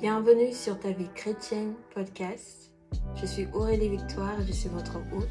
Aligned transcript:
Bienvenue 0.00 0.52
sur 0.52 0.78
Ta 0.78 0.92
vie 0.92 1.10
chrétienne 1.14 1.74
podcast. 1.94 2.72
Je 3.16 3.26
suis 3.26 3.46
Aurélie 3.52 3.90
Victoire 3.90 4.40
je 4.46 4.52
suis 4.52 4.70
votre 4.70 4.96
hôte. 5.14 5.28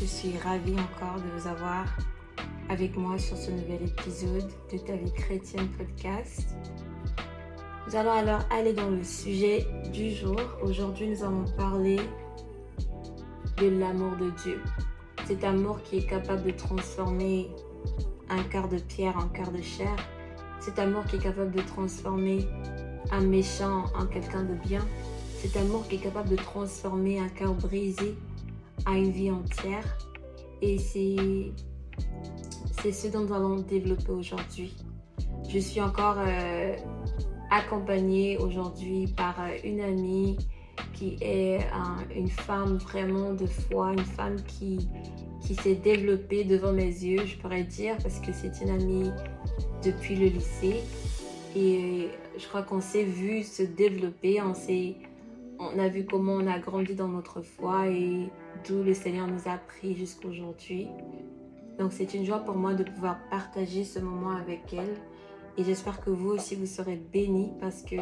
Je 0.00 0.04
suis 0.04 0.36
ravie 0.38 0.74
encore 0.74 1.22
de 1.22 1.38
vous 1.38 1.46
avoir 1.46 1.86
avec 2.68 2.96
moi 2.96 3.16
sur 3.16 3.36
ce 3.36 3.50
nouvel 3.50 3.84
épisode 3.84 4.50
de 4.72 4.78
Ta 4.78 4.96
vie 4.96 5.12
chrétienne 5.12 5.68
podcast. 5.78 6.56
Nous 7.86 7.94
allons 7.94 8.10
alors 8.10 8.40
aller 8.50 8.72
dans 8.72 8.90
le 8.90 9.04
sujet 9.04 9.64
du 9.92 10.10
jour. 10.10 10.40
Aujourd'hui, 10.62 11.08
nous 11.08 11.22
allons 11.22 11.44
parler 11.56 12.00
de 13.58 13.68
l'amour 13.68 14.16
de 14.16 14.30
Dieu. 14.42 14.60
Cet 15.26 15.44
amour 15.44 15.80
qui 15.84 15.98
est 15.98 16.06
capable 16.06 16.42
de 16.42 16.50
transformer 16.50 17.48
un 18.28 18.42
cœur 18.42 18.68
de 18.68 18.78
pierre 18.78 19.16
en 19.16 19.28
cœur 19.28 19.52
de 19.52 19.62
chair. 19.62 19.94
Cet 20.66 20.80
amour 20.80 21.04
qui 21.04 21.14
est 21.14 21.20
capable 21.20 21.52
de 21.52 21.60
transformer 21.60 22.48
un 23.12 23.20
méchant 23.20 23.84
en 23.96 24.04
quelqu'un 24.04 24.42
de 24.42 24.54
bien. 24.54 24.84
Cet 25.36 25.56
amour 25.56 25.86
qui 25.86 25.94
est 25.94 26.00
capable 26.00 26.28
de 26.28 26.34
transformer 26.34 27.20
un 27.20 27.28
cœur 27.28 27.54
brisé 27.54 28.16
à 28.84 28.96
une 28.96 29.12
vie 29.12 29.30
entière. 29.30 29.96
Et 30.60 30.78
c'est, 30.78 31.52
ce 32.90 33.06
dont 33.06 33.20
nous 33.20 33.32
allons 33.32 33.60
développer 33.60 34.10
aujourd'hui. 34.10 34.76
Je 35.48 35.60
suis 35.60 35.80
encore 35.80 36.16
euh, 36.18 36.74
accompagnée 37.52 38.36
aujourd'hui 38.36 39.06
par 39.16 39.40
euh, 39.40 39.56
une 39.62 39.80
amie 39.80 40.36
qui 40.94 41.16
est 41.20 41.60
une 42.12 42.28
femme 42.28 42.78
vraiment 42.78 43.34
de 43.34 43.46
foi, 43.46 43.92
une 43.92 44.04
femme 44.04 44.42
qui, 44.48 44.88
qui 45.42 45.54
s'est 45.54 45.76
développée 45.76 46.42
devant 46.42 46.72
mes 46.72 46.82
yeux, 46.86 47.24
je 47.24 47.36
pourrais 47.36 47.62
dire, 47.62 47.96
parce 48.02 48.18
que 48.18 48.32
c'est 48.32 48.60
une 48.62 48.70
amie 48.70 49.10
depuis 49.86 50.16
le 50.16 50.26
lycée. 50.26 50.82
Et 51.54 52.08
je 52.36 52.46
crois 52.48 52.62
qu'on 52.62 52.80
s'est 52.80 53.04
vu 53.04 53.42
se 53.42 53.62
développer, 53.62 54.42
on, 54.42 54.52
on 55.58 55.78
a 55.78 55.88
vu 55.88 56.04
comment 56.04 56.34
on 56.34 56.46
a 56.46 56.58
grandi 56.58 56.94
dans 56.94 57.08
notre 57.08 57.40
foi 57.40 57.88
et 57.88 58.28
d'où 58.66 58.82
le 58.82 58.92
Seigneur 58.92 59.26
nous 59.26 59.48
a 59.48 59.56
pris 59.56 59.94
jusqu'à 59.94 60.28
aujourd'hui. 60.28 60.88
Donc 61.78 61.92
c'est 61.92 62.12
une 62.14 62.24
joie 62.24 62.40
pour 62.40 62.56
moi 62.56 62.74
de 62.74 62.84
pouvoir 62.84 63.18
partager 63.30 63.84
ce 63.84 63.98
moment 63.98 64.32
avec 64.36 64.60
elle. 64.72 64.96
Et 65.58 65.64
j'espère 65.64 66.00
que 66.00 66.10
vous 66.10 66.30
aussi, 66.30 66.54
vous 66.56 66.66
serez 66.66 66.96
bénis 66.96 67.52
parce 67.60 67.82
que 67.82 67.96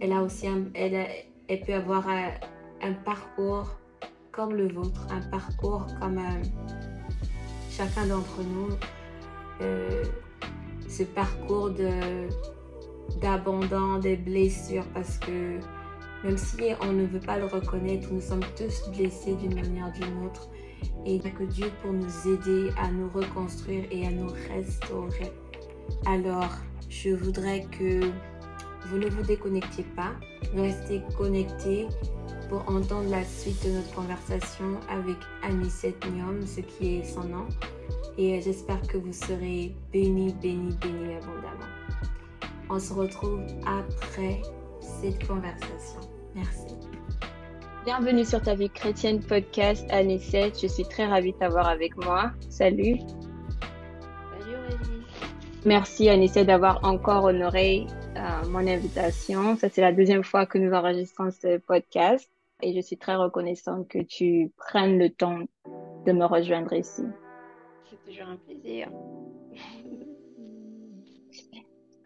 elle 0.00 0.12
a 0.12 0.22
aussi 0.22 0.46
elle, 0.74 1.06
elle 1.48 1.60
peut 1.60 1.74
avoir 1.74 2.08
un, 2.08 2.92
parcours 3.04 3.76
comme 4.32 4.54
le 4.54 4.72
vôtre, 4.72 5.06
un 5.10 5.20
parcours 5.28 5.86
comme 6.00 6.16
euh, 6.16 6.42
chacun 7.70 8.06
d'entre 8.06 8.42
nous. 8.42 8.68
Euh, 9.60 10.04
ce 10.90 11.04
parcours 11.04 11.70
de 11.70 12.28
d'abandon, 13.20 13.98
des 13.98 14.16
blessures, 14.16 14.86
parce 14.94 15.18
que 15.18 15.58
même 16.24 16.36
si 16.36 16.62
on 16.80 16.92
ne 16.92 17.06
veut 17.06 17.20
pas 17.20 17.38
le 17.38 17.46
reconnaître, 17.46 18.08
nous 18.12 18.20
sommes 18.20 18.44
tous 18.56 18.88
blessés 18.90 19.34
d'une 19.34 19.54
manière 19.54 19.88
ou 19.88 19.92
d'une 19.92 20.26
autre. 20.26 20.48
Et 21.04 21.18
que 21.18 21.44
Dieu 21.44 21.66
pour 21.82 21.92
nous 21.92 22.28
aider 22.28 22.70
à 22.78 22.90
nous 22.90 23.10
reconstruire 23.10 23.84
et 23.90 24.06
à 24.06 24.10
nous 24.10 24.30
restaurer. 24.48 25.32
Alors, 26.06 26.50
je 26.88 27.10
voudrais 27.10 27.66
que 27.78 28.00
vous 28.86 28.98
ne 28.98 29.08
vous 29.08 29.22
déconnectiez 29.22 29.84
pas, 29.96 30.12
restez 30.54 31.02
connectés 31.16 31.86
pour 32.48 32.68
entendre 32.68 33.10
la 33.10 33.24
suite 33.24 33.64
de 33.64 33.70
notre 33.72 33.94
conversation 33.94 34.80
avec 34.88 35.16
Anicette 35.42 36.04
Niom, 36.12 36.46
ce 36.46 36.60
qui 36.60 36.96
est 36.96 37.04
son 37.04 37.24
nom. 37.24 37.46
Et 38.18 38.40
j'espère 38.40 38.80
que 38.82 38.98
vous 38.98 39.12
serez 39.12 39.74
bénis, 39.92 40.34
bénis, 40.42 40.76
bénis 40.80 41.14
abondamment. 41.14 41.70
On 42.68 42.78
se 42.78 42.92
retrouve 42.92 43.42
après 43.66 44.42
cette 44.80 45.26
conversation. 45.26 46.00
Merci. 46.34 46.74
Bienvenue 47.84 48.24
sur 48.24 48.42
ta 48.42 48.54
vie 48.54 48.68
chrétienne 48.68 49.20
podcast 49.20 49.86
Anicette. 49.90 50.60
Je 50.60 50.66
suis 50.66 50.84
très 50.84 51.06
ravie 51.06 51.32
de 51.32 51.38
t'avoir 51.38 51.68
avec 51.68 51.96
moi. 51.96 52.32
Salut. 52.48 52.98
Salut 52.98 54.56
Aurélie. 54.56 55.06
Merci 55.64 56.08
Anicette 56.08 56.46
d'avoir 56.46 56.84
encore 56.84 57.24
honoré 57.24 57.86
euh, 58.16 58.48
mon 58.48 58.66
invitation. 58.66 59.56
Ça, 59.56 59.68
c'est 59.70 59.80
la 59.80 59.92
deuxième 59.92 60.24
fois 60.24 60.46
que 60.46 60.58
nous 60.58 60.72
enregistrons 60.72 61.30
ce 61.30 61.58
podcast 61.58 62.30
et 62.62 62.74
je 62.74 62.80
suis 62.80 62.98
très 62.98 63.16
reconnaissante 63.16 63.88
que 63.88 64.00
tu 64.00 64.52
prennes 64.56 64.98
le 64.98 65.10
temps 65.10 65.38
de 66.06 66.12
me 66.12 66.24
rejoindre 66.24 66.72
ici. 66.72 67.04
C'est 68.10 68.16
toujours 68.16 68.32
un 68.32 68.36
plaisir. 68.36 68.88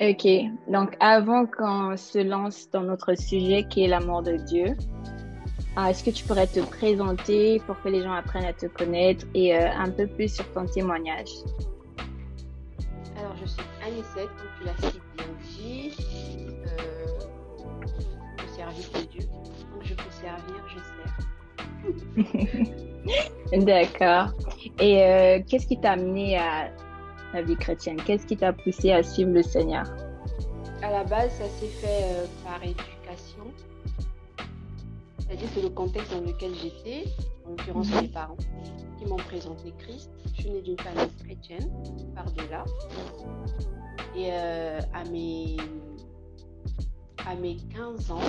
Ok, 0.01 0.27
donc 0.69 0.97
avant 0.99 1.47
qu'on 1.47 1.97
se 1.97 2.19
lance 2.19 2.69
dans 2.71 2.83
notre 2.83 3.15
sujet 3.15 3.65
qui 3.71 3.85
est 3.85 3.87
l'amour 3.87 4.23
de 4.25 4.33
Dieu, 4.39 4.77
euh, 5.79 5.85
est-ce 5.85 6.03
que 6.03 6.11
tu 6.11 6.25
pourrais 6.25 6.49
te 6.49 6.59
présenter 6.59 7.61
pour 7.61 7.81
que 7.81 7.89
les 7.89 8.03
gens 8.03 8.13
apprennent 8.13 8.45
à 8.45 8.53
te 8.53 8.67
connaître 8.67 9.25
et 9.35 9.57
euh, 9.57 9.71
un 9.71 9.89
peu 9.91 10.09
plus 10.09 10.35
sur 10.35 10.53
ton 10.53 10.67
témoignage? 10.67 11.31
Alors, 13.17 13.37
je 13.41 13.47
suis 13.47 13.63
l'as 14.65 14.91
si 14.91 15.01
bien 15.17 15.27
dit, 15.49 15.93
euh, 16.67 17.07
au 18.45 18.57
service 18.57 18.91
de 18.93 19.01
Dieu. 19.13 19.29
Donc, 19.29 19.85
je 19.85 19.95
peux 19.95 20.11
servir, 20.11 20.69
je 20.69 20.79
sers. 20.81 20.94
D'accord. 23.65 24.33
Et 24.81 25.03
euh, 25.03 25.41
qu'est-ce 25.47 25.67
qui 25.67 25.79
t'a 25.79 25.93
amené 25.93 26.39
à 26.39 26.71
la 27.33 27.43
vie 27.43 27.57
chrétienne? 27.57 27.97
Qu'est-ce 28.05 28.27
qui 28.27 28.37
t'a 28.37 28.53
poussé 28.53 28.93
à 28.93 29.03
suivre 29.03 29.33
le 29.33 29.43
Seigneur? 29.43 29.85
À 30.83 30.91
la 30.91 31.05
base, 31.05 31.31
ça 31.33 31.45
s'est 31.45 31.67
fait 31.67 32.03
euh, 32.03 32.27
par 32.45 32.63
éducation. 32.63 33.45
C'est-à-dire 35.19 35.55
que 35.55 35.61
le 35.61 35.71
contexte 35.71 36.13
dans 36.13 36.21
lequel 36.21 36.53
j'étais, 36.55 37.05
en 37.47 37.51
l'occurrence 37.51 37.89
mes 38.01 38.09
parents, 38.09 38.37
qui 38.99 39.07
m'ont 39.07 39.17
présenté 39.17 39.73
Christ. 39.79 40.11
Je 40.37 40.43
suis 40.43 40.51
née 40.51 40.63
d'une 40.63 40.79
famille 40.79 41.11
chrétienne, 41.25 41.71
par-delà. 42.15 42.65
Et 44.17 44.29
euh, 44.31 44.81
à, 44.93 45.05
mes, 45.11 45.57
à 47.27 47.35
mes 47.35 47.57
15 47.75 48.11
ans, 48.11 48.21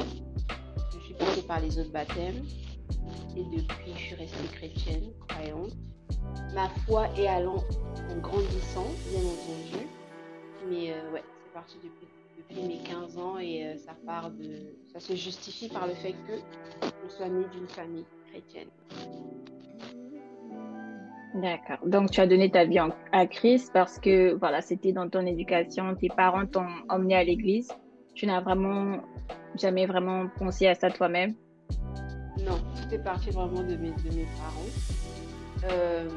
je 0.93 0.99
suis 1.03 1.13
passée 1.13 1.41
par 1.43 1.59
les 1.59 1.77
autres 1.77 1.91
baptêmes. 1.91 2.43
Et 3.35 3.43
depuis, 3.43 3.91
je 3.93 3.99
suis 3.99 4.15
restée 4.15 4.47
chrétienne, 4.53 5.11
croyante 5.27 5.73
ma 6.53 6.69
foi 6.87 7.07
est 7.17 7.27
allant 7.27 7.63
en 8.09 8.17
grandissant, 8.19 8.87
bien 9.09 9.19
entendu. 9.19 9.87
Mais 10.69 10.91
euh, 10.91 11.13
ouais, 11.13 11.23
c'est 11.43 11.53
parti 11.53 11.77
depuis, 11.83 12.07
depuis, 12.37 12.67
mes 12.67 12.83
15 12.83 13.17
ans 13.17 13.37
et 13.37 13.65
euh, 13.65 13.77
ça 13.77 13.93
part 14.05 14.31
de. 14.31 14.75
Ça 14.93 14.99
se 14.99 15.13
justifie 15.13 15.69
par 15.69 15.87
le 15.87 15.93
fait 15.93 16.13
que 16.13 16.33
on 17.05 17.09
soit 17.09 17.29
né 17.29 17.45
d'une 17.51 17.67
famille 17.67 18.05
chrétienne. 18.29 18.69
D'accord. 21.35 21.85
Donc 21.85 22.11
tu 22.11 22.21
as 22.21 22.27
donné 22.27 22.49
ta 22.49 22.63
vie 22.63 22.79
à 23.11 23.27
Christ 23.27 23.71
parce 23.73 23.99
que 23.99 24.33
voilà, 24.35 24.61
c'était 24.61 24.93
dans 24.93 25.09
ton 25.09 25.25
éducation, 25.25 25.93
tes 25.95 26.07
parents 26.07 26.45
t'ont 26.45 26.67
emmené 26.89 27.15
à 27.15 27.23
l'église. 27.23 27.71
Tu 28.13 28.25
n'as 28.25 28.39
vraiment 28.39 29.01
jamais 29.57 29.85
vraiment 29.85 30.27
pensé 30.39 30.67
à 30.67 30.75
ça 30.75 30.89
toi-même? 30.89 31.35
Non, 32.39 32.57
tout 32.85 32.95
est 32.95 32.99
parti 32.99 33.29
vraiment 33.31 33.61
de 33.61 33.75
mes, 33.75 33.91
de 33.91 34.15
mes 34.15 34.27
parents. 34.37 35.71
Euh, 35.71 36.07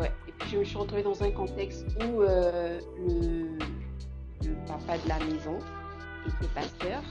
ouais. 0.00 0.12
Et 0.28 0.32
puis 0.38 0.50
je 0.52 0.58
me 0.58 0.64
suis 0.64 0.76
retrouvée 0.76 1.02
dans 1.02 1.22
un 1.22 1.30
contexte 1.30 1.86
où 2.02 2.22
euh, 2.22 2.78
le, 3.08 3.58
papa 4.66 4.98
de 5.02 5.08
la 5.08 5.18
maison 5.20 5.58
était 6.26 6.52
pasteur. 6.54 7.02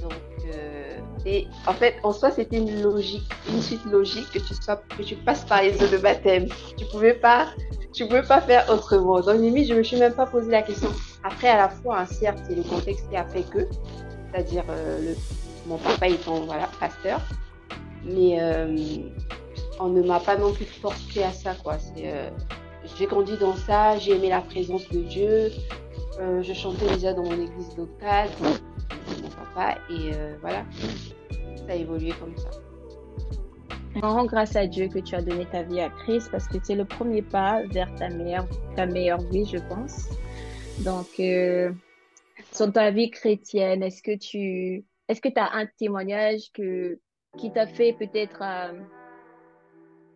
Donc, 0.00 0.12
euh, 0.54 0.98
et 1.24 1.46
en 1.66 1.72
fait, 1.72 1.96
en 2.02 2.12
soi, 2.12 2.30
c'était 2.30 2.58
une 2.58 2.82
logique, 2.82 3.28
une 3.48 3.60
suite 3.60 3.84
logique 3.86 4.30
que 4.32 4.38
tu 4.38 4.54
sois, 4.54 4.76
que 4.76 5.02
tu 5.02 5.16
passes 5.16 5.44
par 5.44 5.62
les 5.62 5.82
eaux 5.82 5.88
de 5.88 5.98
baptême. 5.98 6.46
Tu 6.76 6.84
pouvais 6.86 7.14
pouvais 7.14 8.22
pas 8.22 8.40
faire 8.42 8.70
autrement. 8.70 9.20
Donc 9.20 9.40
limite, 9.40 9.68
je 9.68 9.74
me 9.74 9.82
suis 9.82 9.96
même 9.96 10.12
pas 10.12 10.26
posé 10.26 10.50
la 10.50 10.62
question. 10.62 10.90
Après, 11.24 11.48
à 11.48 11.56
la 11.56 11.68
fois, 11.70 12.00
hein, 12.00 12.06
certes, 12.06 12.38
c'est 12.46 12.54
le 12.54 12.62
contexte 12.62 13.08
qui 13.08 13.16
a 13.16 13.24
fait 13.24 13.42
que, 13.42 13.66
c'est-à-dire 14.30 14.64
mon 15.66 15.78
papa 15.78 16.08
étant 16.08 16.40
voilà 16.40 16.68
pasteur, 16.78 17.20
mais 18.06 18.40
on 19.80 19.88
ne 19.88 20.02
m'a 20.02 20.20
pas 20.20 20.36
non 20.36 20.52
plus 20.52 20.64
forcé 20.64 21.22
à 21.22 21.32
ça, 21.32 21.54
quoi. 21.54 21.76
Euh, 21.98 22.30
j'ai 22.96 23.06
grandi 23.06 23.36
dans 23.36 23.56
ça, 23.56 23.98
j'ai 23.98 24.12
aimé 24.12 24.28
la 24.28 24.40
présence 24.40 24.88
de 24.88 25.00
Dieu. 25.00 25.50
Euh, 26.20 26.42
je 26.42 26.52
chantais 26.52 26.86
déjà 26.86 27.12
dans 27.12 27.24
mon 27.24 27.32
église 27.32 27.76
locale, 27.76 28.28
mon 28.40 29.28
papa, 29.28 29.78
et 29.90 30.14
euh, 30.14 30.36
voilà, 30.40 30.64
ça 31.56 31.72
a 31.72 31.74
évolué 31.74 32.12
comme 32.20 32.36
ça. 32.36 32.50
On 33.96 34.12
rend 34.12 34.24
grâce 34.26 34.56
à 34.56 34.66
Dieu 34.66 34.88
que 34.88 34.98
tu 34.98 35.14
as 35.14 35.22
donné 35.22 35.46
ta 35.46 35.62
vie 35.62 35.80
à 35.80 35.88
Christ 35.88 36.30
parce 36.30 36.46
que 36.46 36.58
c'est 36.62 36.74
le 36.74 36.84
premier 36.84 37.22
pas 37.22 37.62
vers 37.70 37.92
ta 37.94 38.10
meilleure, 38.10 38.46
ta 38.76 38.86
meilleure 38.86 39.22
vie, 39.30 39.46
je 39.46 39.56
pense. 39.56 40.10
Donc, 40.80 41.06
sur 42.52 42.72
ta 42.72 42.90
vie 42.90 43.10
chrétienne, 43.10 43.82
est-ce 43.82 44.02
que 44.02 44.16
tu 44.16 44.84
est-ce 45.08 45.20
que 45.20 45.28
as 45.38 45.56
un 45.56 45.66
témoignage 45.78 46.50
que, 46.52 46.98
qui 47.36 47.52
t'a 47.52 47.66
fait 47.66 47.92
peut-être 47.92 48.42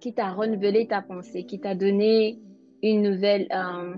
qui 0.00 0.14
t'a 0.14 0.30
renouvelé 0.30 0.86
ta 0.88 1.02
pensée, 1.02 1.44
qui 1.44 1.60
t'a 1.60 1.74
donné 1.74 2.38
une 2.82 3.02
nouvelle, 3.02 3.46
euh, 3.54 3.94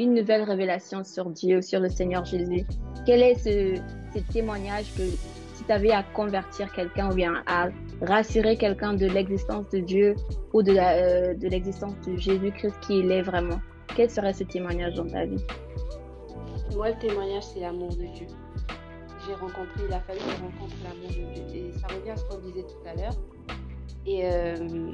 une 0.00 0.14
nouvelle 0.14 0.42
révélation 0.42 1.04
sur 1.04 1.30
Dieu, 1.30 1.60
sur 1.60 1.80
le 1.80 1.88
Seigneur 1.88 2.24
Jésus, 2.24 2.64
quel 3.06 3.22
est 3.22 3.34
ce, 3.34 3.80
ce 4.14 4.32
témoignage 4.32 4.92
que 4.94 5.02
si 5.54 5.64
tu 5.64 5.72
avais 5.72 5.92
à 5.92 6.02
convertir 6.02 6.72
quelqu'un 6.72 7.10
ou 7.10 7.14
bien 7.14 7.42
à 7.46 7.68
rassurer 8.00 8.56
quelqu'un 8.56 8.94
de 8.94 9.06
l'existence 9.06 9.68
de 9.68 9.80
Dieu 9.80 10.14
ou 10.54 10.62
de, 10.62 10.72
euh, 10.72 11.34
de 11.34 11.48
l'existence 11.48 11.94
de 12.06 12.16
Jésus-Christ 12.16 12.74
qui 12.80 13.00
il 13.00 13.12
est 13.12 13.22
vraiment, 13.22 13.60
quel 13.94 14.08
serait 14.08 14.32
ce 14.32 14.44
témoignage 14.44 14.94
dans 14.94 15.06
ta 15.06 15.26
vie? 15.26 15.44
Moi, 16.74 16.90
le 16.90 16.98
témoignage, 16.98 17.42
c'est 17.42 17.60
l'amour 17.60 17.90
de 17.90 18.06
Dieu. 18.14 18.26
J'ai 19.26 19.34
rencontré, 19.34 19.84
il 19.86 19.92
a 19.92 20.00
fallu 20.00 20.18
que 20.18 20.30
je 20.30 20.42
rencontre 20.42 20.76
l'amour 20.82 21.08
de 21.08 21.40
Dieu. 21.50 21.66
Et 21.68 21.72
ça 21.72 21.86
revient 21.88 22.10
à 22.10 22.16
ce 22.16 22.24
qu'on 22.24 22.38
disait 22.38 22.62
tout 22.62 22.88
à 22.88 22.94
l'heure. 22.94 23.14
Et 24.04 24.24
euh, 24.24 24.92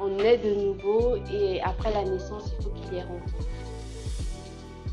on 0.00 0.18
est 0.18 0.38
de 0.38 0.54
nouveau 0.54 1.16
et 1.30 1.60
après 1.60 1.92
la 1.92 2.04
naissance, 2.04 2.52
il 2.58 2.64
faut 2.64 2.70
qu'il 2.70 2.90
les 2.92 3.02
rencontre. 3.02 3.46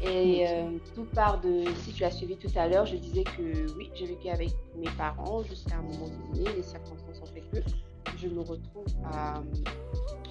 Et 0.01 0.47
euh, 0.47 0.77
tout 0.95 1.05
part 1.13 1.41
de, 1.41 1.65
si 1.83 1.91
tu 1.91 2.03
as 2.03 2.11
suivi 2.11 2.37
tout 2.37 2.51
à 2.55 2.67
l'heure, 2.67 2.85
je 2.85 2.95
disais 2.95 3.23
que 3.23 3.75
oui, 3.77 3.89
j'ai 3.95 4.05
vécu 4.05 4.29
avec 4.29 4.49
mes 4.77 4.89
parents 4.97 5.43
jusqu'à 5.43 5.75
un 5.75 5.81
moment 5.81 6.07
donné, 6.07 6.49
les 6.55 6.63
circonstances 6.63 7.21
ont 7.21 7.25
fait 7.25 7.43
que 7.51 7.69
je 8.17 8.27
me 8.27 8.39
retrouve 8.39 8.85
à, 9.05 9.41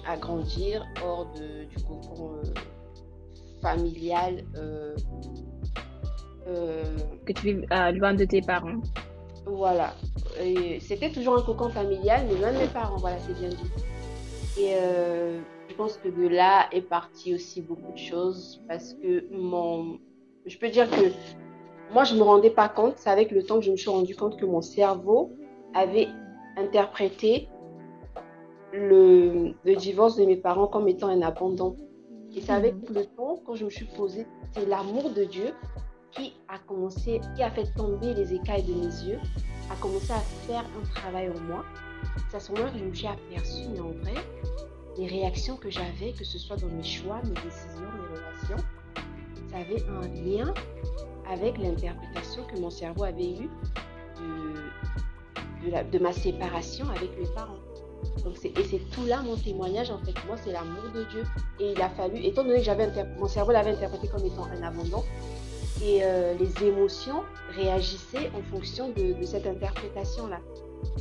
à 0.07 0.17
grandir 0.17 0.85
hors 1.03 1.27
de, 1.33 1.65
du 1.65 1.75
cocon 1.83 2.37
euh, 2.43 2.53
familial. 3.61 4.43
Euh, 4.55 4.95
que 7.25 7.33
tu 7.33 7.41
vis 7.41 7.97
loin 7.97 8.13
de 8.13 8.25
tes 8.25 8.41
parents. 8.41 8.81
Voilà. 9.45 9.93
C'était 10.79 11.11
toujours 11.11 11.37
un 11.37 11.41
cocon 11.41 11.69
familial, 11.69 12.25
mais 12.29 12.39
loin 12.39 12.53
de 12.53 12.57
mes 12.57 12.67
parents, 12.67 12.97
voilà, 12.97 13.17
c'est 13.19 13.37
bien 13.39 13.49
dit. 13.49 13.71
Et 14.61 14.75
je 15.69 15.75
pense 15.75 15.97
que 15.97 16.09
de 16.09 16.27
là 16.27 16.67
est 16.71 16.81
parti 16.81 17.33
aussi 17.33 17.61
beaucoup 17.61 17.91
de 17.91 17.97
choses 17.97 18.61
parce 18.67 18.93
que 18.93 19.25
mon. 19.31 19.99
Je 20.45 20.57
peux 20.57 20.69
dire 20.69 20.89
que 20.89 21.11
moi, 21.93 22.03
je 22.03 22.13
ne 22.13 22.19
me 22.19 22.23
rendais 22.23 22.49
pas 22.49 22.69
compte. 22.69 22.93
C'est 22.97 23.09
avec 23.09 23.31
le 23.31 23.43
temps 23.43 23.59
que 23.59 23.65
je 23.65 23.71
me 23.71 23.77
suis 23.77 23.89
rendu 23.89 24.15
compte 24.15 24.39
que 24.39 24.45
mon 24.45 24.61
cerveau 24.61 25.31
avait 25.73 26.07
interprété 26.57 27.47
le, 28.73 29.53
le 29.63 29.75
divorce 29.75 30.15
de 30.15 30.25
mes 30.25 30.37
parents 30.37 30.67
comme 30.67 30.87
étant 30.87 31.07
un 31.07 31.21
abandon. 31.21 31.75
Et 32.35 32.41
c'est 32.41 32.51
avec 32.51 32.75
mhm. 32.75 32.95
le 32.95 33.05
temps, 33.05 33.39
quand 33.45 33.55
je 33.55 33.65
me 33.65 33.69
suis 33.69 33.85
posée, 33.85 34.27
c'est 34.51 34.67
l'amour 34.67 35.09
de 35.11 35.23
Dieu 35.23 35.53
qui 36.11 36.33
a 36.47 36.57
commencé, 36.59 37.21
qui 37.35 37.43
a 37.43 37.51
fait 37.51 37.71
tomber 37.75 38.13
les 38.13 38.33
écailles 38.33 38.63
de 38.63 38.73
mes 38.73 39.09
yeux, 39.09 39.19
a 39.71 39.75
commencé 39.75 40.11
à 40.11 40.19
faire 40.47 40.63
un 40.63 40.85
travail 40.95 41.29
en 41.29 41.39
moi. 41.41 41.65
C'est 42.29 42.37
à 42.37 42.39
ce 42.39 42.51
moment-là 42.51 42.71
que 42.71 42.79
je 42.79 42.83
me 42.83 42.93
suis 42.93 43.07
aperçue, 43.07 43.67
mais 43.73 43.79
en 43.79 43.91
vrai, 43.91 44.15
les 44.97 45.07
réactions 45.07 45.57
que 45.57 45.69
j'avais, 45.69 46.13
que 46.17 46.23
ce 46.23 46.37
soit 46.37 46.57
dans 46.57 46.67
mes 46.67 46.83
choix, 46.83 47.21
mes 47.23 47.41
décisions, 47.41 47.89
mes 47.95 48.17
relations, 48.17 48.65
ça 49.49 49.57
avait 49.57 49.83
un 49.87 50.07
lien 50.23 50.53
avec 51.29 51.57
l'interprétation 51.57 52.43
que 52.45 52.59
mon 52.59 52.69
cerveau 52.69 53.03
avait 53.03 53.31
eue 53.31 53.49
de, 55.91 55.99
ma 55.99 56.13
séparation 56.13 56.87
avec 56.89 57.17
mes 57.19 57.27
parents. 57.27 57.59
Donc 58.23 58.35
et 58.43 58.63
c'est 58.63 58.89
tout 58.91 59.05
là 59.05 59.21
mon 59.21 59.35
témoignage 59.35 59.91
en 59.91 59.99
fait. 59.99 60.13
Moi, 60.25 60.37
c'est 60.43 60.51
l'amour 60.51 60.83
de 60.93 61.03
Dieu. 61.05 61.23
Et 61.59 61.71
il 61.73 61.81
a 61.81 61.89
fallu, 61.89 62.17
étant 62.23 62.43
donné 62.43 62.57
que 62.57 62.63
j'avais 62.63 62.89
mon 63.17 63.27
cerveau 63.27 63.51
l'avait 63.51 63.71
interprété 63.71 64.07
comme 64.07 64.25
étant 64.25 64.45
un 64.45 64.63
abandon, 64.63 65.03
et 65.83 66.03
euh, 66.03 66.35
les 66.35 66.67
émotions 66.67 67.23
réagissaient 67.55 68.29
en 68.35 68.41
fonction 68.41 68.89
de, 68.89 69.13
de 69.13 69.23
cette 69.23 69.47
interprétation-là. 69.47 70.39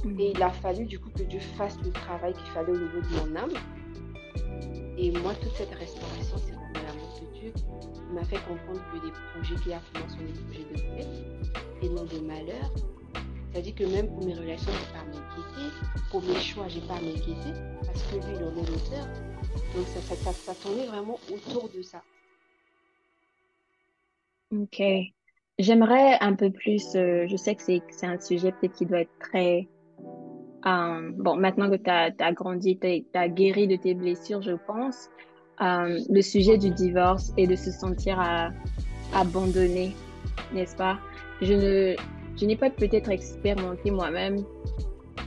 Mm. 0.04 0.20
Et 0.20 0.32
il 0.34 0.42
a 0.42 0.50
fallu 0.50 0.84
du 0.84 0.98
coup 0.98 1.10
que 1.10 1.22
Dieu 1.22 1.40
fasse 1.56 1.76
le 1.84 1.90
travail 1.90 2.32
qu'il 2.32 2.50
fallait 2.52 2.72
au 2.72 2.78
niveau 2.78 3.00
de 3.00 3.30
mon 3.30 3.36
âme 3.36 3.52
et 5.00 5.12
moi, 5.12 5.32
toute 5.40 5.54
cette 5.54 5.72
restauration, 5.72 6.36
c'est 6.44 6.50
vraiment 6.50 6.72
l'amour 6.74 7.20
de 7.20 7.38
Dieu 7.38 7.52
qui 7.54 8.00
m'a 8.12 8.24
fait 8.24 8.40
comprendre 8.48 8.80
que 8.92 9.06
les 9.06 9.12
projets 9.32 9.54
qu'il 9.62 9.72
a 9.72 9.78
pour 9.78 10.00
moi 10.00 10.08
sont 10.10 10.16
des 10.16 10.32
projets 10.40 10.64
de 10.74 10.96
paix 10.96 11.06
et 11.82 11.88
non 11.88 12.02
de 12.02 12.18
malheur. 12.18 12.72
C'est-à-dire 13.52 13.76
que 13.76 13.84
même 13.84 14.08
pour 14.08 14.26
mes 14.26 14.34
relations, 14.34 14.72
je 14.72 14.78
n'ai 14.78 14.92
pas 14.92 14.98
à 14.98 15.04
m'inquiéter. 15.04 15.74
Pour 16.10 16.22
mes 16.24 16.40
choix, 16.40 16.66
je 16.66 16.80
n'ai 16.80 16.86
pas 16.86 16.94
à 16.94 17.00
m'inquiéter 17.00 17.52
parce 17.86 18.02
que 18.02 18.16
lui, 18.16 18.34
il 18.34 18.44
en 18.44 18.56
est 18.56 18.68
l'auteur. 18.68 19.06
Donc, 19.76 19.86
ça, 19.86 20.16
ça, 20.16 20.32
ça, 20.32 20.54
tournait 20.56 20.86
vraiment 20.86 21.20
autour 21.32 21.68
de 21.68 21.80
ça. 21.80 22.02
Ok. 24.52 24.82
J'aimerais 25.58 26.16
un 26.20 26.34
peu 26.34 26.50
plus, 26.50 26.94
euh, 26.94 27.26
je 27.28 27.36
sais 27.36 27.54
que 27.54 27.62
c'est 27.62 28.06
un 28.06 28.18
sujet 28.18 28.52
peut-être 28.52 28.74
qui 28.74 28.86
doit 28.86 29.00
être 29.00 29.18
très 29.18 29.68
euh, 30.66 31.10
bon, 31.16 31.36
maintenant 31.36 31.70
que 31.70 31.76
tu 31.76 31.90
as, 31.90 32.32
grandi, 32.32 32.78
tu 32.78 33.04
as, 33.14 33.28
guéri 33.28 33.66
de 33.66 33.76
tes 33.76 33.94
blessures, 33.94 34.42
je 34.42 34.52
pense, 34.66 35.08
euh, 35.60 35.98
le 36.08 36.22
sujet 36.22 36.58
du 36.58 36.70
divorce 36.70 37.32
et 37.36 37.46
de 37.46 37.56
se 37.56 37.70
sentir 37.70 38.20
abandonné, 39.14 39.94
n'est-ce 40.52 40.76
pas? 40.76 40.98
Je 41.42 41.54
ne, 41.54 41.96
je 42.36 42.46
n'ai 42.46 42.56
pas 42.56 42.70
peut-être 42.70 43.10
expérimenté 43.10 43.90
moi-même 43.90 44.44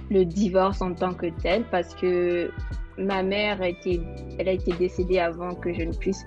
le 0.10 0.26
divorce 0.26 0.82
en 0.82 0.94
tant 0.94 1.14
que 1.14 1.28
tel 1.42 1.64
parce 1.72 1.94
que 1.96 2.52
ma 2.98 3.24
mère 3.24 3.62
été, 3.62 4.02
elle 4.38 4.50
a 4.50 4.54
été 4.54 4.74
décédée 4.74 5.20
avant 5.20 5.56
que 5.56 5.74
je 5.74 5.84
ne 5.84 5.94
puisse 5.94 6.26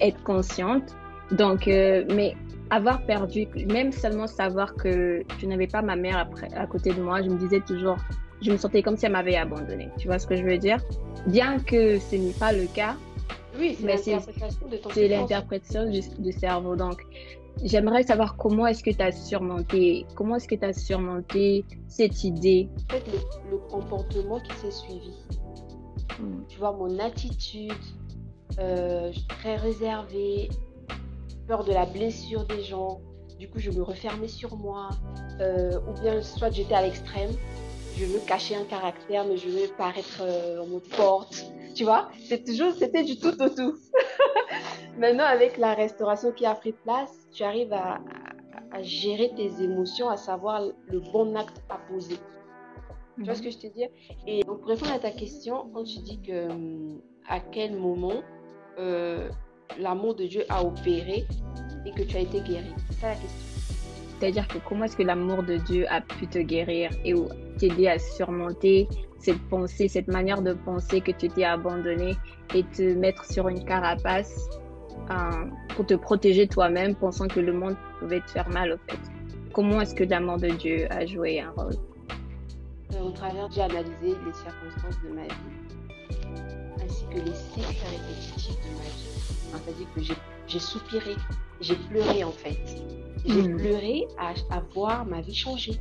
être 0.00 0.22
consciente. 0.22 0.96
Donc, 1.32 1.68
euh, 1.68 2.04
mais 2.14 2.34
avoir 2.70 3.04
perdu, 3.04 3.46
même 3.68 3.92
seulement 3.92 4.26
savoir 4.26 4.74
que 4.74 5.22
je 5.38 5.46
n'avais 5.46 5.66
pas 5.66 5.82
ma 5.82 5.96
mère 5.96 6.18
après, 6.18 6.52
à 6.54 6.66
côté 6.66 6.92
de 6.92 7.02
moi, 7.02 7.22
je 7.22 7.28
me 7.28 7.36
disais 7.36 7.60
toujours, 7.60 7.96
je 8.40 8.50
me 8.50 8.56
sentais 8.56 8.82
comme 8.82 8.96
si 8.96 9.06
elle 9.06 9.12
m'avait 9.12 9.36
abandonnée. 9.36 9.88
Tu 9.98 10.06
vois 10.06 10.18
ce 10.18 10.26
que 10.26 10.36
je 10.36 10.44
veux 10.44 10.58
dire? 10.58 10.78
Bien 11.26 11.58
que 11.58 11.98
ce 11.98 12.16
n'est 12.16 12.32
pas 12.32 12.52
le 12.52 12.66
cas. 12.66 12.96
Oui, 13.58 13.76
c'est 13.78 13.86
l'interprétation 13.86 14.68
de 14.68 14.76
ton 14.76 14.90
C'est 14.90 15.08
l'interprétation 15.08 15.90
du, 15.90 16.32
cerveau. 16.32 16.76
Donc, 16.76 17.04
j'aimerais 17.64 18.04
savoir 18.04 18.36
comment 18.36 18.66
est-ce 18.66 18.82
que 18.82 18.90
tu 18.90 19.02
as 19.02 19.12
surmonté, 19.12 20.06
comment 20.14 20.36
est-ce 20.36 20.48
que 20.48 20.54
tu 20.54 20.64
as 20.64 20.72
surmonté 20.72 21.64
cette 21.88 22.22
idée? 22.22 22.68
En 22.88 22.94
fait, 22.94 23.04
le, 23.50 23.58
comportement 23.58 24.40
qui 24.40 24.52
s'est 24.56 24.70
suivi. 24.70 25.12
Hmm. 26.20 26.44
Tu 26.48 26.58
vois, 26.58 26.72
mon 26.72 26.98
attitude, 27.00 27.72
euh, 28.58 29.12
très 29.28 29.56
réservée, 29.56 30.48
peur 31.50 31.64
de 31.64 31.72
la 31.72 31.84
blessure 31.84 32.44
des 32.44 32.62
gens. 32.62 33.00
Du 33.40 33.50
coup, 33.50 33.58
je 33.58 33.72
me 33.72 33.82
refermais 33.82 34.28
sur 34.28 34.56
moi. 34.56 34.90
Euh, 35.40 35.80
ou 35.88 36.00
bien, 36.00 36.22
soit 36.22 36.50
j'étais 36.52 36.74
à 36.74 36.82
l'extrême, 36.82 37.32
je 37.96 38.04
veux 38.04 38.20
cacher 38.20 38.54
un 38.54 38.62
caractère, 38.62 39.24
mais 39.24 39.36
je 39.36 39.48
veux 39.48 39.66
paraître 39.76 40.20
euh, 40.20 40.64
mode 40.66 40.86
forte. 40.86 41.44
Tu 41.74 41.82
vois, 41.82 42.08
c'est 42.28 42.44
toujours, 42.44 42.72
c'était 42.74 43.02
du 43.02 43.18
tout 43.18 43.34
au 43.42 43.48
tout. 43.48 43.74
Maintenant, 44.96 45.24
avec 45.24 45.58
la 45.58 45.74
restauration 45.74 46.30
qui 46.30 46.46
a 46.46 46.54
pris 46.54 46.72
place, 46.72 47.12
tu 47.32 47.42
arrives 47.42 47.72
à, 47.72 47.98
gérer 48.82 49.32
tes 49.34 49.50
émotions, 49.60 50.08
à 50.08 50.16
savoir 50.16 50.62
le 50.86 51.00
bon 51.00 51.34
acte 51.34 51.60
à 51.68 51.78
poser. 51.90 52.18
Tu 53.16 53.24
vois 53.24 53.34
ce 53.34 53.40
mhm. 53.40 53.46
que 53.46 53.50
je 53.50 53.58
te 53.58 53.66
dis? 53.66 53.86
Et 54.28 54.44
donc, 54.44 54.60
pour 54.60 54.68
répondre 54.68 54.92
à 54.92 55.00
ta 55.00 55.10
question, 55.10 55.68
quand 55.74 55.82
tu 55.82 55.98
dis 55.98 56.20
que 56.22 56.48
hum, 56.48 57.00
à 57.28 57.40
quel 57.40 57.74
moment 57.76 58.22
euh, 58.78 59.28
l'amour 59.78 60.14
de 60.14 60.24
Dieu 60.24 60.44
a 60.48 60.64
opéré 60.64 61.26
et 61.86 61.90
que 61.92 62.02
tu 62.02 62.16
as 62.16 62.20
été 62.20 62.40
guéri 62.40 62.72
C'est 62.90 63.00
ça 63.00 63.08
la 63.08 63.14
question. 63.14 63.50
C'est-à-dire 64.18 64.48
que 64.48 64.58
comment 64.68 64.84
est-ce 64.84 64.96
que 64.96 65.02
l'amour 65.02 65.42
de 65.42 65.56
Dieu 65.56 65.86
a 65.88 66.02
pu 66.02 66.26
te 66.26 66.38
guérir 66.38 66.90
et 67.04 67.14
t'aider 67.58 67.88
à 67.88 67.98
surmonter 67.98 68.86
cette 69.18 69.40
pensée, 69.48 69.88
cette 69.88 70.08
manière 70.08 70.42
de 70.42 70.52
penser 70.52 71.00
que 71.00 71.12
tu 71.12 71.28
t'es 71.28 71.44
abandonné 71.44 72.16
et 72.54 72.62
te 72.64 72.94
mettre 72.94 73.24
sur 73.24 73.48
une 73.48 73.64
carapace 73.64 74.48
euh, 75.10 75.46
pour 75.74 75.86
te 75.86 75.94
protéger 75.94 76.46
toi-même, 76.46 76.94
pensant 76.94 77.28
que 77.28 77.40
le 77.40 77.52
monde 77.52 77.76
pouvait 77.98 78.20
te 78.20 78.30
faire 78.30 78.48
mal 78.50 78.72
au 78.72 78.76
fait? 78.90 78.98
Comment 79.54 79.80
est-ce 79.80 79.94
que 79.94 80.04
l'amour 80.04 80.36
de 80.36 80.48
Dieu 80.48 80.86
a 80.90 81.06
joué 81.06 81.40
un 81.40 81.50
rôle? 81.50 81.74
Euh, 82.94 83.00
Au 83.00 83.10
travers, 83.10 83.50
j'ai 83.50 83.62
analysé 83.62 84.08
les 84.08 84.32
circonstances 84.32 85.02
de 85.02 85.14
ma 85.14 85.22
vie, 85.22 86.84
ainsi 86.84 87.04
que 87.06 87.16
les 87.18 87.34
cycles 87.34 87.86
répétitifs 87.90 88.56
de 88.60 88.68
ma 88.76 88.84
vie 88.84 89.19
c'est-à-dire 89.58 89.86
que 89.94 90.00
j'ai 90.46 90.58
soupiré, 90.58 91.14
j'ai 91.60 91.76
pleuré 91.76 92.24
en 92.24 92.32
fait. 92.32 92.58
J'ai 93.26 93.42
hmm. 93.42 93.56
pleuré 93.56 94.06
à, 94.18 94.60
voir 94.72 95.04
ma 95.06 95.20
vie 95.20 95.34
changer. 95.34 95.72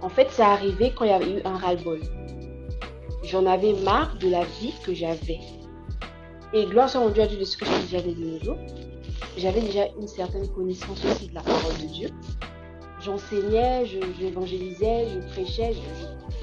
En 0.00 0.08
fait, 0.08 0.30
ça 0.30 0.48
arrivé 0.48 0.92
quand 0.96 1.04
il 1.04 1.10
y 1.10 1.14
avait 1.14 1.38
eu 1.38 1.42
un 1.44 1.56
ras-le-bol. 1.56 2.00
J'en 3.22 3.46
avais 3.46 3.72
marre 3.74 4.18
de 4.18 4.28
la 4.28 4.44
vie 4.44 4.74
que 4.84 4.94
j'avais. 4.94 5.40
Et 6.52 6.66
gloire 6.66 6.90
soit 6.90 7.08
Dieu 7.10 7.22
à 7.22 7.26
Dieu 7.26 7.38
de 7.38 7.44
ce 7.44 7.56
que 7.56 7.64
j'avais 7.90 8.12
de 8.14 8.24
nos 8.24 8.38
jours. 8.42 8.58
J'avais 9.36 9.60
déjà 9.60 9.86
une 9.98 10.08
certaine 10.08 10.48
connaissance 10.48 11.04
aussi 11.04 11.28
de 11.28 11.34
la 11.34 11.42
parole 11.42 11.78
de 11.80 11.86
Dieu. 11.86 12.08
J'enseignais, 13.00 13.86
j'évangélisais, 13.86 15.08
je, 15.08 15.18
prêchais, 15.32 15.74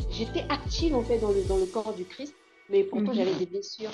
j'étais 0.10 0.46
active 0.50 0.96
en 0.96 1.04
fait 1.04 1.20
dans 1.20 1.32
le, 1.32 1.44
dans 1.48 1.58
le 1.58 1.66
corps 1.66 1.94
du 1.94 2.06
Christ, 2.06 2.34
mais 2.70 2.84
pourtant 2.84 3.12
hmm. 3.12 3.16
j'avais 3.16 3.36
des 3.36 3.46
blessures. 3.46 3.92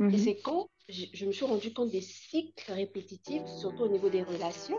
Et 0.00 0.02
mhm. 0.04 0.18
c'est 0.18 0.36
quand 0.36 0.68
je, 0.88 1.26
me 1.26 1.32
suis 1.32 1.44
rendu 1.44 1.72
compte 1.72 1.90
des 1.90 2.00
cycles 2.00 2.72
répétitifs, 2.72 3.46
surtout 3.46 3.84
au 3.84 3.88
niveau 3.88 4.08
des 4.08 4.22
relations. 4.22 4.78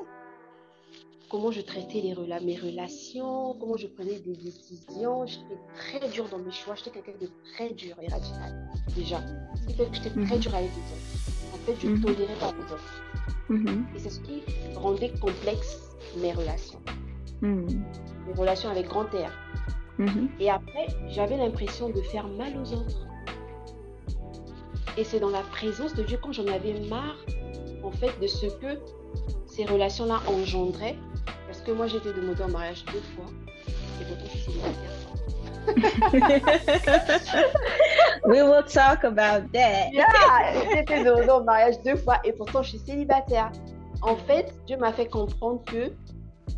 Comment 1.29 1.51
je 1.51 1.61
traitais 1.61 2.01
les 2.01 2.13
mes 2.41 2.55
relations, 2.55 3.55
comment 3.59 3.77
je 3.77 3.87
prenais 3.87 4.19
des 4.19 4.35
décisions. 4.35 5.25
J'étais 5.25 5.57
très 5.73 6.09
dure 6.09 6.29
dans 6.29 6.37
mes 6.37 6.51
choix. 6.51 6.75
J'étais 6.75 6.91
quelqu'un 6.91 7.17
de 7.19 7.29
très 7.53 7.73
dur 7.73 7.95
et 8.01 8.07
radical, 8.07 8.69
déjà. 8.95 9.19
J'étais 9.67 9.85
très 9.87 10.09
mhm. 10.11 10.39
dur 10.39 10.55
avec 10.55 10.69
les 10.69 10.93
autres. 10.93 11.53
En 11.53 11.57
fait, 11.65 11.75
je 11.79 11.87
ne 11.87 11.95
Mhm. 11.95 12.01
tolérais 12.05 12.39
pas 12.39 12.51
les 12.51 12.73
autres. 12.73 13.03
Mhm. 13.49 13.87
Et 13.95 13.99
c'est 13.99 14.09
ce 14.11 14.19
qui 14.19 14.43
rendait 14.75 15.11
complexe 15.19 15.81
mes 16.17 16.31
relations. 16.31 16.81
Mhm. 17.41 17.83
Mes 18.27 18.33
relations 18.33 18.69
avec 18.69 18.87
grand 18.87 19.05
R. 19.05 19.31
Mhm. 19.97 20.29
Et 20.39 20.49
après, 20.51 20.87
j'avais 21.07 21.37
l'impression 21.37 21.89
de 21.89 22.01
faire 22.01 22.27
mal 22.27 22.55
aux 22.57 22.73
autres. 22.73 23.07
Et 24.97 25.03
c'est 25.03 25.19
dans 25.19 25.29
la 25.29 25.41
présence 25.41 25.93
de 25.93 26.03
Dieu, 26.03 26.17
quand 26.21 26.31
j'en 26.31 26.47
avais 26.47 26.79
marre, 26.89 27.17
en 27.83 27.91
fait, 27.91 28.17
de 28.21 28.27
ce 28.27 28.45
que 28.47 28.79
ces 29.45 29.65
relations-là 29.65 30.21
engendraient. 30.27 30.95
Parce 31.47 31.61
que 31.61 31.71
moi, 31.71 31.87
j'étais 31.87 32.13
demandée 32.13 32.43
en 32.43 32.49
mariage 32.49 32.85
deux 32.85 33.01
fois. 33.15 33.25
Et 34.01 34.05
pourtant, 34.05 34.25
je 34.25 34.37
suis 34.37 34.51
célibataire. 34.51 34.91
We 38.25 38.43
will 38.43 38.63
talk 38.63 39.03
about 39.03 39.51
that. 39.53 39.89
Yeah, 39.91 40.05
j'étais 40.73 41.03
demandée 41.03 41.29
en 41.29 41.43
mariage 41.43 41.81
deux 41.83 41.95
fois. 41.95 42.19
Et 42.23 42.33
pourtant, 42.33 42.63
je 42.63 42.69
suis 42.69 42.79
célibataire. 42.79 43.51
En 44.01 44.15
fait, 44.15 44.53
Dieu 44.67 44.77
m'a 44.77 44.93
fait 44.93 45.07
comprendre 45.07 45.63
que 45.65 45.91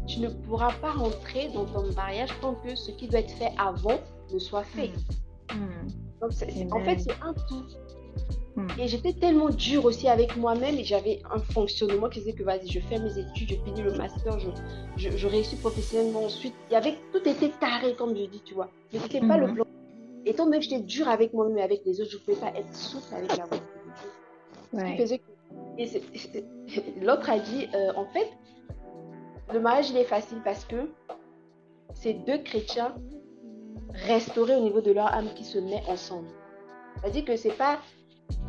tu 0.07 0.19
ne 0.19 0.29
pourras 0.29 0.71
pas 0.81 0.91
rentrer 0.91 1.49
dans 1.53 1.65
ton 1.65 1.91
mariage 1.93 2.29
tant 2.41 2.55
que 2.55 2.75
ce 2.75 2.91
qui 2.91 3.07
doit 3.07 3.19
être 3.19 3.31
fait 3.31 3.51
avant 3.57 3.99
ne 4.33 4.39
soit 4.39 4.63
fait. 4.63 4.91
Mhm. 5.53 5.87
Donc, 6.21 6.31
en 6.73 6.83
fait, 6.83 6.99
c'est 6.99 7.15
un 7.21 7.33
tout. 7.33 7.65
Hmm. 8.55 8.67
Et 8.79 8.87
j'étais 8.87 9.13
tellement 9.13 9.49
dure 9.49 9.85
aussi 9.85 10.07
avec 10.07 10.35
moi-même 10.35 10.75
et 10.77 10.83
j'avais 10.83 11.21
un 11.31 11.39
fonctionnement 11.39 12.09
qui 12.09 12.19
disait 12.19 12.33
que 12.33 12.43
vas-y, 12.43 12.67
je 12.67 12.79
fais 12.79 12.97
mes 12.97 13.17
études, 13.17 13.49
je 13.49 13.55
finis 13.63 13.83
le 13.83 13.91
master, 13.91 14.39
je, 14.39 14.49
je, 14.97 15.15
je 15.15 15.27
réussis 15.27 15.57
professionnellement 15.57 16.23
ensuite. 16.25 16.55
Il 16.69 16.73
y 16.73 16.75
avait, 16.75 16.95
tout 17.13 17.27
était 17.27 17.51
carré, 17.59 17.93
comme 17.95 18.15
je 18.15 18.25
dis, 18.25 18.41
tu 18.43 18.55
vois. 18.55 18.69
Mais 18.91 18.99
c'était 18.99 19.19
pas 19.21 19.37
le 19.37 19.47
Mhm. 19.47 19.53
plan. 19.55 19.65
Étant 20.25 20.45
donné 20.45 20.57
que 20.57 20.63
j'étais 20.63 20.81
dure 20.81 21.07
avec 21.07 21.33
moi-même 21.33 21.57
et 21.59 21.61
avec 21.61 21.85
les 21.85 22.01
autres, 22.01 22.11
je 22.11 22.17
ne 22.17 22.21
pouvais 22.21 22.37
pas 22.37 22.57
être 22.57 22.73
souple 22.75 23.13
avec 23.15 23.37
la 23.37 23.45
qui 23.45 23.57
Ouais. 24.73 25.19
l'autre 27.01 27.29
a 27.29 27.39
dit, 27.39 27.67
euh, 27.73 27.93
en 27.95 28.05
fait, 28.07 28.27
le 29.53 29.59
mariage, 29.59 29.89
il 29.91 29.97
est 29.97 30.03
facile 30.03 30.39
parce 30.43 30.65
que 30.65 30.89
c'est 31.93 32.13
deux 32.13 32.39
chrétiens 32.39 32.95
restaurés 33.93 34.55
au 34.55 34.61
niveau 34.63 34.81
de 34.81 34.91
leur 34.91 35.07
âme 35.13 35.29
qui 35.35 35.43
se 35.43 35.57
mettent 35.57 35.87
ensemble. 35.87 36.27
C'est-à-dire 37.01 37.25
que 37.25 37.35
c'est 37.37 37.57
pas 37.57 37.79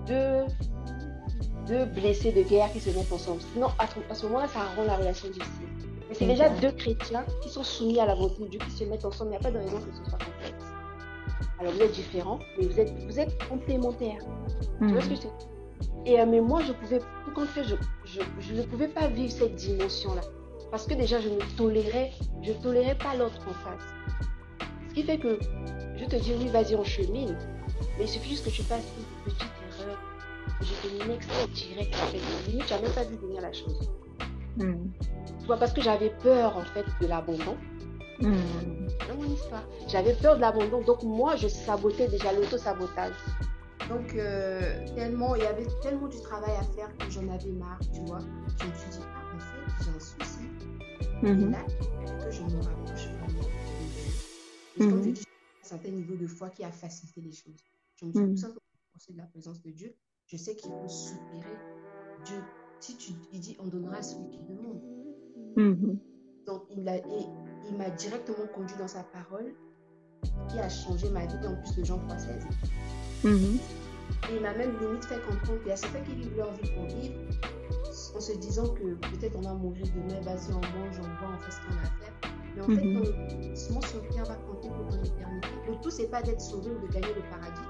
deux, 0.08 0.44
deux 1.66 1.84
blessés 1.86 2.32
de 2.32 2.42
guerre 2.42 2.72
qui 2.72 2.80
se 2.80 2.90
mettent 2.90 3.12
ensemble. 3.12 3.40
Sinon, 3.52 3.68
à, 3.78 3.86
ce- 3.86 4.10
à 4.10 4.14
ce 4.14 4.26
moment-là, 4.26 4.48
ça 4.48 4.60
rend 4.76 4.84
la 4.84 4.96
relation 4.96 5.28
difficile. 5.28 5.68
Mais 6.08 6.14
c'est 6.14 6.26
déjà 6.26 6.48
deux 6.48 6.72
chrétiens 6.72 7.24
qui 7.42 7.48
sont 7.50 7.62
soumis 7.62 8.00
à 8.00 8.06
la 8.06 8.14
volonté 8.14 8.42
de 8.44 8.48
Dieu, 8.48 8.60
qui 8.60 8.70
se 8.70 8.84
mettent 8.84 9.04
ensemble. 9.04 9.30
Il 9.32 9.32
n'y 9.32 9.36
a 9.36 9.40
pas 9.40 9.50
de 9.50 9.58
raison 9.58 9.78
que 9.78 9.92
ce 9.96 10.04
soit 10.10 10.18
complexe. 10.18 10.64
Alors, 11.60 11.72
vous 11.72 11.82
êtes 11.82 11.92
différents, 11.92 12.38
mais 12.58 12.66
vous 12.66 12.80
êtes, 12.80 12.92
vous 13.06 13.20
êtes 13.20 13.44
complémentaires. 13.48 14.22
Tu 14.80 14.86
vois 14.92 15.02
ce 15.02 15.08
que 15.08 15.14
je 15.16 15.20
te 15.22 15.26
Et 16.06 16.20
euh, 16.20 16.26
mais 16.26 16.40
moi, 16.40 16.62
je 16.66 16.72
pouvais, 16.72 17.00
tout 17.34 17.46
fait, 17.46 17.64
je, 17.64 17.74
je, 18.04 18.20
je 18.40 18.54
ne 18.54 18.62
pouvais 18.62 18.88
pas 18.88 19.08
vivre 19.08 19.30
cette 19.32 19.54
dimension-là. 19.56 20.22
Parce 20.70 20.86
que 20.86 20.94
déjà, 20.94 21.20
je 21.20 21.28
ne 21.28 21.38
tolérais, 21.56 22.12
je 22.42 22.52
tolérais 22.52 22.96
pas 22.96 23.14
l'autre 23.16 23.40
en 23.48 23.52
face. 23.52 23.84
Ce 24.88 24.94
qui 24.94 25.02
fait 25.02 25.18
que 25.18 25.38
je 25.96 26.04
te 26.04 26.16
dis, 26.16 26.32
oui, 26.38 26.48
vas-y, 26.48 26.74
on 26.76 26.84
chemine. 26.84 27.36
Mais 27.98 28.04
il 28.04 28.08
suffit 28.08 28.30
juste 28.30 28.44
que 28.44 28.50
tu 28.50 28.62
fasses 28.62 28.84
une 29.26 29.32
petite 29.32 29.48
erreur. 29.80 29.98
Je 30.60 30.88
te 30.88 31.08
next 31.08 31.30
direct, 31.54 31.94
en 31.94 32.06
fait. 32.06 32.50
Limite, 32.50 32.70
n'as 32.70 32.80
même 32.80 32.92
pas 32.92 33.04
vu 33.04 33.16
venir 33.16 33.40
la 33.42 33.52
chose. 33.52 33.90
Mhm. 34.56 34.92
Tu 35.40 35.46
vois, 35.46 35.56
parce 35.56 35.72
que 35.72 35.80
j'avais 35.80 36.10
peur, 36.22 36.56
en 36.56 36.64
fait, 36.64 36.84
de 37.00 37.06
l'abandon. 37.06 37.56
Dans 38.20 39.16
mon 39.16 39.32
histoire. 39.32 39.62
J'avais 39.88 40.14
peur 40.14 40.36
de 40.36 40.40
l'abandon. 40.40 40.82
Donc, 40.82 41.02
moi, 41.04 41.36
je 41.36 41.48
sabotais 41.48 42.08
déjà 42.08 42.32
l'auto-sabotage. 42.32 43.14
Donc, 43.88 44.14
euh, 44.16 44.84
tellement, 44.94 45.34
il 45.36 45.42
y 45.42 45.46
avait 45.46 45.66
tellement 45.82 46.08
du 46.08 46.20
travail 46.20 46.54
à 46.58 46.62
faire 46.62 46.94
que 46.98 47.08
j'en 47.10 47.28
avais 47.28 47.52
marre, 47.52 47.78
tu 47.94 48.00
vois. 48.00 48.18
Je 48.60 48.66
me 48.66 48.74
suis 48.74 48.90
dit, 48.90 48.98
ah, 49.14 49.34
en 49.34 49.38
fait, 49.38 49.84
j'ai 49.84 49.90
un 49.90 50.00
souci. 50.00 50.40
Et 51.22 51.26
Mhm. 51.26 51.50
là, 51.52 51.64
que 52.24 52.30
je 52.30 52.42
me 52.42 52.62
rapproche 52.62 53.06
vraiment. 53.06 53.48
Et 54.76 54.88
comme 54.88 55.02
je 55.04 55.10
dis, 55.10 55.22
j'ai 55.22 55.64
un 55.64 55.68
certain 55.68 55.90
niveau 55.90 56.16
de 56.16 56.26
foi 56.26 56.50
qui 56.50 56.64
a 56.64 56.70
facilité 56.70 57.20
les 57.20 57.32
choses. 57.32 57.56
Je 58.00 58.06
me 58.06 58.12
suis 58.12 58.20
Mhm. 58.20 58.30
tout 58.34 58.36
simplement 58.36 58.60
rapprochée 58.98 59.12
de 59.12 59.18
la 59.18 59.26
présence 59.26 59.62
de 59.62 59.70
Dieu. 59.70 59.94
Je 60.26 60.36
sais 60.36 60.56
qu'il 60.56 60.70
faut 60.70 60.88
soupirer. 60.88 61.56
Dieu, 62.24 62.36
si 62.80 62.96
tu 62.96 63.12
il 63.32 63.40
dit, 63.40 63.56
on 63.60 63.66
donnera 63.66 63.96
à 63.96 64.02
celui 64.02 64.28
qui 64.28 64.40
demande. 64.42 64.82
Mhm. 65.56 65.98
Donc, 66.46 66.62
il 66.70 66.82
m'a, 66.82 66.96
et 66.96 67.02
il 67.68 67.76
m'a 67.76 67.90
directement 67.90 68.46
conduit 68.54 68.76
dans 68.78 68.88
sa 68.88 69.02
parole 69.04 69.54
qui 70.48 70.58
a 70.58 70.68
changé 70.68 71.10
ma 71.10 71.26
vie, 71.26 71.46
en 71.46 71.56
plus 71.62 71.76
de 71.76 71.84
Jean 71.84 71.98
3,16. 71.98 72.44
Mhm. 73.24 73.58
Et 74.30 74.36
il 74.36 74.42
m'a 74.42 74.54
même 74.54 74.78
limite 74.80 75.04
fait 75.04 75.20
comprendre 75.22 75.58
qu'il 75.60 75.68
y 75.68 75.72
a 75.72 75.76
certains 75.76 76.00
qui 76.00 76.14
vivent 76.14 76.36
leur 76.36 76.52
vie 76.54 76.70
pour 76.74 76.84
vivre 76.86 77.14
en 78.16 78.20
se 78.20 78.32
disant 78.38 78.74
que 78.74 78.94
peut-être 78.94 79.36
on 79.36 79.42
va 79.42 79.54
mourir 79.54 79.84
demain, 79.94 80.20
vas-y, 80.22 80.52
on 80.52 80.60
mange, 80.60 80.98
on 80.98 81.02
boit, 81.02 81.36
on 81.36 81.38
fait 81.38 81.50
ce 81.50 81.60
qu'on 81.60 81.76
a 81.76 81.82
à 81.82 81.90
faire. 82.00 82.14
Mais 82.56 82.62
en 82.62 82.66
fait, 82.66 82.84
Mhm. 82.84 82.96
investissement 82.96 83.80
sur 83.82 84.08
terre 84.08 84.24
va 84.24 84.34
compter 84.36 84.68
pour 84.68 84.86
ton 84.88 85.02
éternité. 85.02 85.48
Le 85.68 85.80
tout, 85.80 85.90
c'est 85.90 86.08
pas 86.08 86.22
d'être 86.22 86.40
sauvé 86.40 86.70
ou 86.70 86.86
de 86.86 86.92
gagner 86.92 87.14
le 87.14 87.22
paradis, 87.30 87.60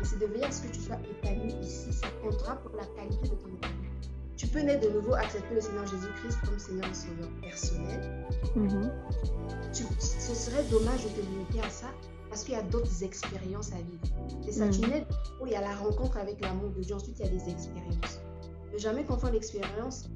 mais 0.00 0.06
c'est 0.06 0.18
de 0.18 0.26
veiller 0.26 0.44
à 0.44 0.50
ce 0.52 0.62
que 0.62 0.68
tu 0.72 0.80
sois 0.80 0.96
épanoui 1.10 1.52
ici. 1.62 1.92
Ça 1.92 2.06
comptera 2.22 2.56
pour 2.56 2.76
la 2.76 2.84
qualité 2.96 3.22
de 3.28 3.34
ton 3.34 3.48
éternité. 3.48 4.08
Tu 4.36 4.46
peux 4.46 4.60
naître 4.60 4.86
de 4.88 4.92
nouveau, 4.92 5.14
accepter 5.14 5.54
le 5.54 5.60
Seigneur 5.60 5.86
Jésus-Christ 5.86 6.38
comme 6.44 6.58
Seigneur 6.58 6.88
et 6.90 6.94
Sauveur 6.94 7.28
personnel. 7.42 8.26
Mhm. 8.54 8.90
Tu- 9.72 9.84
ce 9.98 10.34
serait 10.34 10.62
dommage 10.70 11.02
de 11.04 11.08
te 11.08 11.20
limiter 11.20 11.60
à 11.60 11.68
ça 11.70 11.86
parce 12.28 12.44
qu'il 12.44 12.54
y 12.54 12.56
a 12.56 12.62
d'autres 12.62 13.02
expériences 13.02 13.72
à 13.72 13.76
vivre. 13.76 14.38
C'est 14.44 14.52
ça, 14.52 14.68
tu 14.68 14.80
nais 14.82 15.04
où 15.40 15.46
il 15.46 15.52
y 15.52 15.56
a 15.56 15.60
la 15.60 15.74
rencontre 15.74 16.16
avec 16.18 16.40
l'amour 16.40 16.70
de 16.70 16.82
Dieu, 16.82 16.94
ensuite 16.94 17.18
il 17.18 17.24
y 17.24 17.28
a 17.28 17.30
des 17.32 17.50
expériences. 17.50 18.20
Ne 18.72 18.78
jamais 18.78 19.04
confondre 19.04 19.32
l'expérience 19.32 20.08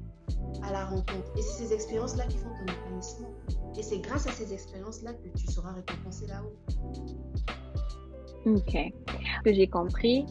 à 0.61 0.71
la 0.71 0.85
rencontre. 0.85 1.31
Et 1.37 1.41
c'est 1.41 1.65
ces 1.65 1.73
expériences-là 1.73 2.25
qui 2.27 2.37
font 2.37 2.49
ton 2.49 2.71
épanouissement. 2.71 3.33
Et 3.77 3.83
c'est 3.83 3.99
grâce 3.99 4.25
à 4.27 4.31
ces 4.31 4.53
expériences-là 4.53 5.13
que 5.13 5.27
tu 5.37 5.47
seras 5.47 5.73
récompensé 5.73 6.27
là-haut. 6.27 6.53
Ok. 8.45 8.77
Que 9.45 9.53
j'ai 9.53 9.67
compris, 9.67 10.25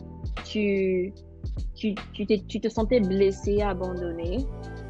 tu, 0.45 1.12
tu, 1.75 1.95
tu, 2.12 2.26
t'es- 2.26 2.42
tu 2.47 2.61
te 2.61 2.69
sentais 2.69 3.00
blessé, 3.00 3.62
abandonné, 3.62 4.38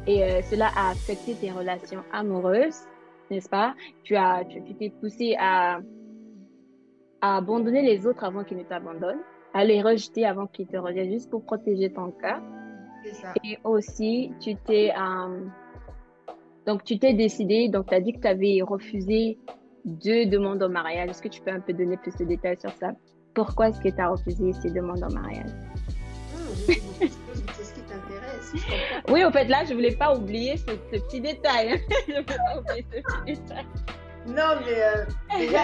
et 0.07 0.23
euh, 0.23 0.41
cela 0.41 0.67
a 0.75 0.91
affecté 0.91 1.35
tes 1.35 1.51
relations 1.51 2.03
amoureuses, 2.11 2.81
n'est-ce 3.31 3.49
pas? 3.49 3.75
Tu 4.03 4.15
as, 4.15 4.43
tu, 4.45 4.61
t'es 4.75 4.89
poussé 4.89 5.35
à, 5.39 5.79
à 7.21 7.37
abandonner 7.37 7.81
les 7.81 8.05
autres 8.05 8.23
avant 8.23 8.43
qu'ils 8.43 8.57
ne 8.57 8.63
t'abandonnent, 8.63 9.21
à 9.53 9.63
les 9.63 9.81
rejeter 9.81 10.25
avant 10.25 10.47
qu'ils 10.47 10.67
te 10.67 10.77
rejettent, 10.77 11.11
juste 11.11 11.29
pour 11.29 11.43
protéger 11.45 11.91
ton 11.91 12.11
cœur. 12.11 12.41
C'est 13.05 13.13
ça. 13.13 13.33
Et 13.43 13.57
aussi, 13.63 14.31
tu 14.41 14.55
t'es, 14.55 14.91
euh, 14.91 15.45
donc 16.65 16.83
tu 16.83 16.99
t'es 16.99 17.13
décidé, 17.13 17.69
donc 17.69 17.87
tu 17.87 17.93
as 17.95 18.01
dit 18.01 18.13
que 18.13 18.19
tu 18.19 18.27
avais 18.27 18.61
refusé 18.61 19.37
deux 19.85 20.25
demandes 20.25 20.63
en 20.63 20.69
mariage. 20.69 21.09
Est-ce 21.09 21.21
que 21.21 21.27
tu 21.27 21.41
peux 21.41 21.51
un 21.51 21.59
peu 21.59 21.73
donner 21.73 21.97
plus 21.97 22.15
de 22.17 22.23
détails 22.25 22.57
sur 22.59 22.71
ça? 22.71 22.91
Pourquoi 23.33 23.69
est-ce 23.69 23.79
que 23.79 23.89
tu 23.89 23.99
as 24.01 24.09
refusé 24.09 24.53
ces 24.53 24.69
demandes 24.69 25.03
en 25.03 25.11
mariage? 25.11 25.49
C'est 26.67 26.73
ce 27.63 27.73
qui 27.73 27.81
t'intéresse. 27.81 28.53
Oui, 29.09 29.23
au 29.23 29.31
fait, 29.31 29.45
là, 29.45 29.63
je 29.67 29.73
voulais 29.73 29.95
pas 29.95 30.15
oublier 30.15 30.57
ce, 30.57 30.65
ce 30.65 30.99
petit 31.01 31.21
détail. 31.21 31.81
je 32.07 32.13
voulais 32.13 32.23
pas 32.23 32.59
oublier 32.59 32.85
ce 32.91 33.01
petit 33.01 33.41
détail. 33.41 33.65
Non, 34.27 34.59
mais 34.65 34.81
euh, 34.83 35.05
déjà, 35.37 35.61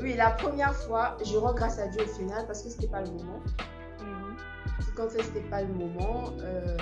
oui, 0.00 0.14
la 0.14 0.30
première 0.30 0.74
fois, 0.74 1.16
je 1.24 1.36
rends 1.36 1.54
grâce 1.54 1.78
à 1.78 1.86
Dieu 1.88 2.02
au 2.02 2.06
final 2.06 2.46
parce 2.46 2.62
que 2.62 2.70
c'était 2.70 2.88
pas 2.88 3.02
le 3.02 3.10
moment. 3.12 3.40
Qu'en 4.96 5.08
fait, 5.08 5.22
c'était 5.24 5.48
pas 5.48 5.62
le 5.62 5.72
moment. 5.74 6.30
euh, 6.40 6.76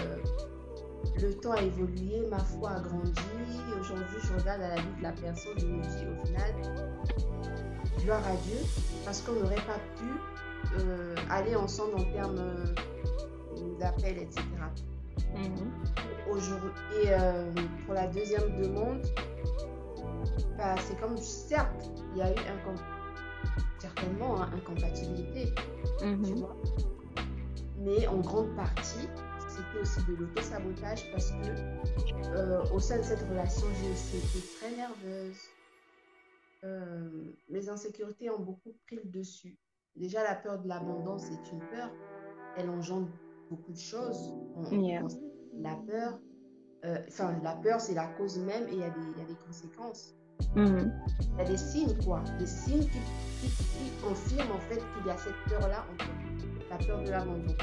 le 1.20 1.34
temps 1.34 1.52
a 1.52 1.62
évolué, 1.62 2.26
ma 2.30 2.38
foi 2.38 2.70
a 2.72 2.80
grandi. 2.80 3.12
Aujourd'hui, 3.80 4.18
je 4.22 4.32
regarde 4.38 4.62
à 4.62 4.68
la 4.68 4.74
vie 4.76 4.96
de 4.98 5.02
la 5.02 5.12
personne, 5.12 5.52
je 5.58 5.66
me 5.66 5.82
dis 5.82 6.06
au 6.06 6.26
final, 6.26 6.52
gloire 8.02 8.26
à 8.26 8.36
Dieu, 8.36 8.58
parce 9.04 9.20
qu'on 9.22 9.32
n'aurait 9.32 9.54
pas 9.56 9.78
pu 9.96 10.78
euh, 10.80 11.14
aller 11.30 11.54
ensemble 11.56 11.96
en 11.96 12.04
termes 12.12 12.38
euh, 12.38 13.78
d'appel, 13.78 14.18
etc. 14.18 14.42
Aujourd'hui, 16.30 16.70
et 17.02 17.08
euh, 17.10 17.50
pour 17.84 17.94
la 17.94 18.06
deuxième 18.06 18.60
demande, 18.62 19.04
bah, 20.56 20.74
c'est 20.80 20.98
comme, 21.00 21.16
certes, 21.18 21.90
il 22.12 22.18
y 22.18 22.22
a 22.22 22.30
eu 22.32 22.36
certainement 23.78 24.40
hein, 24.40 24.50
incompatibilité, 24.54 25.52
tu 25.98 26.06
Mhm. 26.06 26.34
vois. 26.36 26.56
Mais 27.78 28.06
en 28.06 28.18
grande 28.18 28.54
partie, 28.54 29.08
c'était 29.48 29.80
aussi 29.82 30.00
de 30.06 30.14
l'auto-sabotage 30.14 31.10
parce 31.10 31.32
que 31.32 32.72
au 32.72 32.78
sein 32.78 32.98
de 32.98 33.02
cette 33.02 33.28
relation, 33.28 33.66
j'ai 33.82 33.90
aussi 33.90 34.16
été 34.18 34.46
très 34.60 34.76
nerveuse. 34.76 35.36
Euh, 36.64 37.33
mes 37.49 37.69
insécurités 37.69 38.31
ont 38.31 38.38
beaucoup 38.40 38.73
pris 38.87 38.97
le 38.97 39.11
dessus. 39.11 39.57
Déjà, 39.97 40.23
la 40.23 40.35
peur 40.37 40.61
de 40.61 40.69
l'abandon, 40.69 41.19
c'est 41.19 41.50
une 41.52 41.59
peur. 41.61 41.90
Elle 42.57 42.71
engendre 42.71 43.09
beaucoup 43.50 43.73
de 43.73 43.78
choses. 43.78 44.33
On- 44.57 44.62
Yeah. 44.81 45.02
La 45.61 45.75
peur, 45.76 46.19
euh, 46.85 46.99
enfin, 47.09 47.38
la 47.42 47.57
peur, 47.57 47.81
c'est 47.81 47.95
la 47.95 48.07
cause 48.07 48.38
même 48.38 48.69
et 48.69 48.73
il 48.73 48.78
y, 48.78 48.83
a 48.85 48.90
des- 48.90 49.00
il 49.16 49.19
y 49.19 49.23
a 49.23 49.26
des 49.26 49.37
conséquences. 49.47 50.14
Mhm. 50.57 50.92
Il 51.21 51.38
y 51.38 51.40
a 51.40 51.45
des 51.45 51.57
signes, 51.57 51.97
quoi. 52.04 52.23
Des 52.38 52.47
signes 52.47 52.85
qui, 52.85 52.99
qui, 53.40 53.49
qui 53.49 53.90
confirment 54.02 54.52
en 54.52 54.61
fait 54.61 54.76
qu'il 54.97 55.07
y 55.07 55.11
a 55.11 55.16
cette 55.19 55.35
peur-là. 55.49 55.85
La 56.71 56.78
peur 56.78 57.02
de 57.02 57.11
l'abandon. 57.11 57.54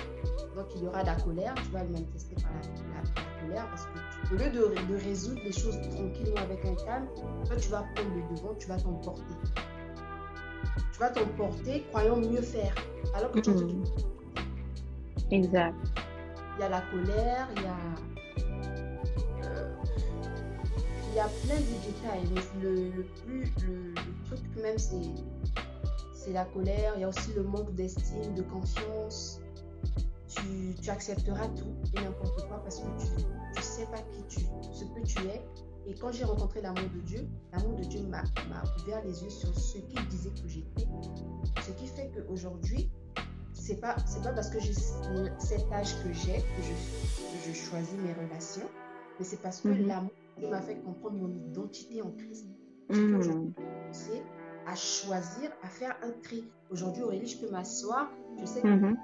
Donc, 0.55 0.65
il 0.75 0.83
y 0.83 0.87
aura 0.87 1.03
la 1.03 1.15
colère, 1.15 1.53
tu 1.55 1.71
vas 1.71 1.83
le 1.83 1.89
manifester 1.89 2.35
par 2.35 2.51
la, 2.51 3.41
colère 3.41 3.69
parce 3.69 3.85
que 3.85 4.33
au 4.33 4.37
lieu 4.37 4.49
de, 4.49 4.93
de, 4.93 5.03
résoudre 5.03 5.41
les 5.43 5.51
choses 5.51 5.79
tranquillement 5.89 6.41
avec 6.41 6.65
un 6.65 6.75
calme, 6.75 7.07
toi, 7.45 7.55
tu 7.55 7.69
vas 7.69 7.83
prendre 7.95 8.15
le 8.15 8.35
devant, 8.35 8.53
tu 8.55 8.67
vas 8.67 8.77
t'emporter. 8.77 9.23
Tu 10.93 10.99
vas 10.99 11.09
t'emporter 11.09 11.83
croyant 11.89 12.17
mieux 12.17 12.41
faire. 12.41 12.75
Alors 13.15 13.31
que 13.31 13.39
tu 13.39 13.51
mm 13.51 13.83
Exact. 15.31 15.75
Il 16.57 16.61
y 16.61 16.63
a 16.63 16.69
la 16.69 16.81
colère, 16.81 17.47
il 17.55 17.61
y 17.61 17.65
a. 17.65 17.77
Euh, 19.45 19.73
il 21.11 21.15
y 21.15 21.19
a 21.19 21.27
plein 21.45 21.55
de 21.55 21.77
détails. 21.85 22.43
Le, 22.61 22.89
le, 22.97 23.03
plus, 23.23 23.53
le, 23.65 23.89
le 23.89 24.25
truc 24.25 24.41
même, 24.61 24.77
c'est 24.77 24.97
c'est 26.19 26.33
la 26.33 26.45
colère, 26.45 26.93
il 26.97 27.01
y 27.01 27.03
a 27.05 27.07
aussi 27.07 27.31
le 27.33 27.43
manque 27.43 27.73
d'estime, 27.75 28.33
de 28.35 28.41
confiance. 28.41 29.39
Tu, 30.41 30.75
tu, 30.81 30.89
accepteras 30.89 31.47
tout 31.49 31.75
et 31.95 32.01
n'importe 32.01 32.47
quoi 32.47 32.61
parce 32.63 32.79
que 32.79 32.87
tu 32.97 33.25
ne 33.57 33.61
sais 33.61 33.85
pas 33.87 34.01
qui 34.11 34.23
tu, 34.27 34.45
ce 34.71 34.85
que 34.85 35.05
tu 35.05 35.27
es. 35.27 35.41
Et 35.87 35.95
quand 35.95 36.11
j'ai 36.11 36.23
rencontré 36.23 36.61
l'amour 36.61 36.89
de 36.93 36.99
Dieu, 37.01 37.27
l'amour 37.51 37.75
de 37.77 37.83
Dieu 37.83 38.01
m'a 38.03 38.23
ouvert 38.81 39.03
les 39.03 39.23
yeux 39.23 39.29
sur 39.29 39.57
ce 39.57 39.79
qu'il 39.79 40.07
disait 40.07 40.29
que 40.29 40.47
j'étais. 40.47 40.87
Ce 41.61 41.71
qui 41.71 41.87
fait 41.87 42.11
qu'aujourd'hui, 42.13 42.89
c'est 43.53 43.81
pas 43.81 43.95
c'est 44.05 44.21
pas 44.21 44.33
parce 44.33 44.49
que 44.49 44.59
j'ai 44.59 44.73
cet 44.73 45.71
âge 45.71 45.95
que 46.03 46.13
j'ai 46.13 46.37
que 46.37 46.61
je, 46.61 47.49
je 47.49 47.53
choisis 47.53 47.95
mes 47.95 48.13
relations, 48.13 48.69
mais 49.19 49.25
c'est 49.25 49.41
parce 49.41 49.61
que 49.61 49.69
mm-hmm. 49.69 49.87
l'amour 49.87 50.11
m'a 50.49 50.61
fait 50.61 50.77
comprendre 50.77 51.17
mon 51.17 51.29
identité 51.29 52.01
en 52.01 52.11
Christ. 52.11 52.45
Mm. 52.89 53.51
C'est 53.91 54.23
à 54.69 54.75
choisir, 54.75 55.51
à 55.63 55.67
faire 55.67 55.95
un 56.03 56.11
tri. 56.21 56.43
Aujourd'hui, 56.69 57.03
Aurélie, 57.03 57.27
je 57.27 57.37
peux 57.39 57.49
m'asseoir. 57.49 58.09
Je 58.39 58.45
sais 58.45 58.61
que 58.61 58.67
mhm. 58.67 58.97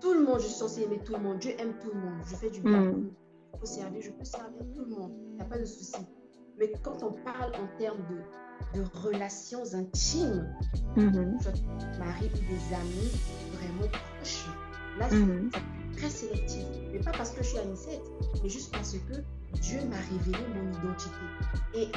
Tout 0.00 0.12
le 0.14 0.24
monde, 0.24 0.40
je 0.40 0.46
suis 0.46 0.54
censée 0.54 0.82
aimer 0.82 1.00
tout 1.04 1.12
le 1.12 1.20
monde. 1.20 1.38
Dieu 1.38 1.52
aime 1.58 1.74
tout 1.80 1.90
le 1.92 2.00
monde. 2.00 2.20
Je 2.26 2.34
fais 2.34 2.50
du 2.50 2.60
bien. 2.60 2.80
Mm 2.80 3.10
Je 3.54 3.58
peux 3.58 3.66
servir, 3.66 4.02
je 4.02 4.10
peux 4.10 4.24
servir 4.24 4.60
tout 4.74 4.84
le 4.84 4.90
monde. 4.94 5.12
Il 5.30 5.34
n'y 5.36 5.40
a 5.40 5.44
pas 5.44 5.58
de 5.58 5.64
souci. 5.64 5.96
Mais 6.58 6.72
quand 6.82 7.02
on 7.02 7.12
parle 7.12 7.52
en 7.56 7.78
termes 7.78 8.02
de, 8.10 8.80
de 8.80 8.86
relations 8.94 9.62
intimes, 9.74 10.46
mm 10.96 11.38
mari 11.98 12.30
ou 12.34 12.38
des 12.38 12.74
amis 12.74 13.12
vraiment 13.52 13.88
proches, 13.88 14.46
là, 14.98 15.08
c'est 15.08 15.96
très 15.96 16.10
sélectif. 16.10 16.64
Mais 16.92 17.00
pas 17.00 17.12
parce 17.12 17.30
que 17.30 17.42
je 17.42 17.48
suis 17.48 17.58
anicette, 17.58 18.02
mais 18.42 18.48
juste 18.48 18.72
parce 18.72 18.92
que 18.92 19.14
Dieu 19.60 19.78
m'a 19.88 19.96
révélé 19.96 20.44
mon 20.54 20.70
identité. 20.72 21.10
Et 21.74 21.88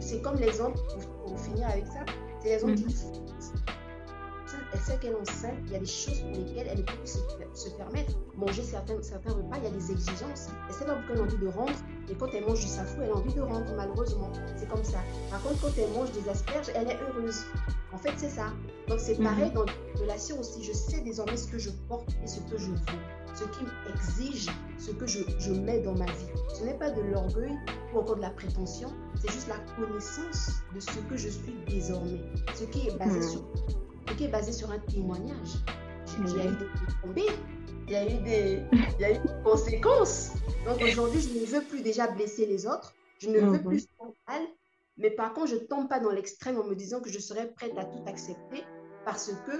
c'est 0.00 0.20
comme 0.22 0.36
l'exemple, 0.36 0.78
pour, 1.24 1.38
finir 1.38 1.68
avec 1.68 1.86
ça, 1.86 2.04
c'est 2.40 2.50
l'exemple 2.50 2.74
d'une 2.74 2.86
mhm. 2.86 2.92
Elle 4.72 4.80
sait 4.80 4.96
qu'elle 4.98 5.12
est 5.12 5.20
enceinte, 5.20 5.54
il 5.66 5.72
y 5.72 5.76
a 5.76 5.78
des 5.78 5.86
choses 5.86 6.20
pour 6.20 6.30
lesquelles 6.30 6.68
elle 6.70 6.78
ne 6.78 6.82
peut 6.82 6.96
plus 6.96 7.18
se, 7.54 7.70
permettre. 7.70 8.12
Manger 8.36 8.62
certains, 8.62 9.02
certains 9.02 9.32
repas, 9.32 9.56
il 9.58 9.64
y 9.64 9.66
a 9.66 9.70
des 9.70 9.90
exigences. 9.92 10.48
Elle 10.68 10.74
sait 10.74 10.84
pas 10.84 10.94
pourquoi 10.94 11.14
elle 11.14 11.20
a 11.20 11.24
envie 11.24 11.38
de 11.38 11.48
rendre, 11.48 11.78
et 12.08 12.14
quand 12.14 12.28
elle 12.32 12.46
mange 12.46 12.60
du 12.60 12.66
safou, 12.66 13.02
elle 13.02 13.10
a 13.10 13.16
envie 13.16 13.34
de 13.34 13.40
rendre, 13.40 13.72
malheureusement. 13.76 14.30
C'est 14.56 14.68
comme 14.68 14.84
ça. 14.84 14.98
Par 15.30 15.42
contre, 15.42 15.60
quand 15.60 15.78
elle 15.78 15.90
mange 15.90 16.12
des 16.12 16.28
asperges, 16.28 16.70
elle 16.74 16.88
est 16.88 16.98
heureuse. 17.02 17.44
En 17.92 17.98
fait, 17.98 18.12
c'est 18.16 18.30
ça. 18.30 18.46
Donc, 18.88 19.00
c'est 19.00 19.16
pareil 19.16 19.48
mhm. 19.48 19.54
dans 19.54 19.64
les 19.64 20.00
relations 20.00 20.38
aussi. 20.38 20.62
Je 20.62 20.72
sais 20.72 21.00
désormais 21.00 21.36
ce 21.36 21.48
que 21.48 21.58
je 21.58 21.70
porte 21.88 22.08
et 22.22 22.26
ce 22.26 22.40
que 22.40 22.56
je 22.56 22.66
veux 22.66 22.78
ce 23.34 23.44
qui 23.44 23.64
exige 23.92 24.50
ce 24.78 24.90
que 24.92 25.06
je, 25.06 25.20
je 25.38 25.52
mets 25.52 25.80
dans 25.80 25.94
ma 25.94 26.06
vie. 26.06 26.26
Ce 26.54 26.64
n'est 26.64 26.74
pas 26.78 26.90
de 26.90 27.00
l'orgueil 27.02 27.56
ou 27.94 27.98
encore 27.98 28.16
de 28.16 28.22
la 28.22 28.30
prétention, 28.30 28.88
c'est 29.20 29.30
juste 29.30 29.48
la 29.48 29.58
connaissance 29.76 30.62
de 30.74 30.80
ce 30.80 30.98
que 31.00 31.16
je 31.16 31.28
suis 31.28 31.54
désormais. 31.68 32.20
Ce 32.54 32.64
qui 32.64 32.88
est 32.88 32.98
basé, 32.98 33.18
hmm. 33.18 33.22
sur, 33.22 33.42
basé 34.28 34.52
sur 34.52 34.70
un 34.70 34.78
témoignage. 34.78 35.54
Il 36.18 36.36
y 36.36 36.40
a 36.40 36.44
eu 36.44 36.56
des 36.56 36.66
tombées, 37.02 37.32
il 37.86 37.92
y 37.92 37.96
a 37.96 38.04
eu 38.04 38.22
des, 38.22 38.62
il 38.72 39.00
y 39.00 39.04
a 39.04 39.10
eu 39.12 39.18
des 39.18 39.42
conséquences. 39.44 40.32
Donc 40.66 40.82
aujourd'hui, 40.82 41.20
je 41.20 41.40
ne 41.40 41.46
veux 41.46 41.64
plus 41.66 41.82
déjà 41.82 42.08
blesser 42.08 42.46
les 42.46 42.66
autres, 42.66 42.94
je 43.20 43.28
ne 43.28 43.38
veux 43.38 43.58
hmm. 43.58 43.64
plus 43.64 43.86
mal, 44.28 44.42
mais 44.98 45.10
par 45.10 45.32
contre, 45.32 45.48
je 45.48 45.54
ne 45.54 45.60
tombe 45.60 45.88
pas 45.88 46.00
dans 46.00 46.10
l'extrême 46.10 46.58
en 46.58 46.64
me 46.64 46.74
disant 46.74 47.00
que 47.00 47.10
je 47.10 47.18
serais 47.18 47.50
prête 47.52 47.76
à 47.78 47.84
tout 47.84 48.02
accepter 48.06 48.64
parce 49.04 49.32
que 49.46 49.52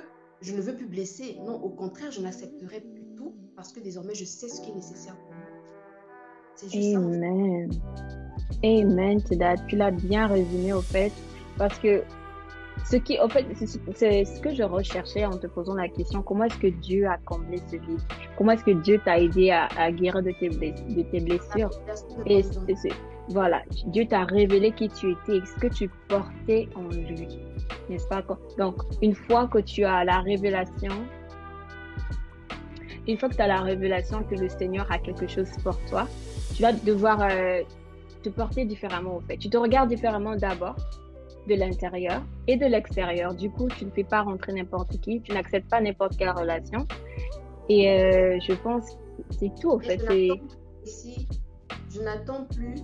je 0.43 0.55
ne 0.55 0.61
veux 0.61 0.75
plus 0.75 0.87
blesser. 0.87 1.39
Non, 1.45 1.55
au 1.63 1.71
contraire, 1.71 2.11
je 2.11 2.21
n'accepterai 2.21 2.81
plus 2.81 3.05
tout 3.17 3.35
parce 3.57 3.73
que 3.73 3.81
désormais, 3.81 4.15
je 4.15 4.25
sais 4.25 4.49
ce 4.49 4.61
qui 4.61 4.71
est 4.71 4.75
nécessaire 4.75 5.17
pour 5.17 5.31
moi. 5.31 5.47
C'est 6.57 6.71
juste 6.71 6.97
Amen. 6.97 7.71
Amen, 8.63 9.23
Tu 9.69 9.77
l'as 9.77 9.91
bien 9.91 10.27
résumé 10.27 10.73
au 10.73 10.83
fait 10.83 11.13
parce 11.57 11.79
que 11.79 12.03
ce 12.85 12.97
qui, 12.97 13.21
en 13.21 13.29
fait, 13.29 13.47
c'est 13.95 14.25
ce 14.25 14.41
que 14.41 14.55
je 14.55 14.63
recherchais 14.63 15.25
en 15.25 15.37
te 15.37 15.47
posant 15.47 15.75
la 15.75 15.89
question. 15.89 16.23
Comment 16.23 16.45
est-ce 16.45 16.59
que 16.59 16.67
Dieu 16.67 17.07
a 17.07 17.19
comblé 17.19 17.59
ce 17.59 17.77
vide? 17.77 18.01
Comment 18.37 18.53
est-ce 18.53 18.65
que 18.65 18.71
Dieu 18.71 19.01
t'a 19.05 19.19
aidé 19.19 19.51
à, 19.51 19.93
guérir 19.93 20.23
de 20.23 20.33
tes, 20.33 21.21
blessures? 21.21 21.71
Et 22.27 22.43
voilà, 23.29 23.63
Dieu 23.87 24.07
t'a 24.07 24.25
révélé 24.25 24.73
qui 24.73 24.89
tu 24.89 25.13
étais 25.13 25.37
et 25.37 25.47
ce 25.47 25.55
que 25.61 25.69
tu 25.69 25.89
portais 26.09 26.69
en 26.75 26.89
lui. 26.89 27.29
N'est-ce 27.89 28.09
pas? 28.09 28.23
Donc, 28.59 28.77
une 29.03 29.15
fois 29.15 29.47
que 29.47 29.59
tu 29.59 29.85
as 29.85 30.05
la 30.05 30.21
révélation, 30.21 30.93
une 33.07 33.19
fois 33.19 33.29
que 33.29 33.37
tu 33.37 33.43
as 33.43 33.47
la 33.47 33.61
révélation 33.61 34.25
que 34.25 34.35
le 34.35 34.49
Seigneur 34.49 34.91
a 34.91 34.99
quelque 34.99 35.29
chose 35.29 35.51
pour 35.63 35.79
toi, 35.85 36.09
tu 36.55 36.63
vas 36.63 36.73
devoir 36.73 37.21
euh, 37.23 37.63
te 38.23 38.31
porter 38.31 38.65
différemment 38.65 39.17
au 39.17 39.21
fait. 39.21 39.37
Tu 39.37 39.49
te 39.49 39.57
regardes 39.57 39.89
différemment 39.89 40.35
d'abord 40.37 40.77
de 41.51 41.57
l'intérieur 41.57 42.23
et 42.47 42.57
de 42.57 42.67
l'extérieur. 42.67 43.35
Du 43.35 43.51
coup, 43.51 43.69
tu 43.69 43.85
ne 43.85 43.91
fais 43.91 44.05
pas 44.05 44.23
rentrer 44.23 44.53
n'importe 44.53 45.01
qui, 45.01 45.21
tu 45.21 45.33
n'acceptes 45.33 45.69
pas 45.69 45.81
n'importe 45.81 46.17
quelle 46.17 46.31
relation. 46.31 46.87
Et 47.69 47.91
euh, 47.91 48.39
je 48.41 48.55
pense 48.55 48.93
que 48.93 49.35
c'est 49.39 49.53
tout, 49.61 49.71
au 49.71 49.81
fait. 49.81 50.01
Ici, 50.85 51.29
je 51.93 52.01
n'attends 52.01 52.45
plus. 52.45 52.77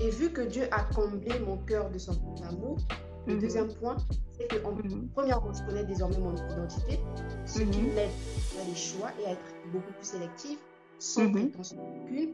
Et 0.00 0.10
vu 0.10 0.32
que 0.32 0.40
Dieu 0.40 0.62
a 0.70 0.84
comblé 0.94 1.32
mon 1.46 1.58
cœur 1.58 1.90
de 1.90 1.98
son 1.98 2.12
amour, 2.48 2.78
le 3.26 3.34
mhm. 3.34 3.40
deuxième 3.40 3.68
point, 3.74 3.96
c'est 4.30 4.46
que, 4.48 4.64
en, 4.64 4.72
mm 4.72 5.08
premièrement, 5.14 5.52
je 5.52 5.62
connais 5.66 5.84
désormais 5.84 6.18
mon 6.18 6.34
identité, 6.34 6.98
ce 7.44 7.60
qui 7.60 7.82
mhm. 7.82 7.94
m'aide 7.94 8.08
à 8.08 8.40
faire 8.40 8.66
des 8.66 8.76
choix 8.76 9.10
et 9.20 9.26
à 9.26 9.32
être 9.32 9.40
beaucoup 9.72 9.92
plus 9.92 10.06
sélectif, 10.06 10.58
sans 10.98 11.24
mhm. 11.24 11.32
prétention 11.32 11.76
aucune. 12.04 12.32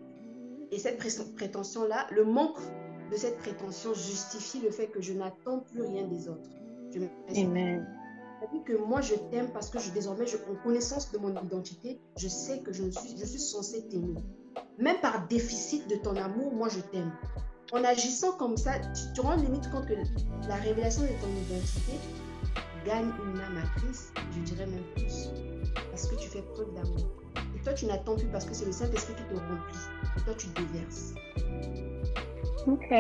Et 0.71 0.79
cette 0.79 0.99
prétention-là, 1.37 2.07
le 2.11 2.25
manque 2.25 2.59
de 3.11 3.17
cette 3.17 3.39
prétention 3.39 3.95
justifie 3.95 4.61
le 4.61 4.71
fait 4.71 4.89
que 4.89 5.01
je 5.01 5.13
n'attends 5.13 5.61
plus 5.61 5.83
rien 5.83 6.07
des 6.07 6.29
autres. 6.29 6.51
Je 6.93 7.01
me 7.01 7.09
Amen. 7.37 7.87
que 8.65 8.77
moi 8.77 9.01
je 9.01 9.15
t'aime 9.31 9.51
parce 9.53 9.71
que 9.71 9.79
je, 9.79 9.91
désormais, 9.91 10.27
je, 10.27 10.37
en 10.37 10.55
connaissance 10.63 11.13
de 11.13 11.19
mon 11.19 11.31
identité, 11.43 12.01
je 12.17 12.29
sais 12.29 12.61
que 12.61 12.73
je 12.73 12.91
suis, 12.91 13.17
je 13.19 13.25
suis 13.25 13.41
censée 13.41 13.87
t'aimer. 13.89 14.15
Même 14.79 15.01
par 15.01 15.27
déficit 15.29 15.89
de 15.89 15.97
ton 15.97 16.17
amour, 16.17 16.53
moi 16.53 16.69
je 16.69 16.81
t'aime 16.81 17.13
en 17.73 17.83
agissant 17.85 18.33
comme 18.33 18.57
ça, 18.57 18.79
tu 18.79 19.13
te 19.15 19.21
rends 19.21 19.37
limite 19.37 19.71
compte 19.71 19.87
que 19.87 19.95
la 20.49 20.57
révélation 20.57 21.03
de 21.03 21.09
ton 21.09 21.29
identité 21.49 21.93
gagne 22.85 23.11
une 23.25 23.41
âme 23.41 23.57
actrice, 23.57 24.13
je 24.35 24.41
dirais 24.41 24.67
même 24.67 24.85
plus, 24.95 25.31
parce 25.91 26.07
que 26.07 26.15
tu 26.15 26.29
fais 26.29 26.43
preuve 26.43 26.73
d'amour. 26.75 27.09
Et 27.57 27.63
toi, 27.63 27.73
tu 27.73 27.87
n'attends 27.87 28.17
plus 28.17 28.29
parce 28.29 28.45
que 28.45 28.55
c'est 28.55 28.67
le 28.67 28.73
Saint-Esprit 28.73 29.15
qui 29.15 29.23
te 29.25 29.35
remplit. 29.35 29.79
Et 30.17 30.21
toi, 30.21 30.35
tu 30.35 30.47
déverses. 30.49 31.15
Ok. 32.67 32.95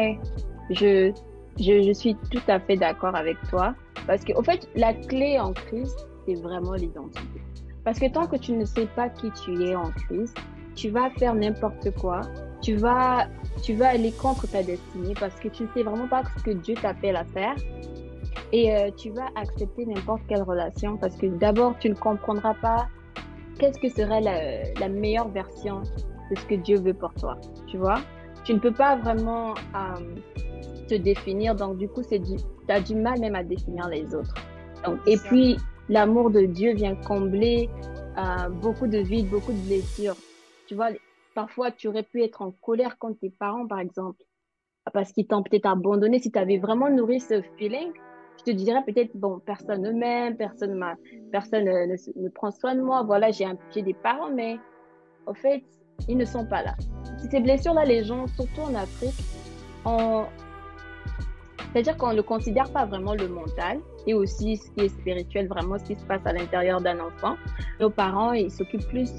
Je, 0.70 1.12
je, 1.58 1.82
je 1.82 1.92
suis 1.92 2.14
tout 2.30 2.42
à 2.48 2.60
fait 2.60 2.76
d'accord 2.76 3.14
avec 3.14 3.36
toi. 3.48 3.74
Parce 4.06 4.24
qu'au 4.24 4.42
fait, 4.42 4.68
la 4.74 4.94
clé 4.94 5.38
en 5.38 5.52
Christ, 5.52 6.06
c'est 6.26 6.34
vraiment 6.34 6.74
l'identité. 6.74 7.40
Parce 7.84 7.98
que 7.98 8.10
tant 8.10 8.26
que 8.26 8.36
tu 8.36 8.52
ne 8.52 8.64
sais 8.64 8.86
pas 8.86 9.08
qui 9.08 9.30
tu 9.32 9.62
es 9.64 9.74
en 9.74 9.90
Christ, 9.90 10.36
tu 10.74 10.90
vas 10.90 11.10
faire 11.10 11.34
n'importe 11.34 11.90
quoi. 11.98 12.20
Tu 12.62 12.76
vas 12.76 13.28
tu 13.62 13.74
vas 13.74 13.88
aller 13.88 14.12
contre 14.12 14.46
ta 14.46 14.62
destinée 14.62 15.14
parce 15.18 15.34
que 15.36 15.48
tu 15.48 15.62
ne 15.62 15.68
sais 15.68 15.82
vraiment 15.82 16.08
pas 16.08 16.22
ce 16.36 16.42
que 16.42 16.50
Dieu 16.50 16.74
t'appelle 16.74 17.16
à 17.16 17.24
faire. 17.24 17.54
Et 18.52 18.74
euh, 18.74 18.90
tu 18.96 19.10
vas 19.10 19.26
accepter 19.34 19.86
n'importe 19.86 20.22
quelle 20.28 20.42
relation 20.42 20.96
parce 20.96 21.16
que 21.16 21.26
d'abord, 21.26 21.76
tu 21.78 21.88
ne 21.88 21.94
comprendras 21.94 22.54
pas 22.54 22.88
qu'est-ce 23.58 23.78
que 23.78 23.88
serait 23.88 24.20
la, 24.20 24.88
meilleure 24.88 25.28
version 25.28 25.80
de 26.30 26.36
ce 26.38 26.44
que 26.46 26.54
Dieu 26.54 26.78
veut 26.80 26.94
pour 26.94 27.12
toi. 27.14 27.36
Tu 27.66 27.78
vois? 27.78 27.98
Tu 28.46 28.54
ne 28.54 28.58
peux 28.58 28.72
pas 28.72 28.96
vraiment 28.96 29.54
euh, 29.74 30.14
te 30.88 30.94
définir. 30.94 31.54
Donc, 31.54 31.76
du 31.78 31.88
coup, 31.88 32.02
tu 32.02 32.14
as 32.68 32.80
du 32.80 32.94
mal 32.94 33.20
même 33.20 33.34
à 33.34 33.42
définir 33.42 33.88
les 33.88 34.14
autres. 34.14 34.34
et 35.06 35.16
puis, 35.16 35.56
l'amour 35.88 36.30
de 36.30 36.42
Dieu 36.42 36.74
vient 36.74 36.94
combler 36.94 37.68
euh, 38.16 38.48
beaucoup 38.48 38.86
de 38.86 38.98
vides, 38.98 39.28
beaucoup 39.28 39.52
de 39.52 39.66
blessures. 39.66 40.16
Tu 40.68 40.74
vois, 40.74 40.90
Parfois, 41.36 41.70
tu 41.70 41.86
aurais 41.86 42.02
pu 42.02 42.22
être 42.22 42.40
en 42.40 42.50
colère 42.50 42.96
contre 42.96 43.20
tes 43.20 43.28
parents, 43.28 43.66
par 43.66 43.78
exemple, 43.78 44.24
parce 44.94 45.12
qu'ils 45.12 45.26
t'ont 45.26 45.42
peut-être 45.42 45.66
abandonné. 45.66 46.18
Si 46.18 46.32
tu 46.32 46.38
avais 46.38 46.56
vraiment 46.56 46.88
nourri 46.88 47.20
ce 47.20 47.42
feeling, 47.58 47.92
je 48.38 48.44
te 48.44 48.50
dirais 48.52 48.82
peut-être, 48.86 49.14
bon, 49.14 49.38
personne 49.40 49.82
ne 49.82 49.90
m'aime, 49.90 50.38
personne, 50.38 50.82
personne 51.30 51.64
ne, 51.64 52.22
ne, 52.22 52.28
prend 52.30 52.50
soin 52.52 52.74
de 52.74 52.80
moi. 52.80 53.02
Voilà, 53.02 53.32
j'ai 53.32 53.82
des 53.82 53.92
parents, 53.92 54.30
mais 54.30 54.58
au 55.26 55.34
fait, 55.34 55.62
ils 56.08 56.16
ne 56.16 56.24
sont 56.24 56.46
pas 56.46 56.62
là. 56.62 56.74
Ces 57.30 57.40
blessures-là, 57.40 57.84
les 57.84 58.04
gens, 58.04 58.26
surtout 58.28 58.62
en 58.62 58.74
Afrique, 58.74 59.14
C'est-à-dire 61.72 61.96
qu'on 61.96 62.12
ne 62.12 62.22
considère 62.22 62.70
pas 62.70 62.84
vraiment 62.86 63.14
le 63.14 63.28
mental 63.28 63.80
et 64.06 64.14
aussi 64.14 64.56
ce 64.56 64.70
qui 64.70 64.84
est 64.84 64.88
spirituel, 64.88 65.48
vraiment 65.48 65.78
ce 65.78 65.84
qui 65.84 65.96
se 65.96 66.04
passe 66.04 66.24
à 66.24 66.32
l'intérieur 66.32 66.80
d'un 66.80 66.98
enfant. 67.00 67.36
Nos 67.80 67.90
parents, 67.90 68.32
ils 68.32 68.50
s'occupent 68.50 68.88
plus 68.88 69.10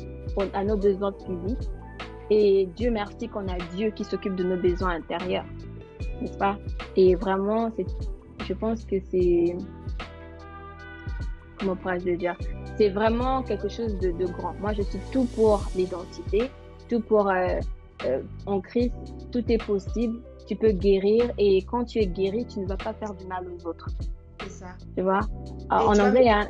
à 0.53 0.63
nos 0.63 0.77
besoins 0.77 1.13
physiques. 1.25 1.69
Et 2.29 2.67
Dieu 2.75 2.91
merci 2.91 3.27
qu'on 3.29 3.47
a 3.47 3.57
Dieu 3.75 3.91
qui 3.91 4.03
s'occupe 4.03 4.36
de 4.36 4.43
nos 4.43 4.57
besoins 4.57 4.95
intérieurs. 4.95 5.45
N'est-ce 6.21 6.38
pas? 6.38 6.57
Et 6.95 7.15
vraiment, 7.15 7.71
je 8.47 8.53
pense 8.53 8.86
que 8.86 8.95
c'est, 9.12 9.55
comment 11.60 11.75
pourrais-je 11.75 12.05
le 12.05 12.17
dire? 12.17 12.36
C'est 12.77 12.89
vraiment 12.89 13.43
quelque 13.43 13.69
chose 13.69 13.97
de, 13.99 14.12
grand. 14.25 14.53
Moi, 14.60 14.73
je 14.73 14.81
suis 14.83 14.99
tout 15.12 15.25
pour 15.36 15.63
l'identité, 15.75 16.49
tout 16.89 16.99
pour, 16.99 17.29
euh, 17.29 17.60
euh, 18.05 18.21
en 18.45 18.62
Christ, 18.62 18.93
tout 19.31 19.43
est 19.51 19.63
possible 19.63 20.21
tu 20.47 20.55
peux 20.55 20.71
guérir 20.71 21.31
et 21.38 21.63
quand 21.65 21.86
tu 21.86 21.99
es 21.99 22.07
guéri, 22.07 22.45
tu 22.47 22.60
ne 22.60 22.67
vas 22.67 22.77
pas 22.77 22.93
faire 22.93 23.13
du 23.13 23.25
mal 23.27 23.45
aux 23.47 23.67
autres. 23.67 23.89
C'est 24.41 24.49
ça. 24.49 24.67
Tu 24.95 25.03
vois? 25.03 25.19
En 25.69 25.99
anglais, 25.99 26.21
il 26.21 26.25
y 26.25 26.29
a... 26.29 26.47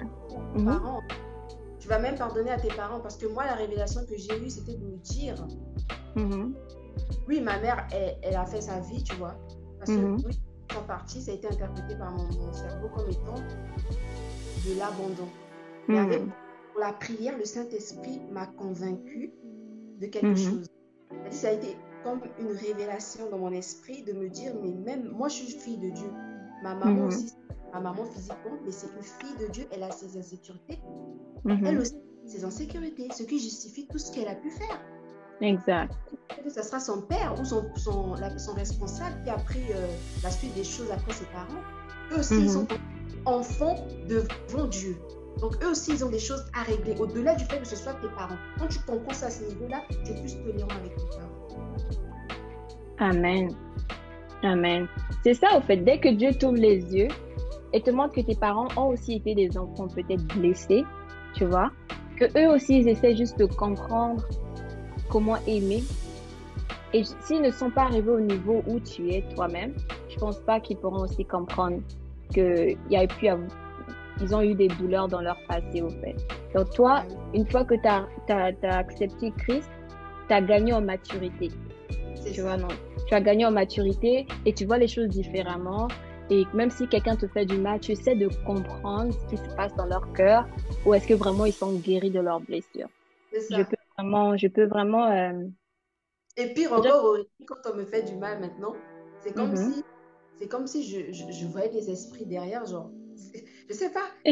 Mhm. 0.56 0.80
Tu 1.80 1.88
vas 1.88 2.00
même 2.00 2.16
pardonner 2.16 2.52
à 2.52 2.60
tes 2.60 2.70
parents 2.70 3.00
parce 3.00 3.18
que 3.18 3.26
moi, 3.28 3.46
la 3.46 3.56
révélation 3.56 4.02
que 4.06 4.16
j'ai 4.16 4.38
eue, 4.40 4.50
c'était 4.50 4.76
de 4.76 4.86
me 4.86 4.98
dire 4.98 5.36
mhm. 6.16 6.54
oui, 7.28 7.42
ma 7.42 7.60
mère, 7.60 7.88
elle, 7.92 8.36
a 8.36 8.46
fait 8.46 8.62
sa 8.62 8.80
vie, 8.82 9.04
tu 9.04 9.16
vois. 9.16 9.36
Parce 9.80 9.92
que 9.92 9.96
mhm. 9.96 10.22
oui, 10.26 10.40
en 10.78 10.84
partie, 10.84 11.22
ça 11.22 11.32
a 11.32 11.36
été 11.36 11.48
interprété 11.48 11.96
par 11.96 12.12
mon, 12.12 12.54
cerveau 12.54 12.90
comme 12.96 13.10
étant 13.10 13.36
de 13.36 14.78
l'abandon. 14.78 15.28
Mais 15.88 15.98
avec 15.98 16.22
pour 16.22 16.82
la 16.82 16.94
prière, 16.94 17.36
le 17.38 17.46
Saint-Esprit 17.46 18.22
m'a 18.32 18.46
convaincu 18.46 19.32
de 20.00 20.06
quelque 20.06 20.36
chose. 20.36 20.68
Ça 21.32 21.50
a 21.50 21.52
été 21.52 21.78
comme 22.04 22.22
une 22.40 22.52
révélation 22.52 23.30
dans 23.30 23.38
mon 23.38 23.52
esprit 23.52 24.04
de 24.04 24.14
me 24.14 24.30
dire, 24.30 24.54
mais 24.62 24.72
même 24.72 25.10
moi, 25.10 25.28
je 25.28 25.36
suis 25.36 25.60
fille 25.60 25.78
de 25.78 25.90
Dieu. 25.90 26.10
Ma 26.64 26.74
maman 26.76 27.02
mhm. 27.02 27.08
aussi, 27.08 27.34
ma 27.74 27.80
maman 27.80 28.06
physiquement, 28.06 28.58
mais 28.66 28.72
c'est 28.72 28.88
une 28.88 29.04
fille 29.04 29.48
de 29.48 29.52
Dieu. 29.52 29.66
Elle 29.72 29.84
a 29.84 29.92
ses 29.92 30.18
insécurités. 30.18 30.80
Mhm. 31.44 31.66
Elle 31.66 31.80
aussi, 31.80 31.96
ses 32.26 32.44
insécurités, 32.44 33.08
ce 33.14 33.24
qui 33.24 33.40
justifie 33.40 33.88
tout 33.88 33.98
ce 33.98 34.12
qu'elle 34.12 34.28
a 34.28 34.36
pu 34.36 34.50
faire. 34.50 34.82
Exact. 35.42 35.94
Ça 36.48 36.64
sera 36.64 36.80
son 36.80 37.02
père 37.02 37.40
ou 37.40 37.46
son, 37.46 37.64
son, 37.76 38.16
son 38.38 38.54
responsable 38.54 39.24
qui 39.24 39.30
a 39.30 39.38
pris 39.38 39.72
euh, 39.72 39.88
la 40.24 40.32
suite 40.32 40.54
des 40.56 40.64
choses 40.64 40.90
après 40.92 41.14
ses 41.14 41.26
parents. 41.26 41.62
Eux 42.12 42.20
aussi, 42.20 42.40
ils 42.40 42.50
sont 42.50 42.64
mhm. 42.64 43.28
enfants 43.28 43.76
devant 44.08 44.66
Dieu. 44.68 44.98
Donc, 45.42 45.64
eux 45.64 45.72
aussi, 45.72 45.92
ils 45.92 46.06
ont 46.06 46.10
des 46.10 46.20
choses 46.20 46.46
à 46.54 46.64
régler. 46.64 46.96
Au-delà 47.00 47.36
du 47.36 47.46
fait 47.46 47.60
que 47.60 47.68
ce 47.68 47.76
soit 47.76 47.94
tes 47.94 48.08
parents. 48.10 48.38
Quand 48.60 48.68
tu 48.68 48.80
comprends 48.80 49.14
ça 49.14 49.28
à 49.28 49.30
ce 49.30 49.44
niveau-là, 49.44 49.84
tu 49.90 50.12
es 50.12 50.22
plus 50.22 50.36
tolérant 50.44 50.70
avec 50.70 50.96
tes 50.96 51.06
parents. 51.18 51.38
Amen. 53.00 53.56
Amen. 54.44 54.88
C'est 55.24 55.36
ça, 55.36 55.58
au 55.58 55.62
fait. 55.62 55.78
Dès 55.78 56.00
que 56.00 56.10
Dieu 56.10 56.32
t'ouvre 56.34 56.58
les 56.58 56.96
yeux 56.96 57.10
et 57.74 57.82
te 57.82 57.92
montre 57.92 58.16
que 58.16 58.22
tes 58.22 58.36
parents 58.36 58.68
ont 58.76 58.90
aussi 58.90 59.16
été 59.16 59.36
des 59.36 59.58
enfants 59.58 59.88
peut-être 59.88 60.26
blessés, 60.36 60.84
tu 61.34 61.46
vois, 61.46 61.72
que 62.18 62.26
eux 62.38 62.54
aussi, 62.54 62.80
ils 62.80 62.88
essaient 62.88 63.16
juste 63.16 63.38
de 63.38 63.46
comprendre 63.46 64.24
comment 65.10 65.38
aimer. 65.48 65.84
Et 66.94 67.04
s'ils 67.04 67.42
ne 67.42 67.52
sont 67.52 67.70
pas 67.70 67.84
arrivés 67.84 68.12
au 68.12 68.20
niveau 68.20 68.64
où 68.66 68.80
tu 68.80 69.12
es 69.12 69.24
toi-même, 69.36 69.74
je 70.10 70.18
pense 70.18 70.40
pas 70.40 70.60
qu'ils 70.60 70.78
pourront 70.78 71.04
aussi 71.04 71.26
comprendre 71.26 71.82
qu'il 72.34 72.78
y 72.90 72.96
a 72.96 73.06
pu 73.08 73.28
ils 74.22 74.36
ont 74.36 74.42
eu 74.42 74.56
des 74.56 74.68
douleurs 74.68 75.08
dans 75.08 75.22
leur 75.22 75.38
passé, 75.48 75.82
au 75.82 75.90
fait. 75.90 76.16
Donc, 76.56 76.70
toi, 76.72 77.04
une 77.34 77.46
fois 77.50 77.64
que 77.64 77.76
tu 77.76 77.88
as, 77.88 78.08
as, 78.30 78.78
accepté 78.78 79.32
Christ, 79.38 79.70
tu 80.28 80.34
as 80.34 80.42
gagné 80.42 80.74
en 80.74 80.82
maturité. 80.82 81.50
Tu 82.34 82.42
vois, 82.42 82.58
non 82.58 82.68
tu 83.08 83.14
as 83.14 83.22
gagné 83.22 83.46
en 83.46 83.52
maturité 83.52 84.28
et 84.46 84.54
tu 84.54 84.66
vois 84.66 84.78
les 84.78 84.88
choses 84.88 85.08
différemment. 85.08 85.88
Et 86.30 86.44
même 86.54 86.70
si 86.70 86.88
quelqu'un 86.88 87.16
te 87.16 87.26
fait 87.28 87.46
du 87.46 87.58
mal, 87.58 87.80
tu 87.80 87.94
essaies 87.94 88.16
de 88.16 88.28
comprendre 88.46 89.14
ce 89.14 89.26
qui 89.28 89.38
se 89.38 89.56
passe 89.56 89.74
dans 89.76 89.86
leur 89.86 90.12
cœur 90.14 90.46
ou 90.86 90.94
est-ce 90.94 91.08
que 91.08 91.14
vraiment 91.14 91.46
ils 91.46 91.54
sont 91.54 91.74
guéris 91.74 92.12
de 92.12 92.20
leurs 92.20 92.42
blessures. 92.42 92.90
Je 93.32 93.64
peux 93.64 93.78
vraiment, 93.98 94.36
je 94.36 94.48
peux 94.48 94.66
vraiment. 94.66 95.10
Euh, 95.10 95.44
et 96.36 96.54
puis 96.54 96.68
encore, 96.68 97.18
quand 97.46 97.72
on 97.72 97.76
me 97.76 97.86
fait 97.86 98.04
du 98.04 98.16
mal 98.18 98.42
maintenant, 98.42 98.74
c'est 99.22 99.34
comme 99.34 99.54
mm-hmm. 99.54 99.74
si, 99.74 99.84
c'est 100.36 100.48
comme 100.48 100.68
si 100.68 100.84
je, 100.84 101.14
je, 101.14 101.46
voyais 101.48 101.70
des 101.70 101.90
esprits 101.90 102.26
derrière, 102.26 102.66
genre, 102.66 102.92
je 103.68 103.74
sais 103.74 103.92
pas. 103.92 104.08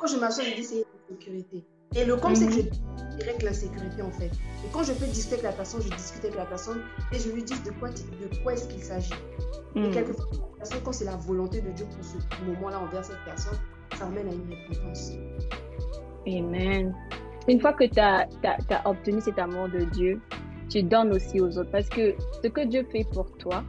quand 0.00 0.06
je 0.06 0.16
m'assois, 0.16 0.44
je 0.44 0.54
dis 0.54 0.64
c'est 0.64 0.84
sécurité. 1.08 1.64
Et 1.94 2.04
le 2.04 2.16
comme 2.16 2.34
c'est 2.34 2.46
que 2.46 2.52
je 2.52 2.60
mhm. 2.60 3.18
direct 3.18 3.42
l'insécurité 3.42 4.02
en 4.02 4.10
fait. 4.10 4.30
Et 4.64 4.68
quand 4.72 4.82
je 4.82 4.92
peux 4.92 5.06
discuter 5.06 5.34
avec 5.34 5.44
la 5.44 5.52
personne, 5.52 5.82
je 5.82 5.88
discute 5.88 6.24
avec 6.24 6.36
la 6.36 6.44
personne 6.44 6.82
et 7.12 7.18
je 7.18 7.30
lui 7.30 7.42
dis 7.42 7.58
de 7.62 7.70
quoi, 7.70 7.88
de 7.90 8.42
quoi 8.42 8.54
est-ce 8.54 8.68
qu'il 8.68 8.82
s'agit. 8.82 9.14
Et 9.74 9.80
mhm. 9.80 9.90
quelquefois, 9.92 10.26
quand 10.84 10.92
c'est 10.92 11.04
la 11.04 11.16
volonté 11.16 11.60
de 11.60 11.70
Dieu 11.70 11.86
pour 11.86 12.04
ce 12.04 12.16
moment-là 12.44 12.80
envers 12.80 13.04
cette 13.04 13.24
personne, 13.24 13.58
ça 13.96 14.06
amène 14.06 14.28
à 14.28 14.32
une 14.32 14.50
repentance. 14.50 15.12
Amen. 16.26 16.94
Une 17.48 17.60
fois 17.60 17.72
que 17.72 17.84
tu 17.84 18.00
as, 18.00 18.28
as, 18.44 18.88
obtenu 18.88 19.20
cet 19.20 19.38
amour 19.38 19.68
de 19.68 19.84
Dieu, 19.84 20.20
tu 20.68 20.82
donnes 20.82 21.12
aussi 21.12 21.40
aux 21.40 21.56
autres. 21.56 21.70
Parce 21.70 21.88
que 21.88 22.14
ce 22.42 22.48
que 22.48 22.66
Dieu 22.66 22.84
fait 22.90 23.06
pour 23.12 23.30
toi, 23.38 23.64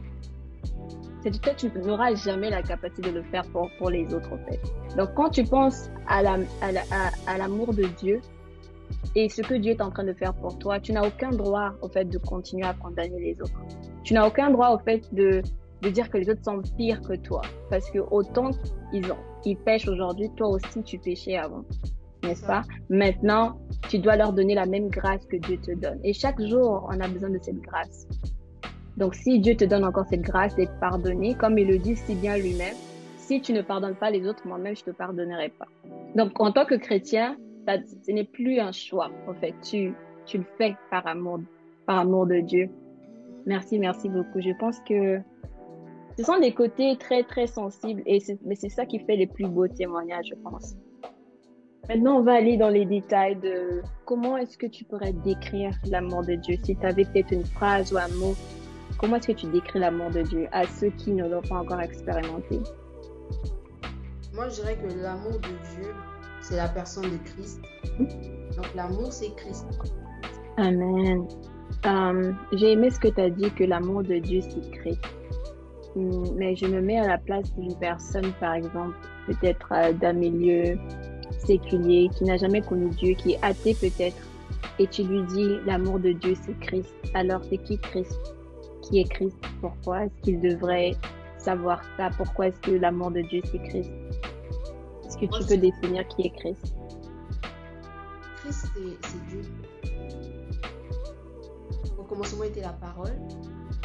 c'est 1.22 1.40
que 1.40 1.50
tu 1.56 1.70
n'auras 1.78 2.14
jamais 2.14 2.50
la 2.50 2.62
capacité 2.62 3.10
de 3.10 3.16
le 3.16 3.22
faire 3.24 3.42
pour, 3.52 3.68
pour 3.78 3.90
les 3.90 4.12
autres, 4.14 4.32
en 4.32 4.38
fait. 4.48 4.60
Donc, 4.96 5.14
quand 5.14 5.30
tu 5.30 5.44
penses 5.44 5.90
à 6.06 6.22
l'amour 6.22 6.48
à, 6.60 7.32
à, 7.32 7.74
de 7.74 7.86
Dieu 7.98 8.20
et 9.14 9.28
ce 9.28 9.42
que 9.42 9.54
Dieu 9.54 9.72
est 9.72 9.80
en 9.80 9.90
train 9.90 10.04
de 10.04 10.12
faire 10.12 10.34
pour 10.34 10.58
toi, 10.58 10.80
tu 10.80 10.92
n'as 10.92 11.06
aucun 11.06 11.30
droit, 11.30 11.72
au 11.82 11.88
fait, 11.88 12.04
de 12.04 12.18
continuer 12.18 12.66
à 12.66 12.74
condamner 12.74 13.18
les 13.18 13.40
autres. 13.40 13.60
Tu 14.04 14.14
n'as 14.14 14.26
aucun 14.26 14.50
droit, 14.50 14.70
au 14.70 14.78
fait, 14.78 15.02
de, 15.12 15.42
de 15.82 15.88
dire 15.90 16.08
que 16.10 16.18
les 16.18 16.30
autres 16.30 16.44
sont 16.44 16.62
pires 16.76 17.00
que 17.02 17.14
toi. 17.14 17.42
Parce 17.70 17.90
que 17.90 17.98
autant 17.98 18.50
qu'ils 18.90 19.10
ont, 19.10 19.18
ils 19.44 19.56
pêchent 19.56 19.88
aujourd'hui, 19.88 20.30
toi 20.36 20.48
aussi, 20.48 20.82
tu 20.82 20.98
péchais 20.98 21.36
avant. 21.36 21.64
N'est-ce 22.22 22.44
pas? 22.44 22.62
Maintenant, 22.90 23.58
tu 23.88 23.98
dois 23.98 24.16
leur 24.16 24.32
donner 24.32 24.54
la 24.54 24.66
même 24.66 24.88
grâce 24.88 25.24
que 25.26 25.36
Dieu 25.36 25.58
te 25.58 25.72
donne. 25.72 26.00
Et 26.02 26.12
chaque 26.12 26.40
jour, 26.42 26.88
on 26.90 27.00
a 27.00 27.08
besoin 27.08 27.30
de 27.30 27.38
cette 27.40 27.60
grâce. 27.60 28.06
Donc, 28.98 29.14
si 29.14 29.38
Dieu 29.38 29.54
te 29.54 29.64
donne 29.64 29.84
encore 29.84 30.06
cette 30.06 30.22
grâce 30.22 30.56
d'être 30.56 30.76
pardonné, 30.80 31.36
comme 31.36 31.56
il 31.56 31.68
le 31.68 31.78
dit 31.78 31.94
si 31.94 32.16
bien 32.16 32.36
lui-même, 32.36 32.74
si 33.16 33.40
tu 33.40 33.52
ne 33.52 33.62
pardonnes 33.62 33.94
pas 33.94 34.10
les 34.10 34.26
autres, 34.26 34.44
moi-même, 34.44 34.74
je 34.74 34.82
ne 34.84 34.92
te 34.92 34.96
pardonnerai 34.96 35.50
pas. 35.50 35.68
Donc, 36.16 36.40
en 36.40 36.50
tant 36.50 36.64
que 36.64 36.74
chrétien, 36.74 37.36
ce 37.68 38.10
n'est 38.10 38.24
plus 38.24 38.58
un 38.58 38.72
choix, 38.72 39.08
en 39.28 39.34
fait. 39.34 39.54
Tu, 39.62 39.94
tu 40.26 40.38
le 40.38 40.44
fais 40.56 40.74
par 40.90 41.06
amour, 41.06 41.38
par 41.86 42.00
amour 42.00 42.26
de 42.26 42.40
Dieu. 42.40 42.70
Merci, 43.46 43.78
merci 43.78 44.08
beaucoup. 44.08 44.40
Je 44.40 44.50
pense 44.58 44.80
que 44.80 45.20
ce 46.18 46.24
sont 46.24 46.40
des 46.40 46.52
côtés 46.52 46.96
très, 46.98 47.22
très 47.22 47.46
sensibles, 47.46 48.02
et 48.04 48.18
mais 48.44 48.56
c'est 48.56 48.68
ça 48.68 48.84
qui 48.84 48.98
fait 48.98 49.14
les 49.14 49.28
plus 49.28 49.46
beaux 49.46 49.68
témoignages, 49.68 50.30
je 50.30 50.34
pense. 50.42 50.74
Maintenant, 51.88 52.18
on 52.18 52.22
va 52.22 52.32
aller 52.32 52.56
dans 52.56 52.68
les 52.68 52.84
détails 52.84 53.36
de 53.36 53.80
comment 54.06 54.36
est-ce 54.36 54.58
que 54.58 54.66
tu 54.66 54.84
pourrais 54.84 55.12
décrire 55.12 55.70
l'amour 55.88 56.24
de 56.24 56.34
Dieu. 56.34 56.56
Si 56.64 56.74
tu 56.74 56.84
avais 56.84 57.04
peut-être 57.04 57.30
une 57.30 57.44
phrase 57.44 57.92
ou 57.92 57.98
un 57.98 58.08
mot 58.08 58.34
Comment 58.98 59.16
est-ce 59.16 59.28
que 59.28 59.32
tu 59.32 59.46
décris 59.46 59.78
l'amour 59.78 60.10
de 60.10 60.22
Dieu 60.22 60.48
à 60.50 60.66
ceux 60.66 60.90
qui 60.90 61.12
ne 61.12 61.28
l'ont 61.28 61.42
pas 61.42 61.56
encore 61.56 61.80
expérimenté? 61.80 62.60
Moi, 64.34 64.48
je 64.48 64.56
dirais 64.56 64.76
que 64.76 64.92
l'amour 65.00 65.32
de 65.32 65.48
Dieu, 65.48 65.94
c'est 66.40 66.56
la 66.56 66.68
personne 66.68 67.04
de 67.04 67.16
Christ. 67.24 67.60
Donc, 67.98 68.74
l'amour, 68.74 69.12
c'est 69.12 69.34
Christ. 69.36 69.66
Amen. 70.56 71.28
Euh, 71.86 72.32
j'ai 72.52 72.72
aimé 72.72 72.90
ce 72.90 72.98
que 72.98 73.08
tu 73.08 73.20
as 73.20 73.30
dit, 73.30 73.50
que 73.52 73.64
l'amour 73.64 74.02
de 74.02 74.18
Dieu, 74.18 74.40
c'est 74.40 74.70
Christ. 74.72 75.00
Hmm, 75.94 76.34
mais 76.36 76.56
je 76.56 76.66
me 76.66 76.80
mets 76.80 76.98
à 76.98 77.06
la 77.06 77.18
place 77.18 77.54
d'une 77.54 77.76
personne, 77.78 78.32
par 78.40 78.54
exemple, 78.54 78.96
peut-être 79.26 79.68
euh, 79.72 79.92
d'un 79.92 80.12
milieu 80.12 80.76
séculier, 81.46 82.10
qui 82.16 82.24
n'a 82.24 82.36
jamais 82.36 82.62
connu 82.62 82.88
Dieu, 82.90 83.14
qui 83.14 83.32
est 83.32 83.38
athée 83.42 83.74
peut-être, 83.74 84.16
et 84.80 84.86
tu 84.88 85.04
lui 85.04 85.22
dis 85.22 85.58
l'amour 85.66 86.00
de 86.00 86.10
Dieu, 86.12 86.34
c'est 86.44 86.58
Christ. 86.58 86.92
Alors, 87.14 87.42
c'est 87.48 87.58
qui 87.58 87.78
Christ? 87.78 88.37
Qui 88.88 89.00
est 89.00 89.08
Christ 89.08 89.36
Pourquoi 89.60 90.04
est-ce 90.04 90.22
qu'il 90.22 90.40
devrait 90.40 90.96
savoir 91.38 91.82
ça? 91.96 92.10
Pourquoi 92.16 92.48
est-ce 92.48 92.60
que 92.60 92.72
l'amour 92.72 93.10
de 93.10 93.20
Dieu 93.22 93.40
c'est 93.50 93.62
Christ? 93.62 93.90
Est-ce 95.04 95.18
que 95.18 95.26
tu 95.26 95.46
peux 95.46 95.56
définir 95.56 96.06
qui 96.08 96.22
est 96.26 96.30
Christ? 96.30 96.74
Christ 98.36 98.66
c'est 99.02 99.26
Dieu. 99.26 99.42
Au 101.98 102.04
commencement 102.04 102.44
était 102.44 102.62
la 102.62 102.72
parole. 102.72 103.18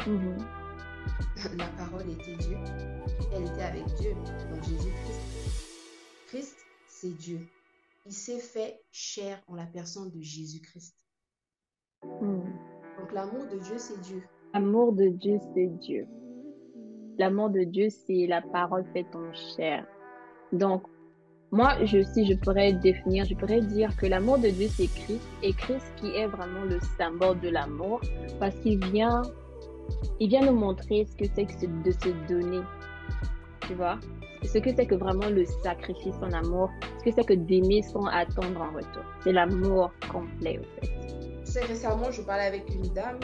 Mm-hmm. 0.00 0.38
La 1.56 1.66
parole 1.68 2.10
était 2.10 2.36
Dieu. 2.36 2.56
Elle 3.32 3.42
était 3.42 3.62
avec 3.62 3.84
Dieu. 3.96 4.14
Donc 4.50 4.62
Jésus-Christ. 4.62 5.20
Christ, 6.28 6.56
c'est 6.88 7.16
Dieu. 7.16 7.46
Il 8.06 8.12
s'est 8.12 8.38
fait 8.38 8.82
chair 8.90 9.40
en 9.48 9.54
la 9.54 9.66
personne 9.66 10.10
de 10.10 10.20
Jésus-Christ. 10.20 10.96
Mm. 12.02 12.42
Donc 12.98 13.12
l'amour 13.12 13.46
de 13.46 13.58
Dieu, 13.58 13.78
c'est 13.78 14.00
Dieu. 14.00 14.22
L'amour 14.54 14.92
de 14.92 15.08
Dieu, 15.08 15.38
c'est 15.52 15.66
Dieu. 15.80 16.06
L'amour 17.18 17.50
de 17.50 17.64
Dieu, 17.64 17.88
c'est 17.90 18.28
la 18.28 18.40
parole 18.40 18.84
faite 18.92 19.08
en 19.12 19.32
chair. 19.32 19.84
Donc, 20.52 20.84
moi, 21.50 21.84
je, 21.84 22.04
si 22.04 22.24
je 22.24 22.34
pourrais 22.34 22.72
définir, 22.74 23.24
je 23.24 23.34
pourrais 23.34 23.62
dire 23.62 23.96
que 23.96 24.06
l'amour 24.06 24.38
de 24.38 24.50
Dieu, 24.50 24.68
c'est 24.68 24.86
Christ. 24.86 25.26
Et 25.42 25.52
Christ 25.54 25.92
qui 25.96 26.06
est 26.10 26.28
vraiment 26.28 26.62
le 26.70 26.78
symbole 26.96 27.40
de 27.40 27.48
l'amour 27.48 28.00
parce 28.38 28.54
qu'il 28.60 28.78
vient 28.92 29.22
il 30.20 30.28
vient 30.28 30.46
nous 30.46 30.56
montrer 30.56 31.04
ce 31.04 31.16
que 31.16 31.24
c'est 31.34 31.46
que 31.46 31.66
de 31.82 31.90
se 31.90 32.28
donner. 32.28 32.62
Tu 33.66 33.74
vois? 33.74 33.98
Ce 34.44 34.58
que 34.58 34.70
c'est 34.72 34.86
que 34.86 34.94
vraiment 34.94 35.30
le 35.30 35.44
sacrifice 35.64 36.14
en 36.22 36.30
amour. 36.30 36.70
Ce 37.00 37.04
que 37.06 37.10
c'est 37.10 37.26
que 37.26 37.34
d'aimer 37.34 37.82
sans 37.82 38.06
attendre 38.06 38.60
en 38.60 38.72
retour. 38.76 39.02
C'est 39.24 39.32
l'amour 39.32 39.90
complet, 40.12 40.60
en 40.60 40.80
fait. 40.80 40.92
C'est 41.42 41.64
récemment, 41.64 42.12
je 42.12 42.22
parlais 42.22 42.46
avec 42.46 42.72
une 42.72 42.92
dame, 42.94 43.18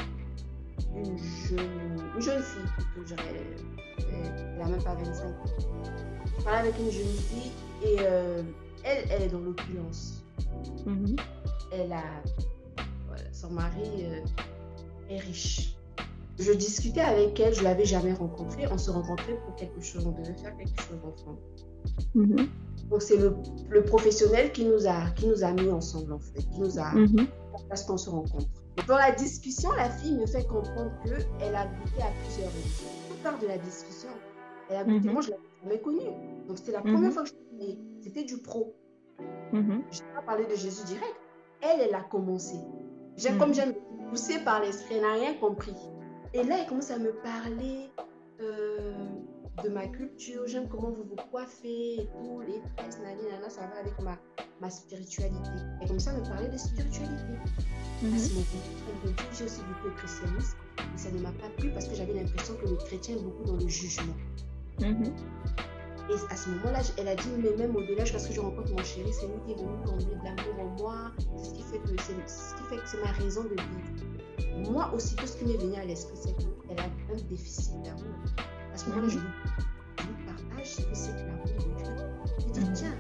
une 0.97 1.17
jeune, 1.19 2.13
une 2.17 2.23
jeune 2.23 2.43
fille, 2.43 2.63
que 2.95 3.07
j'aurais, 3.07 3.47
elle 3.99 4.59
n'a 4.59 4.67
même 4.67 4.83
pas 4.83 4.95
25 4.95 5.25
ans. 5.27 5.45
Je 6.39 6.45
parlais 6.45 6.59
avec 6.69 6.79
une 6.79 6.91
jeune 6.91 7.07
fille 7.07 7.53
et 7.85 7.97
euh, 8.01 8.43
elle, 8.85 9.05
elle 9.11 9.23
est 9.23 9.29
dans 9.29 9.41
l'opulence. 9.41 10.23
Mhm. 10.87 11.17
Elle 11.73 11.93
a, 11.93 12.03
voilà, 13.07 13.23
son 13.33 13.51
mari 13.51 13.83
euh, 14.05 14.21
est 15.11 15.19
riche. 15.19 15.77
Je 16.39 16.53
discutais 16.53 17.03
avec 17.03 17.39
elle, 17.39 17.55
je 17.55 17.63
l'avais 17.63 17.85
jamais 17.85 18.15
rencontrée. 18.15 18.67
On 18.71 18.79
se 18.79 18.91
rencontrait 18.91 19.37
pour 19.45 19.55
quelque 19.57 19.81
chose, 19.83 20.07
on 20.07 20.13
devait 20.13 20.35
faire 20.35 20.57
quelque 20.57 20.81
chose 20.83 20.99
ensemble. 21.05 21.39
Mhm. 22.15 22.49
Donc 22.91 23.03
c'est 23.03 23.17
le, 23.19 23.37
le 23.69 23.85
professionnel 23.85 24.51
qui 24.53 24.65
nous 24.65 24.87
a 24.89 25.11
qui 25.11 25.27
nous 25.29 25.45
a 25.45 25.53
mis 25.53 25.71
ensemble 25.71 26.13
en 26.15 26.19
fait, 26.19 26.41
qui 26.51 26.59
nous 26.59 26.79
a 26.79 26.93
Mhm. 26.93 27.27
parce 27.69 27.85
qu'on 27.85 27.97
se 27.99 28.11
rencontre. 28.11 28.47
Dans 28.87 28.97
la 28.97 29.13
discussion, 29.13 29.71
la 29.73 29.89
fille 29.91 30.17
me 30.17 30.27
fait 30.27 30.47
comprendre 30.47 30.91
que 31.05 31.11
elle 31.41 31.55
a 31.55 31.67
goûté 31.67 32.03
à 32.03 32.11
plusieurs 32.25 32.51
religions. 32.51 32.89
Tout 33.09 33.17
part 33.23 33.39
de 33.39 33.47
la 33.47 33.59
discussion. 33.59 34.09
Elle 34.69 34.77
a 34.77 34.85
goûté, 34.85 35.07
Mhm. 35.07 35.13
moi 35.13 35.23
je 35.23 35.31
l'avais 35.31 35.43
jamais 35.63 35.81
connue. 35.81 36.01
Donc 36.49 36.59
c'était 36.59 36.73
la 36.73 36.81
Mhm. 36.81 36.93
première 36.93 37.13
fois 37.13 37.23
que 37.23 37.29
je 37.29 37.35
connais. 37.35 37.79
C'était 38.01 38.25
du 38.25 38.39
pro. 38.39 38.75
Mhm. 39.53 39.83
Je 39.91 40.03
n'ai 40.03 40.09
pas 40.15 40.23
parlé 40.23 40.47
de 40.47 40.55
Jésus 40.57 40.85
direct. 40.87 41.15
Elle, 41.63 41.81
elle 41.83 41.95
a 41.95 42.03
commencé. 42.03 42.57
J'aime 43.17 43.35
Mhm. 43.35 43.41
comme 43.41 43.55
j'aime 43.55 43.75
poussée 44.09 44.39
par 44.45 44.61
l'esprit, 44.61 44.97
elle 44.97 45.03
n'a 45.03 45.13
rien 45.15 45.35
compris. 45.35 45.77
Et 46.33 46.43
là, 46.45 46.57
elle 46.61 46.67
commence 46.67 46.91
à 46.91 46.99
me 46.99 47.13
parler 47.13 47.91
euh, 48.41 49.05
de 49.63 49.69
ma 49.69 49.87
culture. 49.87 50.43
J'aime 50.47 50.69
comment 50.69 50.91
vous 50.91 51.05
vous 51.05 51.17
coiffez 51.31 52.01
et 52.01 52.07
tout, 52.07 52.41
les 52.41 52.61
tresses, 52.77 52.99
nani, 53.03 53.23
nana, 53.31 53.49
ça 53.49 53.63
va 53.63 53.81
avec 53.81 53.99
ma, 54.01 54.19
ma 54.61 54.71
spiritualité. 54.71 55.51
Elle 55.81 55.89
commence 55.89 56.07
à 56.09 56.13
me 56.13 56.23
parler 56.23 56.49
de 56.49 56.57
spiritualité. 56.57 57.25
Me 58.03 58.11
dit, 58.11 59.23
j'ai 59.37 59.45
aussi 59.45 59.61
goûté 59.61 59.89
au 59.89 59.97
christianisme, 59.97 60.57
mais 60.79 60.99
ça 60.99 61.11
ne 61.11 61.19
m'a 61.21 61.33
pas 61.33 61.49
plu 61.59 61.71
parce 61.71 61.87
que 61.87 61.95
j'avais 61.95 62.15
l'impression 62.15 62.55
que 62.57 62.69
le 62.69 62.77
chrétien 62.77 63.17
est 63.17 63.23
beaucoup 63.23 63.45
dans 63.45 63.57
le 63.57 63.69
jugement. 63.69 64.15
Mhm. 64.81 65.13
Et 66.11 66.33
à 66.33 66.37
ce 66.37 66.49
moment-là, 66.51 66.81
elle 66.97 67.09
a 67.09 67.15
dit, 67.15 67.29
mais 67.39 67.57
même 67.57 67.77
au-delà, 67.77 68.05
parce 68.11 68.27
que 68.27 68.33
je 68.33 68.41
rencontre 68.41 68.73
mon 68.73 68.83
chéri, 68.83 69.13
c'est 69.13 69.27
lui 69.27 69.35
qui 69.47 69.53
est 69.53 69.65
venu 69.65 69.77
combler 69.85 70.07
de 70.07 70.25
l'amour 70.25 70.61
en 70.61 70.83
moi. 70.83 71.11
C'est 71.37 71.45
ce 71.45 71.55
qui 71.55 71.63
fait 71.63 71.79
que 71.79 72.03
c'est 72.03 72.29
ce 72.29 72.55
qui 72.57 72.63
fait 72.65 72.77
que 72.77 72.89
c'est 72.89 73.05
ma 73.05 73.13
raison 73.13 73.45
de 73.45 73.51
vivre. 73.51 74.73
Moi 74.73 74.93
aussi, 74.93 75.15
tout 75.15 75.27
ce 75.27 75.37
qui 75.37 75.45
m'est 75.45 75.57
venu 75.57 75.75
à 75.77 75.85
l'esprit, 75.85 76.17
c'est 76.17 76.37
qu'elle 76.37 76.81
a 76.81 76.85
un 76.85 77.17
déficit 77.29 77.81
d'amour. 77.83 78.17
À 78.73 78.77
ce 78.77 78.89
moment-là, 78.91 79.09
je 79.09 79.19
lui 79.19 80.25
partage 80.27 80.67
ce 80.67 80.83
que 80.83 80.95
c'est 80.95 81.13
que 81.13 81.27
l'amour 81.27 81.45
de 81.47 81.53
Dieu. 81.53 81.95
Je 82.39 82.53
dis, 82.53 82.61
Mhm. 82.69 82.73
tiens, 82.75 82.95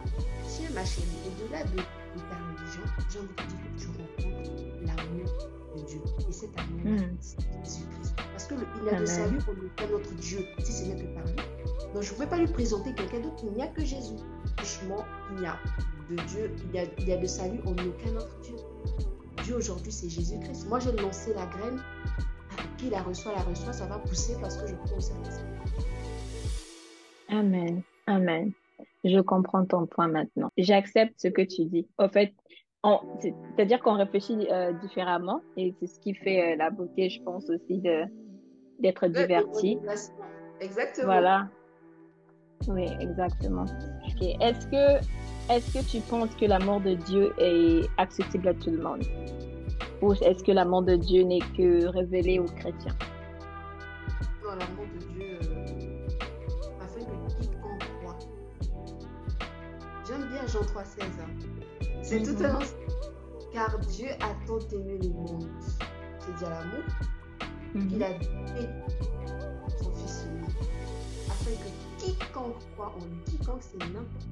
tiens 0.48 0.70
ma 0.74 0.84
chérie, 0.84 1.06
au-delà 1.26 1.64
de, 1.64 1.76
de 1.76 2.20
ta 2.28 2.36
religion, 2.36 2.82
j'ai 3.10 3.18
envie 3.18 3.28
de 3.28 3.34
te 3.34 3.42
dire 3.48 3.58
que 3.62 3.80
tu 3.80 3.86
rencontres 3.88 4.50
l'amour 4.82 5.48
de 5.76 5.82
Dieu. 5.82 6.00
Et 6.28 6.32
cet 6.32 6.50
amour-là, 6.58 6.90
Mhm. 7.06 7.16
c'est 7.20 7.40
Jésus-Christ. 7.64 8.14
Parce 8.32 8.46
qu'il 8.46 8.56
n'y 8.58 8.88
a 8.88 8.92
Amen. 8.92 9.00
de 9.00 9.06
salut 9.06 9.38
pour 9.38 9.54
aucun 9.54 9.94
autre 9.94 10.12
Dieu, 10.14 10.44
si 10.58 10.72
ce 10.72 10.84
n'est 10.84 10.96
que 11.02 11.14
par 11.14 11.24
lui. 11.24 11.36
Donc 11.94 12.02
je 12.02 12.10
ne 12.10 12.14
pouvais 12.14 12.26
pas 12.28 12.38
lui 12.38 12.46
présenter 12.48 12.94
quelqu'un 12.94 13.20
d'autre, 13.20 13.42
il 13.44 13.52
n'y 13.52 13.62
a 13.62 13.66
que 13.68 13.84
Jésus. 13.84 14.14
Franchement, 14.56 15.04
il 15.36 15.42
y 15.42 15.46
a 15.46 15.56
de 16.10 16.16
Dieu, 16.28 16.50
il 16.66 16.74
y 16.74 16.78
a, 16.78 16.84
il 16.98 17.08
y 17.08 17.12
a 17.12 17.16
de 17.16 17.26
salut 17.26 17.60
en 17.64 17.72
aucun 17.72 18.16
autre 18.16 18.36
Dieu. 18.42 18.56
Dieu 19.44 19.56
aujourd'hui, 19.56 19.90
c'est 19.92 20.08
Jésus-Christ. 20.08 20.68
Moi, 20.68 20.78
j'ai 20.80 20.92
lancé 20.92 21.32
la 21.34 21.46
graine. 21.46 21.80
Qui 22.78 22.90
la 22.90 23.02
reçoit, 23.02 23.32
la 23.32 23.42
reçoit, 23.42 23.72
ça 23.72 23.86
va 23.86 23.98
pousser 23.98 24.36
parce 24.40 24.56
que 24.56 24.66
je 24.68 24.74
crois 24.74 24.96
au 24.96 25.00
Saint-Esprit. 25.00 25.44
Amen. 27.28 27.82
Amen. 28.06 28.52
Je 29.04 29.20
comprends 29.20 29.64
ton 29.64 29.86
point 29.86 30.08
maintenant. 30.08 30.50
J'accepte 30.56 31.14
ce 31.18 31.28
que 31.28 31.42
tu 31.42 31.64
dis. 31.64 31.86
Au 31.98 32.08
fait, 32.08 32.34
c'est-à-dire 33.20 33.80
qu'on 33.80 33.96
réfléchit 33.96 34.46
euh, 34.50 34.72
différemment 34.72 35.40
et 35.56 35.74
c'est 35.78 35.86
ce 35.86 36.00
qui 36.00 36.14
fait 36.14 36.52
euh, 36.52 36.56
la 36.56 36.70
beauté, 36.70 37.10
je 37.10 37.22
pense 37.22 37.48
aussi, 37.50 37.78
de 37.78 38.04
d'être 38.80 39.06
diverti. 39.08 39.78
Exactement. 40.60 41.06
Voilà. 41.06 41.48
Oui, 42.68 42.86
exactement. 43.00 43.64
Est-ce 44.40 44.66
que, 44.66 45.52
est-ce 45.52 45.72
que 45.72 45.90
tu 45.90 46.00
penses 46.00 46.34
que 46.36 46.46
l'amour 46.46 46.80
de 46.80 46.94
Dieu 46.94 47.32
est 47.38 47.86
accessible 47.98 48.48
à 48.48 48.54
tout 48.54 48.70
le 48.70 48.82
monde? 48.82 49.04
Ou 50.02 50.12
est-ce 50.14 50.42
que 50.42 50.52
l'amour 50.52 50.82
de 50.82 50.96
Dieu 50.96 51.22
n'est 51.24 51.40
que 51.56 51.86
révélé 51.86 52.38
aux 52.38 52.44
chrétiens? 52.44 52.96
Non, 54.42 54.50
l'amour 54.50 54.86
de 54.94 54.98
Dieu, 55.12 55.38
euh, 55.42 56.06
afin 56.80 57.00
que 57.04 57.42
quiconque 57.42 57.84
croit. 58.00 58.18
J'aime 60.08 60.26
bien 60.28 60.46
Jean 60.46 60.60
3,16. 60.62 61.02
hein. 61.20 61.88
C'est 62.02 62.22
tout 62.22 62.42
un 62.42 62.54
ensemble. 62.56 62.80
Car 63.52 63.78
Dieu 63.80 64.08
a 64.20 64.34
tant 64.46 64.58
aimé 64.72 64.98
le 65.02 65.08
monde, 65.10 65.48
c'est-à-dire 66.18 66.50
l'amour, 66.50 66.84
qu'il 67.72 67.96
Mhm. 67.98 68.02
a 68.02 68.10
donné 68.12 68.68
son 69.76 69.90
Fils 69.92 70.26
unique, 70.30 70.70
afin 71.28 71.50
que 71.50 72.02
quiconque 72.04 72.56
croit 72.74 72.94
en 72.96 73.04
lui, 73.04 73.20
quiconque 73.26 73.62
c'est 73.62 73.78
n'importe 73.78 74.28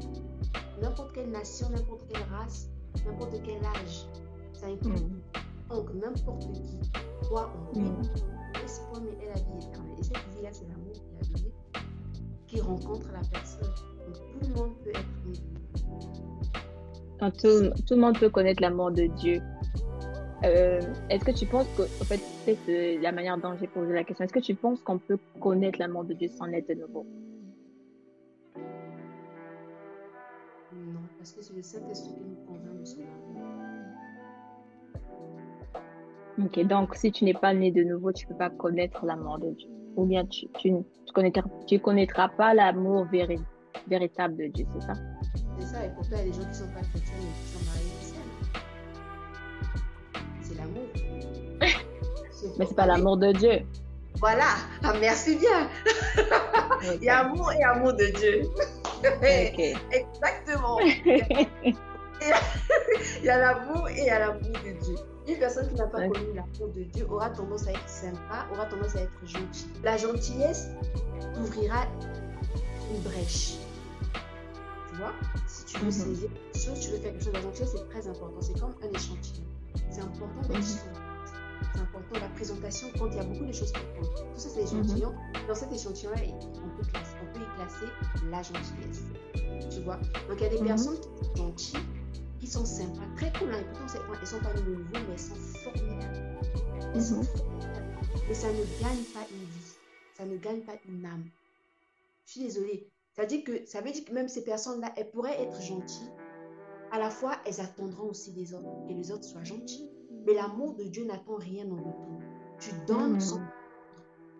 qui, 0.00 0.80
n'importe 0.82 1.12
quelle 1.14 1.30
nation, 1.30 1.68
n'importe 1.70 2.04
quelle 2.10 2.22
race, 2.32 2.70
n'importe 3.06 3.36
quel 3.44 3.64
âge, 3.64 4.06
donc 5.68 5.94
n'importe 5.94 6.52
qui 6.52 6.78
croit 7.22 7.52
en 7.74 7.78
lui, 7.78 7.88
Mhm. 7.88 8.02
l'espoir 8.62 9.02
mais 9.02 9.24
est 9.24 9.28
la 9.28 9.34
vie 9.34 9.66
éternelle. 9.66 9.94
Et 9.98 10.02
cette 10.02 10.16
vie-là, 10.36 10.48
c'est 10.52 10.66
l'amour 10.68 10.92
qui 10.92 11.00
a 11.20 11.36
donné, 11.36 11.52
qui 12.46 12.60
rencontre 12.60 13.08
la 13.12 13.20
personne. 13.32 13.68
Donc 14.06 14.14
tout 14.14 14.48
le 14.48 14.54
monde 14.54 14.74
peut 14.82 14.90
être 14.90 15.00
aimé. 15.26 15.38
Donc, 17.20 17.36
tout, 17.36 17.82
tout 17.86 17.94
le 17.94 18.00
monde 18.00 18.18
peut 18.18 18.28
connaître 18.30 18.60
l'amour 18.62 18.90
de 18.90 19.06
Dieu. 19.06 19.40
Euh, 20.44 20.80
est-ce 21.08 21.24
que 21.24 21.30
tu 21.30 21.46
penses 21.46 21.66
que, 21.76 21.82
en 21.82 22.04
fait, 22.04 22.20
c'est 22.66 22.98
la 22.98 23.12
manière 23.12 23.38
dont 23.38 23.56
j'ai 23.58 23.66
posé 23.66 23.92
la 23.94 24.04
question, 24.04 24.24
est-ce 24.26 24.32
que 24.32 24.40
tu 24.40 24.54
penses 24.54 24.80
qu'on 24.82 24.98
peut 24.98 25.18
connaître 25.40 25.78
l'amour 25.78 26.04
de 26.04 26.12
Dieu 26.12 26.28
sans 26.28 26.46
être 26.48 26.68
de 26.68 26.74
nouveau? 26.74 27.06
Non, 30.74 31.00
parce 31.18 31.32
que 31.32 31.40
c'est 31.42 31.54
le 31.54 31.62
Saint-Esprit 31.62 32.14
qui 32.14 32.20
nous 32.24 32.36
convainc 32.46 32.80
de 32.80 32.84
son 32.84 33.00
Ok, 36.42 36.58
donc 36.66 36.94
si 36.96 37.12
tu 37.12 37.24
n'es 37.24 37.34
pas 37.34 37.54
né 37.54 37.70
de 37.70 37.82
nouveau, 37.84 38.12
tu 38.12 38.26
peux 38.26 38.36
pas 38.36 38.50
connaître 38.50 39.04
l'amour 39.06 39.38
de 39.38 39.50
Dieu. 39.50 39.68
Ou 39.96 40.04
bien 40.06 40.26
tu, 40.26 40.46
tu, 40.58 40.72
ne- 40.72 40.82
tu 41.06 41.12
connaîtras, 41.14 41.42
tu 41.66 41.78
connaîtras 41.78 42.28
pas 42.28 42.54
l'amour 42.54 43.06
véri- 43.06 43.40
véritable 43.88 44.36
de 44.36 44.46
Dieu, 44.48 44.66
c'est 44.74 44.86
ça? 44.86 44.94
C'est 45.58 45.66
ça, 45.66 45.84
et 45.86 45.90
pourtant, 45.90 46.16
il 46.16 46.18
y 46.18 46.20
a 46.20 46.24
des 46.24 46.32
gens 46.32 46.40
qui 46.40 46.48
ne 46.48 46.52
sont 46.54 46.66
pas 46.66 46.80
chrétiens 46.80 47.14
mais 47.20 47.32
qui 47.40 47.46
sont 47.52 47.64
mariés 47.70 47.92
qui 48.00 48.06
s'aiment. 48.06 48.36
C'est 50.42 50.56
l'amour. 50.56 50.88
Mais 52.58 52.66
c'est 52.66 52.74
pas 52.74 52.86
l'amour 52.86 53.16
de 53.16 53.32
Dieu. 53.32 53.60
Voilà, 54.16 54.44
ah, 54.82 54.92
merci 55.00 55.36
bien. 55.38 55.68
Il 56.94 57.02
y 57.04 57.08
a 57.08 57.20
amour 57.20 57.50
et 57.52 57.62
amour 57.62 57.94
de 57.94 58.04
Dieu. 58.18 58.42
Exactement. 59.92 60.78
Il 63.20 63.24
y 63.24 63.28
a 63.28 63.38
l'amour 63.38 63.88
et 63.88 63.98
il 64.00 64.04
y 64.06 64.10
a 64.10 64.18
l'amour 64.18 64.40
de 64.42 64.84
Dieu. 64.84 64.94
Une 65.26 65.38
personne 65.38 65.68
qui 65.68 65.74
n'a 65.74 65.86
pas 65.86 65.98
Ouais. 65.98 66.08
connu 66.10 66.32
l'amour 66.34 66.68
de 66.74 66.82
Dieu 66.84 67.06
aura 67.10 67.30
tendance 67.30 67.66
à 67.66 67.70
être 67.72 67.88
sympa, 67.88 68.46
aura 68.52 68.66
tendance 68.66 68.94
à 68.96 69.00
être 69.02 69.12
gentille. 69.24 69.70
La 69.82 69.96
gentillesse 69.96 70.68
ouvrira 71.40 71.86
une 72.90 73.00
brèche. 73.00 73.56
Tu 74.90 74.96
vois? 74.96 75.12
Si 75.46 75.64
tu 75.64 75.78
veux 75.78 75.86
Mhm. 75.86 75.90
saisir 75.90 76.28
quelque 76.30 76.58
chose, 76.64 76.80
tu 76.80 76.90
veux 76.90 76.96
faire 76.98 77.12
quelque 77.12 77.24
chose, 77.24 77.32
la 77.32 77.40
gentillesse 77.40 77.72
c'est 77.72 77.88
très 77.88 78.06
important. 78.08 78.40
C'est 78.40 78.60
comme 78.60 78.74
un 78.82 78.94
échantillon. 78.94 79.46
C'est 79.90 80.00
important 80.02 80.40
d'être 80.42 80.58
Mhm. 80.58 80.64
C'est 81.74 81.80
important 81.80 82.20
la 82.20 82.28
présentation 82.28 82.88
quand 82.98 83.06
il 83.08 83.16
y 83.16 83.18
a 83.18 83.24
beaucoup 83.24 83.46
de 83.46 83.52
choses 83.52 83.72
pour 83.72 83.82
prendre. 83.94 84.14
Tout 84.14 84.38
ça, 84.38 84.48
c'est 84.50 84.60
l'échantillon. 84.60 85.12
Dans 85.48 85.54
cet 85.54 85.72
échantillon-là, 85.72 86.20
on 86.62 86.68
peut, 86.76 86.86
classer, 86.88 87.16
on 87.22 87.32
peut 87.32 87.40
y 87.40 87.56
classer 87.56 87.86
la 88.30 88.42
gentillesse. 88.42 89.04
Tu 89.74 89.80
vois? 89.80 89.96
Donc, 90.28 90.36
il 90.38 90.42
y 90.42 90.46
a 90.46 90.48
des 90.50 90.60
Mhm. 90.60 90.66
personnes 90.66 91.00
qui 91.00 91.08
sont 91.24 91.34
gentilles, 91.36 91.78
qui 92.44 92.50
sont 92.50 92.64
sympas, 92.66 93.06
très 93.16 93.32
cool. 93.38 93.52
Hein, 93.54 93.60
et 93.60 93.64
pourtant, 93.64 93.88
c'est- 93.88 93.98
elles 94.20 94.26
sont 94.26 94.40
pas 94.40 94.52
nées 94.52 94.62
de 94.62 94.70
nouveau, 94.74 94.90
mais 94.92 95.12
elles 95.12 95.18
sont 95.18 95.34
formidables. 95.34 96.40
Elles 96.94 97.02
sont 97.02 97.16
Mhm. 97.16 97.24
formidables. 97.24 97.96
Mais 98.28 98.34
ça 98.34 98.48
ne 98.48 98.64
gagne 98.82 99.04
pas 99.14 99.26
une 99.30 99.44
vie. 99.44 99.76
Ça 100.16 100.26
ne 100.26 100.36
gagne 100.36 100.60
pas 100.60 100.74
une 100.86 101.06
âme. 101.06 101.24
Je 102.26 102.32
suis 102.32 102.40
désolée. 102.42 102.88
Ça, 103.16 103.24
dit 103.26 103.44
que, 103.44 103.64
ça 103.66 103.80
veut 103.80 103.90
dire 103.92 104.04
que 104.04 104.12
même 104.12 104.28
ces 104.28 104.44
personnes-là, 104.44 104.92
elles 104.96 105.10
pourraient 105.10 105.40
être 105.42 105.60
gentilles. 105.62 106.10
À 106.92 106.98
la 106.98 107.10
fois, 107.10 107.36
elles 107.46 107.60
attendront 107.60 108.10
aussi 108.10 108.32
des 108.32 108.54
autres, 108.54 108.86
que 108.88 108.92
les 108.92 109.10
autres 109.10 109.24
soient 109.24 109.42
gentils. 109.44 109.88
Mais 110.26 110.34
l'amour 110.34 110.74
de 110.74 110.84
Dieu 110.84 111.04
n'attend 111.06 111.36
rien 111.36 111.64
en 111.70 111.76
retour. 111.76 112.20
Tu 112.60 112.70
donnes 112.86 113.14
Mhm. 113.14 113.20
sans 113.20 113.40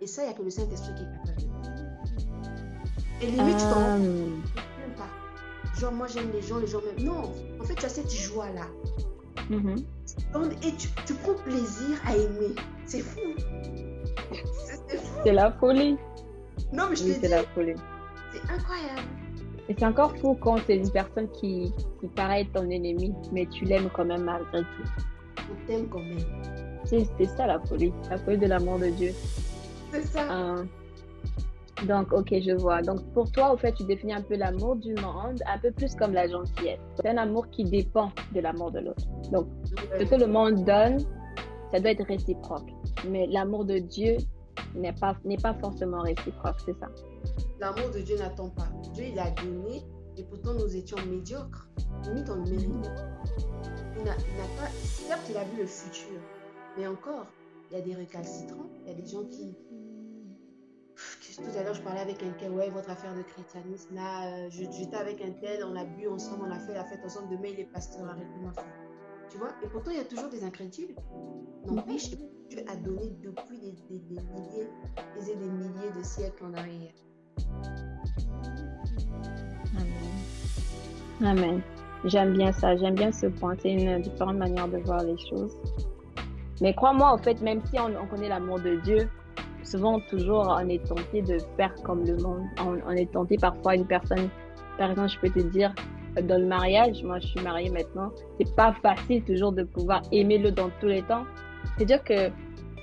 et 0.01 0.07
ça, 0.07 0.23
il 0.23 0.27
n'y 0.27 0.33
a 0.33 0.37
que 0.37 0.43
le 0.43 0.51
Saint-Esprit 0.51 0.95
qui 0.95 1.03
est 1.03 1.07
capable 1.07 1.41
de 1.41 1.47
le 1.47 1.63
faire. 1.65 2.03
Et 3.23 3.27
limite, 3.31 3.59
tu 3.59 3.67
t'en 3.69 3.81
Genre, 5.81 5.93
moi, 5.93 6.07
j'aime 6.07 6.31
les 6.33 6.43
gens, 6.43 6.59
les 6.59 6.67
gens 6.67 6.81
m'aiment. 6.81 7.05
Non, 7.07 7.33
en 7.61 7.65
fait, 7.65 7.75
tu 7.75 7.85
as 7.85 7.89
cette 7.89 8.11
joie-là. 8.13 8.67
mhm. 9.51 9.77
Donc, 10.33 10.53
Et 10.65 10.73
tu, 10.77 10.89
tu 11.07 11.15
prends 11.15 11.35
plaisir 11.35 11.99
à 12.07 12.17
aimer. 12.17 12.55
C'est 12.87 13.01
fou. 13.01 13.21
c'est 15.25 15.33
la 15.33 15.53
folie. 15.53 15.97
Non, 16.73 16.85
mais 16.91 16.97
je 16.97 17.05
Oui, 17.05 17.09
te 17.11 17.15
c'est 17.15 17.21
dis, 17.23 17.29
la 17.29 17.43
folie. 17.45 17.75
c'est 18.33 18.51
incroyable. 18.53 19.09
Et 19.69 19.75
c'est 19.79 19.85
encore 19.87 20.17
fou 20.19 20.37
quand 20.41 20.57
c'est 20.67 20.77
une 20.77 20.91
personne 20.91 21.29
qui, 21.33 21.73
qui 22.01 22.07
paraît 22.09 22.43
être 22.43 22.53
ton 22.53 22.69
ennemi, 22.69 23.15
mais 23.33 23.47
tu 23.47 23.65
l'aimes 23.65 23.89
quand 23.95 24.05
même 24.05 24.25
malgré 24.25 24.61
tout. 24.61 24.91
On 25.51 25.67
t'aime 25.67 25.89
quand 25.89 26.01
même. 26.01 26.19
C'est 26.85 27.07
c'est 27.19 27.25
ça 27.37 27.47
la 27.47 27.59
folie, 27.61 27.93
la 28.11 28.19
folie 28.19 28.37
de 28.39 28.47
l'amour 28.47 28.79
de 28.79 28.89
Dieu. 28.89 29.13
C'est 29.91 30.03
ça. 30.07 30.31
Euh, 30.31 30.65
donc, 31.85 32.13
ok, 32.13 32.29
je 32.31 32.53
vois. 32.57 32.83
Donc, 32.83 33.01
pour 33.13 33.31
toi, 33.31 33.53
au 33.53 33.57
fait, 33.57 33.73
tu 33.73 33.85
définis 33.85 34.15
un 34.15 34.23
peu 34.23 34.37
l'amour 34.37 34.77
du 34.77 34.95
monde, 34.95 35.43
un 35.47 35.59
peu 35.59 35.71
plus 35.71 35.95
comme 35.95 36.13
la 36.13 36.29
gentillesse. 36.29 36.81
C'est 36.97 37.09
un 37.09 37.17
amour 37.17 37.49
qui 37.51 37.65
dépend 37.65 38.11
de 38.35 38.41
l'amour 38.41 38.71
de 38.71 38.81
l'autre. 38.81 39.05
Donc, 39.31 39.47
ce 39.99 40.05
que 40.05 40.15
le 40.15 40.27
monde 40.27 40.65
donne, 40.65 40.99
ça 41.73 41.81
doit 41.81 41.91
être 41.91 42.07
réciproque. 42.07 42.71
Mais 43.09 43.27
l'amour 43.27 43.65
de 43.65 43.79
Dieu 43.79 44.17
n'est 44.75 44.93
pas, 44.93 45.17
n'est 45.25 45.37
pas 45.37 45.55
forcément 45.55 46.01
réciproque, 46.01 46.57
c'est 46.65 46.79
ça. 46.79 46.89
L'amour 47.61 47.91
de 47.95 48.01
Dieu 48.01 48.17
n'attend 48.19 48.51
pas. 48.51 48.69
Dieu, 48.93 49.05
il 49.13 49.19
a 49.19 49.31
donné, 49.31 49.83
et 50.17 50.25
pourtant 50.25 50.55
nous 50.55 50.77
étions 50.77 50.99
médiocres. 51.11 51.69
Limite, 52.05 52.29
on 52.31 52.37
le 52.37 52.51
n'a 54.05 54.15
il 54.19 54.37
n'a 54.37 54.49
pas. 54.59 54.71
Certes, 54.83 55.27
il 55.31 55.37
a 55.37 55.45
vu 55.45 55.59
le 55.59 55.67
futur, 55.67 56.21
mais 56.77 56.87
encore, 56.87 57.27
il 57.71 57.79
y 57.79 57.81
a 57.81 57.85
des 57.85 57.95
récalcitrants, 57.95 58.69
il 58.83 58.93
y 58.93 58.95
a 58.95 59.01
des 59.01 59.07
gens 59.07 59.25
qui. 59.25 59.57
Tout 61.37 61.59
à 61.59 61.63
l'heure, 61.65 61.75
je 61.75 61.83
parlais 61.83 62.01
avec 62.01 62.23
un 62.23 62.31
tel, 62.39 62.53
ouais, 62.53 62.71
votre 62.71 62.91
affaire 62.91 63.15
de 63.15 63.23
christianisme, 63.23 63.95
là, 63.95 64.27
euh, 64.27 64.49
j'étais 64.51 64.97
avec 64.97 65.21
un 65.21 65.33
tel, 65.33 65.65
on 65.65 65.75
a 65.75 65.85
bu 65.85 66.07
ensemble, 66.07 66.45
on 66.47 66.51
a 66.51 66.61
fait 66.61 66.75
la 66.75 66.85
fête 66.85 67.01
ensemble, 67.05 67.29
demain 67.31 67.49
il 67.53 67.61
est 67.61 67.73
pasteur, 67.73 68.09
arrête-moi. 68.09 68.53
Tu 69.31 69.39
vois? 69.39 69.51
Et 69.65 69.67
pourtant, 69.67 69.91
il 69.91 69.97
y 69.97 70.01
a 70.01 70.05
toujours 70.05 70.29
des 70.29 70.45
incrédules. 70.45 70.95
N'empêche, 71.67 72.11
Dieu 72.11 72.61
a 72.69 72.77
donné 72.77 73.11
depuis 73.21 73.59
des, 73.59 73.99
milliers 74.01 74.69
et 75.19 75.25
des 75.25 75.35
milliers 75.35 75.91
de 75.97 76.03
siècles 76.05 76.45
en 76.45 76.55
arrière. 76.55 76.93
Amen. 79.77 81.27
Amen. 81.39 81.63
J'aime 82.05 82.35
bien 82.35 82.53
ça, 82.53 82.77
j'aime 82.77 82.95
bien 82.95 83.11
ce 83.11 83.27
point. 83.27 83.57
C'est 83.61 83.73
une 83.73 84.03
différente 84.03 84.37
manière 84.37 84.69
de 84.69 84.79
voir 84.79 85.03
les 85.03 85.19
choses. 85.19 85.57
Mais 86.61 86.75
crois-moi, 86.75 87.15
au 87.15 87.19
fait, 87.19 87.41
même 87.41 87.61
si 87.67 87.81
on 87.81 88.07
connaît 88.07 88.29
l'amour 88.29 88.61
de 88.61 88.77
Dieu, 88.83 89.09
souvent, 89.65 90.01
toujours, 90.01 90.47
on 90.49 90.69
est 90.69 90.85
tenté 90.87 91.23
de 91.23 91.39
faire 91.57 91.75
comme 91.83 92.05
le 92.05 92.17
monde. 92.17 92.43
On, 92.65 92.91
est 92.91 93.11
tenté 93.11 93.37
parfois, 93.37 93.75
une 93.75 93.87
personne, 93.87 94.29
par 94.79 94.91
exemple, 94.91 95.09
je 95.09 95.19
peux 95.21 95.31
te 95.31 95.47
dire, 95.49 95.75
dans 96.23 96.41
le 96.41 96.47
mariage, 96.47 97.03
moi 97.03 97.19
je 97.19 97.27
suis 97.27 97.41
mariée 97.41 97.71
maintenant, 97.71 98.13
c'est 98.39 98.55
pas 98.55 98.73
facile 98.83 99.25
toujours 99.25 99.53
de 99.53 99.65
pouvoir 99.65 100.03
aimer 100.13 100.39
l'autre 100.39 100.57
dans 100.57 100.71
tous 100.81 100.87
les 100.87 101.03
temps. 101.03 101.25
C'est-à-dire 101.77 102.05
que 102.05 102.31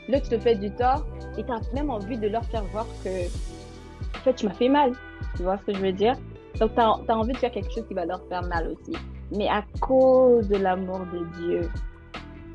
l'autre 0.09 0.29
te 0.29 0.37
fait 0.37 0.55
du 0.55 0.69
tort 0.71 1.05
et 1.37 1.43
tu 1.43 1.51
as 1.51 1.61
même 1.73 1.89
envie 1.89 2.17
de 2.17 2.27
leur 2.27 2.43
faire 2.45 2.65
voir 2.65 2.85
que, 3.03 3.27
en 3.27 4.19
fait, 4.23 4.33
tu 4.33 4.47
m'as 4.47 4.53
fait 4.53 4.69
mal. 4.69 4.91
Tu 5.35 5.43
vois 5.43 5.57
ce 5.57 5.71
que 5.71 5.73
je 5.73 5.81
veux 5.81 5.93
dire? 5.93 6.15
Donc, 6.59 6.73
tu 6.73 6.81
as, 6.81 7.17
envie 7.17 7.31
de 7.31 7.37
faire 7.37 7.51
quelque 7.51 7.71
chose 7.71 7.85
qui 7.87 7.93
va 7.93 8.05
leur 8.05 8.21
faire 8.27 8.43
mal 8.43 8.67
aussi. 8.67 8.97
Mais 9.35 9.47
à 9.47 9.63
cause 9.79 10.49
de 10.49 10.57
l'amour 10.57 10.99
de 11.13 11.25
Dieu, 11.39 11.69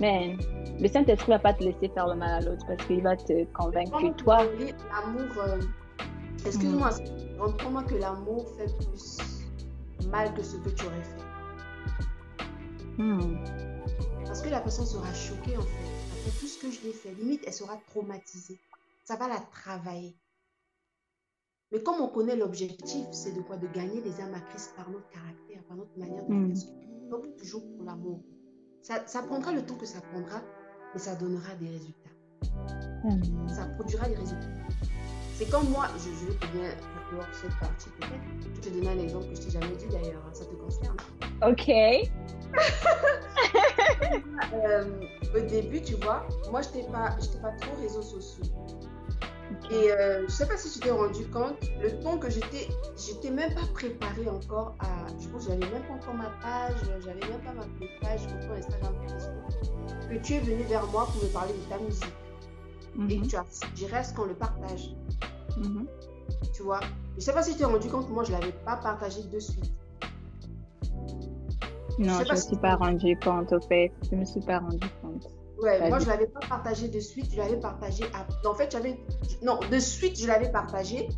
man, 0.01 0.37
le 0.81 0.89
Saint-Esprit 0.89 1.33
va 1.33 1.39
pas 1.39 1.55
te 1.55 1.65
laisser 1.65 1.89
faire 1.89 2.07
le 2.09 2.15
mal 2.15 2.43
à 2.43 2.47
l'autre 2.47 2.65
parce 2.67 2.85
qu'il 2.87 3.03
va 3.03 3.17
te 3.17 3.45
convaincre 3.53 3.99
que 4.01 4.13
toi, 4.23 4.39
L'amour. 4.45 5.39
euh, 5.43 5.61
Excuse-moi, 6.45 6.91
comprends-moi 7.39 7.83
que 7.85 7.95
l'amour 7.97 8.47
fait 8.57 8.67
plus 8.77 9.19
mal 10.09 10.33
que 10.35 10.43
ce 10.43 10.57
que 10.59 10.69
tu 10.71 10.87
aurais 10.87 11.03
fait? 11.03 11.23
hmm, 13.03 13.37
Parce 14.25 14.43
que 14.43 14.49
la 14.51 14.61
personne 14.61 14.87
sera 14.87 15.13
choquée 15.13 15.57
en 15.57 15.63
fait. 15.63 15.69
Après 16.29 16.41
tout 16.41 16.47
ce 16.47 16.59
que 16.61 16.71
je 16.71 16.83
l'ai 16.83 16.93
fait, 16.93 17.15
limite, 17.15 17.43
elle 17.47 17.53
sera 17.53 17.77
traumatisée. 17.89 18.59
Ça 19.05 19.17
va 19.17 19.29
la 19.29 19.41
travailler. 19.41 20.17
Mais 21.73 21.83
comme 21.83 22.01
on 22.01 22.09
connaît 22.09 22.37
l'objectif, 22.37 23.07
c'est 23.11 23.33
de 23.33 23.41
quoi? 23.41 23.57
De 23.57 23.67
gagner 23.69 24.01
les 24.01 24.21
âmes 24.21 24.35
à 24.35 24.41
Christ 24.41 24.73
par 24.77 24.89
notre 24.91 25.09
caractère, 25.09 25.65
par 25.67 25.77
notre 25.77 25.99
manière 25.99 26.25
de 26.27 26.33
Mm. 26.33 26.55
faire. 26.55 26.57
ce 26.57 26.67
qu'on 27.11 27.17
opte 27.17 27.37
toujours 27.39 27.63
pour 27.77 27.85
l'amour. 27.87 28.23
Ça, 28.87 29.03
ça 29.05 29.21
prendra 29.21 29.51
le 29.51 29.67
temps 29.67 29.75
que 29.75 29.85
ça 29.85 30.01
prendra, 30.13 30.41
mais 30.95 31.01
ça 31.01 31.17
donnera 31.17 31.53
des 31.57 31.71
résultats. 31.71 32.11
ça 33.53 33.67
produira 33.75 34.09
des 34.09 34.15
résultats. 34.15 34.47
C'est 35.35 35.51
comme 35.51 35.69
moi, 35.71 35.89
je, 35.99 36.11
je 36.25 36.33
te 36.35 36.47
bien 36.57 36.71
clore 37.11 37.27
cette 37.33 37.59
partie 37.59 37.91
peut-être. 37.91 38.55
Je 38.55 38.61
te 38.61 38.69
donner 38.69 38.91
un 38.91 38.99
exemple 39.01 39.27
que 39.31 39.35
je 39.35 39.43
t'ai 39.43 39.51
jamais 39.51 39.75
dit 39.75 39.89
d'ailleurs, 39.89 40.23
hein, 40.25 40.33
ça 40.33 40.45
te 40.45 40.55
concerne. 40.55 40.97
ok, 41.45 41.69
Euh, 44.53 45.01
au 45.35 45.41
début, 45.41 45.83
tu 45.83 45.95
vois, 45.97 46.27
moi 46.51 46.63
je 46.63 46.69
n'étais 46.69 46.91
pas, 46.91 47.17
pas 47.43 47.51
trop 47.61 47.77
réseaux 47.81 48.03
sociaux. 48.03 48.45
Et 49.71 49.91
euh, 49.93 50.25
je 50.27 50.33
sais 50.33 50.47
pas 50.47 50.57
si 50.57 50.71
tu 50.73 50.81
t'es 50.81 50.91
rendu 50.91 51.27
compte, 51.29 51.57
le 51.81 51.99
temps 52.01 52.19
que 52.19 52.31
j'étais, 52.31 52.69
j'étais 52.97 53.31
même 53.31 53.55
pas 53.55 53.67
préparée 53.75 54.29
encore 54.29 54.75
à, 54.81 55.07
je 55.21 55.29
pense 55.29 55.47
que 55.47 55.53
j'avais 55.53 55.71
même 55.73 55.83
pas 55.87 55.95
encore 55.95 56.15
ma 56.15 56.31
page, 56.43 56.77
j'avais 57.05 57.21
même 57.21 57.41
pas 57.45 57.53
ma 57.55 57.67
page, 58.01 58.21
autant 58.27 58.55
Instagram, 58.55 58.95
Facebook, 59.09 60.11
que 60.11 60.15
tu 60.19 60.35
es 60.35 60.41
venu 60.41 60.63
vers 60.65 60.87
moi 60.89 61.07
pour 61.07 61.23
me 61.23 61.29
parler 61.29 61.53
de 61.55 61.69
ta 61.69 61.79
musique 61.79 62.05
et 63.09 63.19
que 63.21 63.25
Mhm, 63.25 63.27
tu 63.27 63.37
as 63.37 63.45
suggéré 63.51 63.97
à 63.99 64.05
ce 64.05 64.15
qu'on 64.15 64.25
le 64.27 64.35
partage. 64.35 64.95
mhm. 65.57 65.87
tu 66.55 66.63
vois. 66.63 66.81
Je 67.17 67.23
sais 67.23 67.33
pas 67.33 67.43
si 67.43 67.53
tu 67.53 67.59
t'es 67.59 67.65
rendu 67.65 67.89
compte 67.89 68.07
que 68.09 68.13
moi 68.13 68.25
je 68.25 68.33
l'avais 68.33 68.53
pas 68.53 68.77
partagé 68.77 69.23
de 69.23 69.39
suite. 69.39 69.73
Non, 71.99 72.21
je 72.21 72.29
pas 72.29 72.35
me 72.35 72.41
suis 72.41 72.57
pas 72.57 72.75
rendu 72.77 73.17
compte, 73.19 73.53
au 73.53 73.61
fait. 73.61 73.93
Je 74.11 74.17
me 74.17 74.25
suis 74.25 74.41
pas 74.41 74.59
rendu 74.59 74.87
compte. 75.01 75.06
Ouais, 75.59 75.89
moi 75.89 75.99
je 75.99 76.07
l'avais 76.07 76.27
pas 76.27 76.41
partagé 76.41 76.89
de 76.89 77.01
suite, 77.01 77.33
je 77.33 77.39
l'avais 77.39 77.57
partagé 77.57 78.05
à... 78.13 78.27
En 78.49 78.55
fait, 78.55 78.71
j'avais 78.71 78.99
non, 79.43 79.59
de 79.71 79.79
suite 79.79 80.19
je 80.21 80.27
l'avais 80.27 80.51
partagé. 80.51 81.09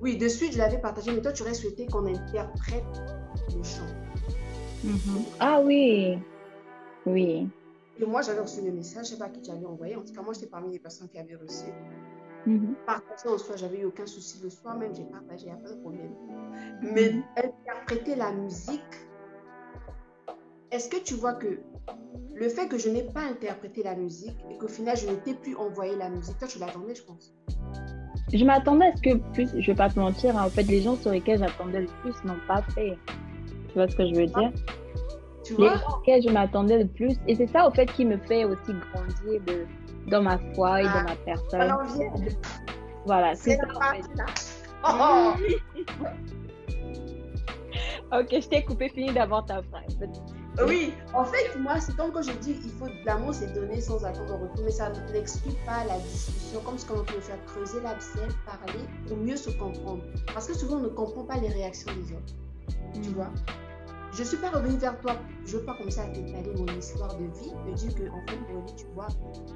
Oui, 0.00 0.16
de 0.16 0.28
suite 0.28 0.52
je 0.52 0.58
l'avais 0.58 0.78
partagé, 0.78 1.12
mais 1.12 1.20
toi 1.20 1.32
tu 1.32 1.42
aurais 1.42 1.54
souhaité 1.54 1.86
qu'on 1.86 2.06
interprète 2.06 2.84
le 3.56 3.62
chant. 3.62 3.86
Mhm. 4.84 5.24
Ah 5.40 5.60
oui, 5.60 6.18
oui. 7.06 7.48
Et 8.00 8.06
moi 8.06 8.22
j'avais 8.22 8.40
reçu 8.40 8.62
le 8.62 8.72
message, 8.72 9.06
je 9.06 9.10
sais 9.12 9.18
pas 9.18 9.28
qui 9.28 9.42
tu 9.42 9.50
avais 9.50 9.66
envoyé. 9.66 9.96
En 9.96 10.02
tout 10.02 10.12
cas, 10.12 10.22
moi 10.22 10.32
j'étais 10.32 10.46
parmi 10.46 10.72
les 10.72 10.78
personnes 10.78 11.08
qui 11.08 11.18
avaient 11.18 11.36
reçu. 11.36 11.66
Mhm. 12.46 12.74
Partager 12.86 13.28
en 13.28 13.38
soi, 13.38 13.56
j'avais 13.56 13.78
eu 13.78 13.84
aucun 13.84 14.06
souci 14.06 14.40
le 14.42 14.50
soir 14.50 14.76
même, 14.76 14.94
j'ai 14.94 15.04
partagé, 15.04 15.46
il 15.46 15.52
n'y 15.52 15.52
a 15.52 15.62
pas 15.62 15.70
de 15.70 15.80
problème. 15.80 16.12
Mais 16.82 17.14
interpréter 17.36 18.16
la 18.16 18.32
musique, 18.32 18.80
est-ce 20.72 20.88
que 20.88 20.96
tu 20.96 21.14
vois 21.14 21.34
que 21.34 21.60
le 22.34 22.48
fait 22.48 22.66
que 22.68 22.78
je 22.78 22.88
n'ai 22.88 23.02
pas 23.02 23.22
interprété 23.22 23.82
la 23.82 23.94
musique 23.94 24.36
et 24.50 24.56
qu'au 24.58 24.68
final 24.68 24.96
je 24.96 25.06
ne 25.06 25.14
t'ai 25.14 25.34
plus 25.34 25.54
envoyé 25.56 25.96
la 25.96 26.08
musique, 26.08 26.38
toi 26.38 26.48
tu 26.48 26.58
l'attendais, 26.58 26.94
je 26.94 27.02
pense. 27.02 27.34
Je 28.32 28.44
m'attendais 28.44 28.86
à 28.86 28.96
ce 28.96 29.02
que 29.02 29.14
plus, 29.32 29.48
je 29.58 29.66
vais 29.66 29.76
pas 29.76 29.90
te 29.90 29.98
mentir, 29.98 30.36
hein, 30.36 30.46
en 30.46 30.48
fait, 30.48 30.62
les 30.62 30.80
gens 30.80 30.96
sur 30.96 31.10
lesquels 31.10 31.38
j'attendais 31.38 31.82
le 31.82 31.88
plus 32.02 32.14
n'ont 32.24 32.40
pas 32.48 32.62
fait. 32.74 32.96
Tu 33.68 33.74
vois 33.74 33.88
ce 33.88 33.96
que 33.96 34.06
je 34.06 34.14
veux 34.14 34.26
dire? 34.26 34.52
Tu 35.44 35.54
Les 35.58 35.68
gens 35.68 35.98
auxquels 35.98 36.22
je 36.22 36.30
m'attendais 36.30 36.78
le 36.78 36.88
plus, 36.88 37.14
et 37.28 37.34
c'est 37.34 37.48
ça, 37.48 37.68
au 37.68 37.70
fait, 37.72 37.86
qui 37.92 38.06
me 38.06 38.16
fait 38.16 38.44
aussi 38.44 38.72
grandir 38.92 39.40
de, 39.46 39.66
dans 40.10 40.22
ma 40.22 40.38
foi 40.54 40.82
et 40.82 40.86
Ah, 40.88 41.02
dans 41.02 41.10
ma 41.10 41.16
personne. 41.16 41.72
Voilà, 43.04 43.34
c'est 43.34 43.56
ça, 43.56 43.64
en 43.74 43.80
fait. 43.92 44.02
Oh, 44.84 45.34
oh. 46.00 46.06
Ok, 48.18 48.28
je 48.30 48.48
t'ai 48.48 48.62
coupé, 48.62 48.90
fini 48.90 49.12
d'avoir 49.12 49.46
ta 49.46 49.62
phrase. 49.62 49.98
Oui, 50.60 50.92
en 51.14 51.24
fait, 51.24 51.58
moi, 51.58 51.80
c'est 51.80 51.96
comme 51.96 52.12
quand 52.12 52.22
je 52.22 52.32
dis, 52.32 52.56
il 52.62 52.70
faut 52.72 52.86
l'amour, 53.06 53.32
c'est 53.32 53.52
donner 53.54 53.80
sans 53.80 54.04
attendre 54.04 54.34
en 54.34 54.38
retour, 54.38 54.64
mais 54.64 54.70
ça 54.70 54.90
n'exclut 55.12 55.54
pas 55.64 55.84
la 55.84 55.98
discussion, 55.98 56.60
comme 56.60 56.78
ce 56.78 56.84
qu'on 56.86 57.02
peut 57.04 57.20
faire 57.20 57.42
creuser 57.46 57.80
l'abcès, 57.80 58.28
parler 58.44 58.84
pour 59.08 59.16
mieux 59.16 59.36
se 59.36 59.50
comprendre. 59.50 60.02
Parce 60.34 60.46
que 60.46 60.54
souvent, 60.54 60.76
on 60.76 60.80
ne 60.80 60.88
comprend 60.88 61.24
pas 61.24 61.38
les 61.38 61.48
réactions 61.48 61.90
des 61.94 62.12
autres. 62.12 62.34
tu 63.02 63.08
vois? 63.10 63.30
Je 64.12 64.20
ne 64.20 64.24
suis 64.26 64.36
pas 64.36 64.50
revenue 64.50 64.76
vers 64.76 65.00
toi, 65.00 65.16
je 65.46 65.54
ne 65.56 65.60
veux 65.60 65.64
pas 65.64 65.74
commencer 65.74 66.00
à 66.00 66.08
t'étaler 66.08 66.52
mon 66.54 66.66
histoire 66.78 67.16
de 67.16 67.24
vie, 67.24 67.50
de 67.66 67.72
dire 67.74 67.94
que, 67.94 68.02
en 68.10 68.20
fait, 68.26 68.36
Aurélie, 68.52 68.74
tu 68.76 68.84
vois, 68.94 69.08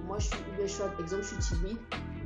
moi, 0.06 0.18
je 0.18 0.28
suis, 0.28 0.38
je 0.62 0.66
suis, 0.66 0.80
par 0.80 0.98
exemple, 1.00 1.22
je 1.24 1.28
suis 1.28 1.56
timide, 1.56 1.76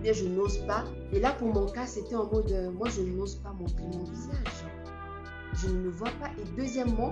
bien 0.01 0.13
je 0.13 0.27
n'ose 0.27 0.59
pas. 0.67 0.85
Et 1.13 1.19
là, 1.19 1.33
pour 1.33 1.53
mon 1.53 1.67
cas, 1.67 1.87
c'était 1.87 2.15
en 2.15 2.31
mode, 2.31 2.53
euh, 2.53 2.71
moi, 2.71 2.89
je 2.89 3.03
n'ose 3.03 3.35
pas 3.35 3.51
montrer 3.53 3.83
mon 3.83 4.05
visage. 4.05 4.65
Je 5.55 5.69
ne 5.69 5.75
me 5.81 5.91
vois 5.91 6.11
pas. 6.21 6.31
Et 6.39 6.45
deuxièmement, 6.57 7.11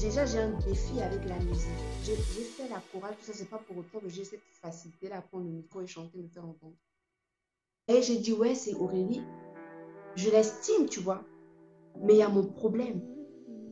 déjà, 0.00 0.24
j'ai 0.26 0.38
un 0.38 0.52
défi 0.66 1.00
avec 1.00 1.24
la 1.28 1.38
musique. 1.40 1.70
J'ai 2.02 2.16
fait 2.16 2.68
la 2.68 2.82
chorale, 2.92 3.14
tout 3.18 3.24
ça, 3.26 3.32
c'est 3.34 3.48
pas 3.50 3.58
pour 3.58 3.76
autant 3.78 4.00
que 4.00 4.08
j'ai 4.08 4.24
cette 4.24 4.40
facilité-là 4.62 5.18
à 5.18 5.22
prendre 5.22 5.44
le 5.44 5.50
micro 5.50 5.80
et 5.80 5.86
chanter, 5.86 6.18
me 6.22 6.28
faire 6.28 6.44
entendre. 6.44 6.74
Et 7.88 8.02
j'ai 8.02 8.18
dit, 8.18 8.32
ouais, 8.32 8.54
c'est 8.54 8.74
Aurélie. 8.74 9.22
Je 10.16 10.30
l'estime, 10.30 10.86
tu 10.88 11.00
vois. 11.00 11.22
Mais 12.02 12.14
il 12.14 12.18
y 12.18 12.22
a 12.22 12.28
mon 12.28 12.44
problème. 12.46 13.00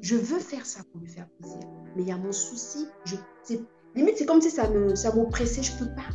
Je 0.00 0.16
veux 0.16 0.38
faire 0.38 0.66
ça 0.66 0.80
pour 0.92 1.00
lui 1.00 1.08
faire 1.08 1.26
plaisir. 1.40 1.58
Mais 1.96 2.02
il 2.02 2.08
y 2.08 2.12
a 2.12 2.16
mon 2.18 2.32
souci. 2.32 2.86
Je, 3.04 3.16
limite, 3.94 4.16
c'est 4.18 4.26
comme 4.26 4.40
si 4.42 4.50
ça 4.50 4.68
me, 4.68 4.94
ça 4.94 5.14
m'oppressait. 5.14 5.62
Je 5.62 5.72
peux 5.78 5.90
pas. 5.94 6.08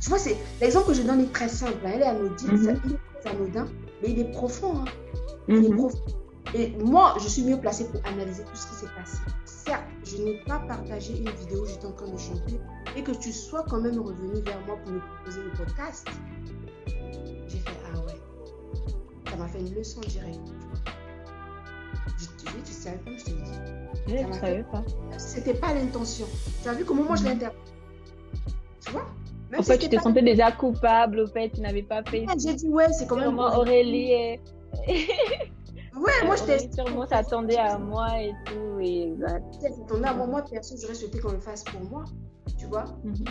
Tu 0.00 0.08
vois, 0.10 0.18
c'est 0.18 0.36
l'exemple 0.60 0.88
que 0.88 0.94
je 0.94 1.02
donne 1.02 1.20
est 1.20 1.32
très 1.32 1.48
simple. 1.48 1.78
hein. 1.84 1.90
Elle 1.94 2.02
est 2.02 2.06
anodine. 2.06 2.52
Mhm. 2.52 2.64
ça- 2.64 2.72
il 2.84 2.92
est 2.92 3.26
anodin, 3.30 3.66
mais 4.02 4.10
il 4.10 4.18
est 4.20 4.30
profond. 4.30 4.76
hein. 4.76 4.84
Il 5.48 5.64
est 5.64 5.68
Mhm. 5.68 5.76
profond. 5.76 6.04
Et 6.54 6.70
moi, 6.82 7.14
je 7.22 7.28
suis 7.28 7.42
mieux 7.42 7.58
placée 7.60 7.88
pour 7.88 8.00
analyser 8.06 8.42
tout 8.44 8.56
ce 8.56 8.68
qui 8.68 8.74
s'est 8.74 8.92
passé. 8.96 9.18
Certes, 9.44 9.82
je 10.04 10.16
n'ai 10.16 10.40
pas 10.46 10.60
partagé 10.60 11.18
une 11.18 11.28
vidéo 11.30 11.62
où 11.62 11.66
j'étais 11.66 11.86
en 11.86 11.92
train 11.92 12.08
de 12.08 12.16
chanter 12.16 12.58
et 12.96 13.02
que 13.02 13.12
tu 13.12 13.32
sois 13.32 13.64
quand 13.68 13.80
même 13.80 13.98
revenu 14.00 14.40
vers 14.40 14.58
moi 14.66 14.76
pour 14.82 14.92
me 14.92 15.00
proposer 15.00 15.42
le 15.42 15.50
podcast. 15.50 16.06
J'ai 17.48 17.58
fait 17.58 17.78
fait 19.48 19.60
une 19.60 19.74
leçon 19.74 20.00
directe. 20.00 20.40
Je 22.18 22.26
te 22.26 22.50
dis, 22.56 22.62
tu 22.64 22.72
savais 22.72 22.98
comme 23.04 23.18
je 23.18 23.24
te 23.24 23.30
dis. 23.30 23.52
Je 24.06 24.16
Ça 24.16 24.22
ne 24.22 24.28
m'a 24.28 24.32
savais 24.40 24.64
pas. 24.64 24.82
C'était 25.18 25.54
pas 25.54 25.74
l'intention. 25.74 26.26
Tu 26.62 26.68
as 26.68 26.72
vu 26.74 26.84
comment 26.84 27.04
moi 27.04 27.16
je 27.16 27.24
l'interprète 27.24 27.72
Tu 28.84 28.90
vois? 28.92 29.06
Même 29.50 29.60
En 29.60 29.62
si 29.62 29.68
fait, 29.68 29.74
c'était 29.74 29.84
tu 29.84 29.90
te 29.90 29.96
pas- 29.96 30.02
sentais 30.02 30.22
déjà 30.22 30.52
coupable, 30.52 31.20
au 31.20 31.26
fait, 31.26 31.50
tu 31.50 31.60
n'avais 31.60 31.82
pas 31.82 32.02
fait. 32.02 32.26
J'ai 32.38 32.54
dit, 32.54 32.68
ouais, 32.68 32.92
c'est 32.92 33.06
quand 33.06 33.16
même. 33.16 33.38
Aurélie, 33.38 34.38
Ouais, 35.98 36.26
moi 36.26 36.36
je 36.36 36.44
t'ai 36.44 36.54
Aurélie 36.54 36.72
sûrement 36.72 37.06
s'attendait 37.06 37.56
à 37.56 37.78
moi 37.78 38.20
et 38.20 38.32
tout. 38.46 38.78
Et 38.80 39.02
exact. 39.12 39.44
Ton 39.88 40.02
à 40.04 40.14
moi, 40.14 40.26
moi, 40.26 40.42
perso, 40.42 40.76
j'aurais 40.80 40.94
souhaité 40.94 41.18
qu'on 41.18 41.32
le 41.32 41.40
fasse 41.40 41.64
pour 41.64 41.80
moi. 41.90 42.04
Tu 42.58 42.66
vois 42.66 42.84
Mhm. 43.04 43.24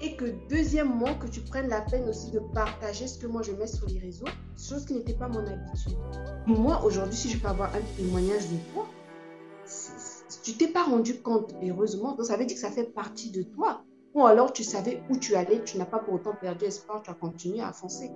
Et 0.00 0.14
que 0.16 0.26
deuxièmement, 0.48 1.14
que 1.14 1.26
tu 1.26 1.40
prennes 1.40 1.68
la 1.68 1.80
peine 1.80 2.08
aussi 2.08 2.30
de 2.30 2.38
partager 2.54 3.08
ce 3.08 3.18
que 3.18 3.26
moi 3.26 3.42
je 3.42 3.52
mets 3.52 3.66
sur 3.66 3.86
les 3.88 3.98
réseaux, 3.98 4.26
chose 4.56 4.84
qui 4.84 4.94
n'était 4.94 5.14
pas 5.14 5.28
mon 5.28 5.40
habitude. 5.40 5.96
Moi, 6.46 6.80
aujourd'hui, 6.84 7.16
si 7.16 7.30
je 7.30 7.38
peux 7.38 7.48
avoir 7.48 7.74
un 7.74 7.80
témoignage 7.96 8.48
de 8.48 8.56
toi, 8.72 8.86
tu 10.42 10.52
t'es 10.54 10.68
pas 10.68 10.84
rendu 10.84 11.20
compte, 11.20 11.52
heureusement, 11.62 12.14
donc 12.14 12.26
ça 12.26 12.36
veut 12.36 12.44
dire 12.44 12.56
que 12.56 12.60
ça 12.60 12.70
fait 12.70 12.84
partie 12.84 13.30
de 13.30 13.42
toi. 13.42 13.82
Ou 14.14 14.24
alors 14.24 14.52
tu 14.52 14.64
savais 14.64 15.02
où 15.10 15.16
tu 15.16 15.34
allais, 15.34 15.62
tu 15.64 15.78
n'as 15.78 15.84
pas 15.84 15.98
pour 15.98 16.14
autant 16.14 16.34
perdu 16.40 16.64
espoir, 16.64 17.02
tu 17.02 17.10
as 17.10 17.14
continué 17.14 17.60
à 17.60 17.72
foncer. 17.72 18.10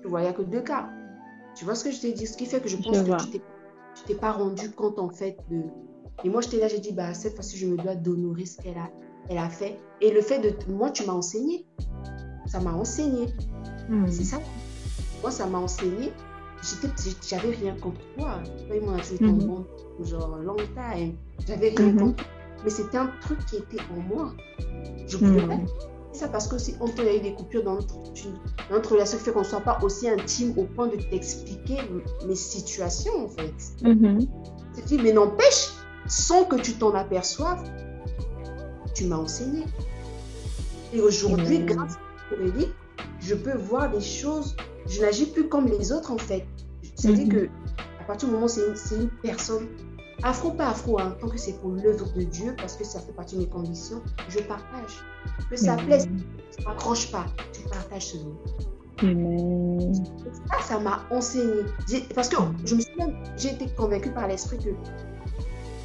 Tu 0.00 0.08
vois, 0.08 0.20
il 0.20 0.24
n'y 0.24 0.30
a 0.30 0.32
que 0.32 0.42
deux 0.42 0.62
cas. 0.62 0.88
Tu 1.54 1.64
vois 1.64 1.74
ce 1.74 1.84
que 1.84 1.90
je 1.90 2.00
t'ai 2.00 2.12
dit? 2.12 2.26
Ce 2.26 2.36
qui 2.36 2.46
fait 2.46 2.60
que 2.60 2.68
je 2.68 2.76
pense 2.76 2.96
Je 2.96 3.02
que 3.02 3.22
tu 3.24 3.30
t'es, 3.30 3.42
tu 3.94 4.02
t'es 4.06 4.14
pas 4.14 4.32
rendu 4.32 4.70
compte 4.70 4.98
en 4.98 5.08
fait 5.10 5.36
de. 5.50 5.62
Et 6.24 6.28
moi, 6.28 6.40
j'étais 6.42 6.58
là, 6.58 6.68
j'ai 6.68 6.78
dit, 6.80 6.92
bah, 6.92 7.14
cette 7.14 7.34
fois-ci, 7.34 7.56
je 7.56 7.66
me 7.66 7.76
dois 7.76 7.94
d'honorer 7.94 8.44
ce 8.46 8.60
qu'elle 8.60 8.76
a, 8.76 8.90
elle 9.28 9.38
a 9.38 9.48
fait. 9.48 9.78
Et 10.00 10.10
le 10.10 10.20
fait 10.20 10.38
de. 10.38 10.54
Moi, 10.72 10.90
tu 10.90 11.04
m'as 11.06 11.12
enseigné. 11.14 11.66
Ça 12.46 12.60
m'a 12.60 12.72
enseigné. 12.72 13.26
Mhm. 13.88 14.10
C'est 14.10 14.24
ça. 14.24 14.38
Moi, 15.22 15.30
ça 15.30 15.46
m'a 15.46 15.58
enseigné. 15.58 16.12
J'avais 17.26 17.50
rien 17.50 17.74
contre 17.76 18.00
toi. 18.18 18.42
Toi 18.66 18.76
et 18.76 18.80
moi, 18.80 18.94
en 18.94 19.24
Mhm. 19.24 19.46
bon, 19.46 19.66
genre, 20.04 20.36
long 20.36 20.56
time. 20.56 21.16
J'avais 21.46 21.70
rien 21.70 21.92
Mhm. 21.92 21.98
contre 21.98 22.16
toi. 22.16 22.26
Mais 22.64 22.70
c'était 22.70 22.98
un 22.98 23.10
truc 23.22 23.38
qui 23.46 23.56
était 23.56 23.80
en 23.96 24.00
moi. 24.14 24.34
Je 25.06 25.16
pouvais 25.16 25.40
pas 25.46 25.56
dire 25.56 25.66
ça 26.20 26.28
parce 26.28 26.46
que 26.48 26.58
si 26.58 26.74
on 26.80 26.88
peut 26.88 27.04
y 27.04 27.08
a 27.08 27.16
eu 27.16 27.20
des 27.20 27.34
coupures 27.34 27.64
dans 27.64 27.74
notre, 27.74 27.94
dans 27.94 28.74
notre 28.76 28.92
relation 28.92 29.18
qui 29.18 29.24
fait 29.24 29.32
qu'on 29.32 29.40
ne 29.40 29.44
soit 29.44 29.60
pas 29.60 29.78
aussi 29.82 30.08
intime 30.08 30.54
au 30.56 30.64
point 30.64 30.86
de 30.88 30.96
t'expliquer 30.96 31.78
mes 32.26 32.34
situations, 32.34 33.24
en 33.24 33.28
fait. 33.28 33.54
Te 34.74 34.80
dis, 34.86 34.98
mais 34.98 35.12
n'empêche, 35.12 35.70
sans 36.06 36.44
que 36.44 36.56
tu 36.56 36.74
t'en 36.74 36.94
aperçoives, 36.94 37.62
tu 38.94 39.04
m'as 39.04 39.16
enseigné. 39.16 39.64
Et 40.92 41.00
aujourd'hui, 41.00 41.60
grâce 41.60 41.94
à 41.94 42.34
Aurélie, 42.34 42.68
je 43.20 43.34
peux 43.34 43.56
voir 43.56 43.90
des 43.90 44.00
choses. 44.00 44.56
Je 44.88 45.00
n'agis 45.00 45.26
plus 45.26 45.48
comme 45.48 45.66
les 45.66 45.92
autres, 45.92 46.10
en 46.12 46.18
fait. 46.18 46.46
C'est-à-dire 46.96 47.26
Mhm. 47.26 47.32
que, 47.32 47.48
à 48.00 48.04
partir 48.04 48.28
du 48.28 48.34
moment 48.34 48.46
où 48.46 48.48
c'est 48.48 48.66
une, 48.66 48.76
c'est 48.76 48.96
une 48.96 49.08
personne, 49.22 49.68
afro, 50.22 50.52
pas 50.52 50.68
afro, 50.68 50.98
hein, 51.00 51.16
tant 51.20 51.28
que 51.28 51.38
c'est 51.38 51.58
pour 51.60 51.70
l'œuvre 51.70 52.12
de 52.14 52.22
Dieu, 52.22 52.54
parce 52.56 52.76
que 52.76 52.84
ça 52.84 53.00
fait 53.00 53.12
partie 53.12 53.36
de 53.36 53.40
mes 53.40 53.48
conditions, 53.48 54.02
je 54.28 54.40
partage. 54.40 55.04
Que 55.48 55.56
ça 55.56 55.76
plaise, 55.76 56.08
tu 56.56 56.64
n'accroches 56.64 57.10
pas, 57.10 57.26
tu 57.52 57.62
partages 57.62 58.12
ce 58.12 58.16
nom. 58.18 58.38
Ça, 60.50 60.60
ça 60.62 60.78
m'a 60.78 61.06
enseigné. 61.10 61.64
Parce 62.14 62.28
que 62.28 62.36
je 62.64 62.74
me 62.74 62.80
souviens, 62.80 63.08
j'ai 63.36 63.54
été 63.54 63.66
convaincue 63.74 64.12
par 64.12 64.28
l'esprit 64.28 64.58
que 64.58 64.70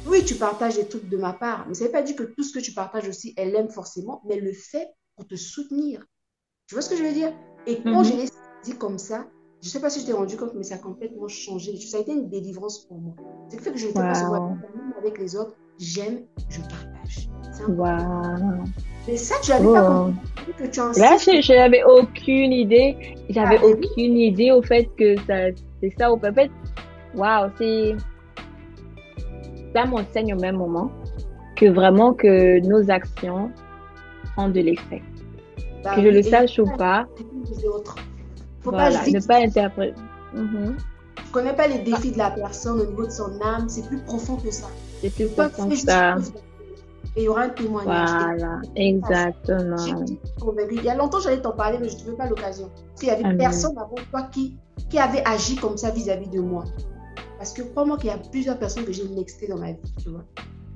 oui, 0.06 0.24
tu 0.24 0.36
partages 0.36 0.76
des 0.76 0.86
trucs 0.86 1.08
de 1.08 1.16
ma 1.16 1.32
part, 1.32 1.66
mais 1.66 1.74
ça 1.74 1.84
ne 1.84 1.88
veut 1.88 1.92
pas 1.92 2.02
dire 2.02 2.14
que 2.14 2.22
tout 2.22 2.44
ce 2.44 2.52
que 2.52 2.60
tu 2.62 2.72
partages 2.72 3.08
aussi, 3.08 3.34
elle 3.36 3.52
l'aime 3.52 3.70
forcément, 3.70 4.22
mais 4.24 4.34
elle 4.36 4.44
le 4.44 4.52
fait 4.52 4.88
pour 5.16 5.26
te 5.26 5.34
soutenir. 5.34 6.04
Tu 6.66 6.74
vois 6.74 6.82
ce 6.82 6.90
que 6.90 6.96
je 6.96 7.02
veux 7.02 7.12
dire? 7.12 7.32
Et 7.66 7.82
quand 7.82 8.04
Mhm. 8.04 8.04
je 8.04 8.12
l'ai 8.14 8.28
dit 8.62 8.78
comme 8.78 8.98
ça, 8.98 9.26
je 9.62 9.68
ne 9.68 9.70
sais 9.72 9.80
pas 9.80 9.90
si 9.90 10.00
je 10.00 10.06
t'ai 10.06 10.12
rendu 10.12 10.36
compte, 10.36 10.52
mais 10.54 10.62
ça 10.62 10.76
a 10.76 10.78
complètement 10.78 11.28
changé. 11.28 11.76
Ça 11.78 11.98
a 11.98 12.00
été 12.00 12.12
une 12.12 12.28
délivrance 12.28 12.80
pour 12.86 12.98
moi. 12.98 13.14
C'est 13.48 13.56
le 13.56 13.62
fait 13.62 13.72
que 13.72 13.78
je 13.78 13.86
ne 13.86 13.92
fais 13.92 13.98
pas 13.98 14.28
Wow. 14.30 14.48
même 14.50 14.94
avec 14.98 15.18
les 15.18 15.34
autres. 15.36 15.54
J'aime, 15.78 16.20
je 16.48 16.60
partage. 16.60 17.28
Waouh. 17.68 18.64
Mais 19.06 19.16
ça, 19.16 19.34
tu 19.42 19.50
l'avais 19.50 19.64
pas 19.72 19.86
compris 19.86 20.52
que 20.56 20.66
tu 20.70 20.80
en 20.80 20.88
Là, 20.92 21.18
sais. 21.18 21.40
je 21.40 21.42
je 21.42 21.52
n'avais 21.52 21.82
aucune 21.84 22.52
idée. 22.52 22.96
J'avais 23.30 23.58
Ah, 23.60 23.66
oui. 23.66 23.72
aucune 23.74 24.16
idée 24.16 24.52
au 24.52 24.62
fait 24.62 24.88
que 24.98 25.16
ça, 25.26 25.50
c'est 25.82 25.92
ça. 25.98 26.12
Au 26.12 26.18
fait, 26.18 26.50
waouh, 27.14 27.50
c'est. 27.58 27.94
Ça 29.74 29.84
m'enseigne 29.84 30.34
au 30.34 30.38
même 30.40 30.56
moment 30.56 30.90
que 31.56 31.66
vraiment 31.66 32.12
que 32.14 32.60
nos 32.66 32.90
actions 32.90 33.50
ont 34.38 34.48
de 34.48 34.60
l'effet. 34.60 35.02
Bah 35.84 35.94
Que 35.96 36.02
je 36.02 36.08
le 36.08 36.22
sache 36.22 36.58
ou 36.58 36.66
pas. 36.76 37.06
Faut 38.66 38.72
voilà, 38.72 38.98
pas 38.98 39.06
ne 39.10 39.20
pas 39.24 39.36
interpréter. 39.36 40.00
Mhm. 40.34 40.76
Je 41.24 41.30
connais 41.30 41.54
pas 41.54 41.68
les 41.68 41.78
défis 41.78 42.10
de 42.10 42.18
la 42.18 42.32
personne 42.32 42.80
au 42.80 42.84
niveau 42.86 43.06
de 43.06 43.10
son 43.10 43.40
âme, 43.40 43.68
c'est 43.68 43.86
plus 43.86 43.98
profond 43.98 44.36
que 44.36 44.50
ça. 44.50 44.66
C'est 45.00 45.10
plus 45.14 45.28
profond 45.28 45.68
que 45.68 45.76
ça. 45.76 46.16
Et 47.14 47.22
il 47.22 47.24
y 47.24 47.28
aura 47.28 47.42
un 47.42 47.48
témoignage. 47.50 48.10
Voilà, 48.10 48.60
exactement. 48.74 49.76
Il 50.70 50.84
y 50.84 50.88
a 50.88 50.96
longtemps, 50.96 51.20
j'allais 51.20 51.40
t'en 51.40 51.52
parler, 51.52 51.78
mais 51.80 51.88
je 51.88 51.94
ne 51.94 51.98
trouvais 52.00 52.16
pas 52.16 52.26
l'occasion. 52.28 52.68
Parce 52.88 53.00
qu'il 53.00 53.08
y 53.08 53.12
avait 53.12 53.24
Amen. 53.24 53.38
personne 53.38 53.78
avant 53.78 53.94
toi 54.10 54.22
qui, 54.32 54.58
qui 54.90 54.98
avait 54.98 55.22
agi 55.24 55.54
comme 55.56 55.76
ça 55.76 55.90
vis-à-vis 55.90 56.28
de 56.28 56.40
moi. 56.40 56.64
Parce 57.38 57.52
que 57.52 57.62
crois-moi 57.62 57.98
qu'il 57.98 58.08
y 58.10 58.12
a 58.12 58.18
plusieurs 58.18 58.58
personnes 58.58 58.84
que 58.84 58.92
j'ai 58.92 59.08
nextées 59.08 59.46
dans 59.46 59.58
ma 59.58 59.72
vie, 59.72 59.94
tu 60.02 60.10
vois. 60.10 60.24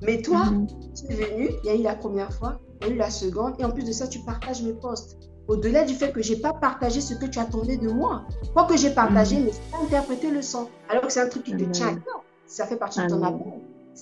Mais 0.01 0.21
toi, 0.21 0.45
Mhm. 0.45 0.67
tu 0.95 1.13
es 1.13 1.15
venu, 1.15 1.49
il 1.63 1.67
y 1.67 1.69
a 1.69 1.75
eu 1.75 1.83
la 1.83 1.95
première 1.95 2.31
fois, 2.31 2.59
il 2.81 2.87
y 2.87 2.91
a 2.91 2.93
eu 2.93 2.97
la 2.97 3.09
seconde, 3.09 3.53
et 3.59 3.65
en 3.65 3.71
plus 3.71 3.83
de 3.83 3.91
ça, 3.91 4.07
tu 4.07 4.19
partages 4.19 4.63
mes 4.63 4.73
posts. 4.73 5.17
Au-delà 5.47 5.83
du 5.83 5.93
fait 5.95 6.11
que 6.11 6.21
j'ai 6.21 6.37
pas 6.37 6.53
partagé 6.53 7.01
ce 7.01 7.13
que 7.13 7.25
tu 7.25 7.39
attendais 7.39 7.77
de 7.77 7.89
moi. 7.89 8.23
Quoi 8.53 8.65
que 8.65 8.77
j'ai 8.77 8.91
partagé, 8.91 9.39
mais 9.39 9.51
c'est 9.51 9.71
pas 9.71 9.83
interprété 9.83 10.29
le 10.29 10.41
sang. 10.41 10.69
Alors 10.89 11.03
que 11.07 11.11
c'est 11.11 11.21
un 11.21 11.27
truc 11.27 11.43
qui 11.43 11.55
te 11.57 11.63
tient 11.65 11.87
à 11.87 11.93
cœur. 11.95 12.23
Ça 12.45 12.65
fait 12.65 12.77
partie 12.77 13.01
de 13.01 13.07
ton 13.07 13.21
appel. 13.23 13.53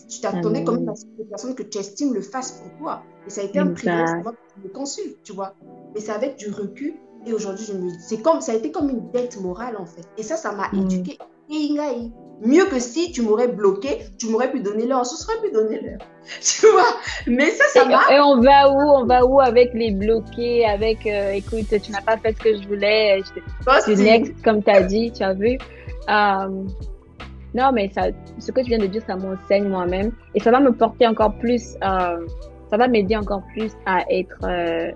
Tu 0.08 0.22
t'attendais 0.22 0.64
quand 0.64 0.74
même 0.74 0.90
à 0.90 0.96
ce 0.96 1.06
que 1.06 1.10
les 1.18 1.24
personnes 1.26 1.56
que 1.56 1.64
tu 1.64 1.78
estimes 1.78 2.14
le 2.14 2.22
fassent 2.22 2.52
pour 2.52 2.72
toi. 2.78 3.04
Et 3.26 3.30
ça 3.30 3.42
a 3.42 3.44
été 3.46 3.60
un 3.60 3.68
privilège 3.68 4.10
que 4.24 4.30
tu 4.62 4.68
me 4.68 4.70
consultes, 4.74 5.18
tu 5.24 5.34
vois. 5.34 5.56
Mais 5.94 6.00
c'est 6.02 6.12
avec 6.12 6.38
du 6.38 6.52
recul. 6.52 6.94
Et 7.26 7.34
aujourd'hui, 7.34 7.66
je 7.66 7.74
me 7.74 7.90
c'est 8.00 8.22
comme, 8.22 8.40
ça 8.42 8.52
a 8.54 8.56
été 8.56 8.72
comme 8.72 8.90
une 8.90 9.10
dette 9.12 9.42
morale, 9.42 9.76
en 9.78 9.86
fait. 9.86 10.08
Et 10.18 10.24
ça, 10.24 10.36
ça 10.38 10.52
m'a 10.54 10.70
Mm. 10.72 10.84
éduqué. 10.84 11.18
Ingaï. 11.52 12.12
Mieux 12.42 12.66
que 12.66 12.80
si 12.80 13.12
tu 13.12 13.22
m'aurais 13.22 13.50
bloqué, 13.50 14.00
tu 14.18 14.30
m'aurais 14.30 14.50
pu 14.52 14.62
donner 14.62 14.86
l'heure. 14.88 15.06
Ce 15.06 15.18
serait 15.18 15.42
pu 15.42 15.52
donner 15.52 15.82
l'heure. 15.82 16.08
Tu 16.42 16.68
vois? 16.68 16.96
Mais 17.28 17.50
ça, 17.52 17.64
ça 17.74 17.86
m'a. 17.86 18.02
Et, 18.14 18.20
on 18.20 18.40
va 18.40 18.70
où? 18.72 18.80
On 18.80 19.06
va 19.06 19.26
où 19.26 19.40
avec 19.42 19.74
les 19.74 19.92
bloqués 19.92 20.66
Avec, 20.66 21.06
euh, 21.06 21.32
écoute, 21.32 21.68
tu 21.82 21.92
n'as 21.92 22.02
pas 22.02 22.18
fait 22.18 22.34
ce 22.34 22.40
que 22.44 22.62
je 22.62 22.68
voulais, 22.68 23.20
je 23.26 23.92
te- 23.92 24.02
next, 24.02 24.34
comme 24.44 24.64
tu 24.64 24.70
as 24.70 24.84
dit, 24.84 25.12
tu 25.12 25.24
as 25.24 25.34
vu. 25.34 25.58
Euh, 26.10 26.64
non, 27.54 27.72
mais 27.74 27.90
ça, 27.90 28.08
ce 28.38 28.52
que 28.52 28.62
tu 28.62 28.68
viens 28.68 28.78
de 28.78 28.86
dire, 28.88 29.02
ça 29.06 29.16
m'enseigne 29.16 29.68
moi-même. 29.68 30.12
Et 30.36 30.40
ça 30.40 30.52
va 30.52 30.60
me 30.60 30.72
porter 30.72 31.08
encore 31.08 31.34
plus, 31.40 31.76
euh, 31.84 32.26
ça 32.70 32.78
va 32.78 32.88
m'aider 32.88 33.18
encore 33.18 33.42
plus 33.54 33.72
à 33.86 34.04
être 34.12 34.38
euh, 34.44 34.92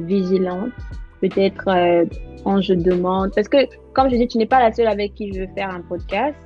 vigilante. 0.00 0.72
Peut-être 1.20 1.68
euh, 1.68 2.06
quand 2.42 2.62
je 2.62 2.72
demande. 2.72 3.32
Parce 3.34 3.48
que, 3.48 3.58
comme 3.92 4.08
je 4.10 4.16
dis, 4.16 4.26
tu 4.26 4.38
n'es 4.38 4.46
pas 4.46 4.60
la 4.60 4.72
seule 4.72 4.88
avec 4.88 5.14
qui 5.14 5.32
je 5.32 5.40
veux 5.40 5.48
faire 5.54 5.68
un 5.68 5.82
podcast. 5.82 6.36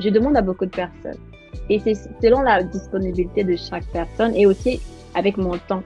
Je 0.00 0.08
demande 0.08 0.36
à 0.36 0.42
beaucoup 0.42 0.66
de 0.66 0.70
personnes. 0.70 1.20
Et 1.68 1.78
c'est 1.78 1.94
selon 2.22 2.40
la 2.42 2.62
disponibilité 2.62 3.44
de 3.44 3.56
chaque 3.56 3.86
personne 3.92 4.34
et 4.34 4.46
aussi 4.46 4.80
avec 5.14 5.36
mon 5.36 5.56
temps. 5.68 5.82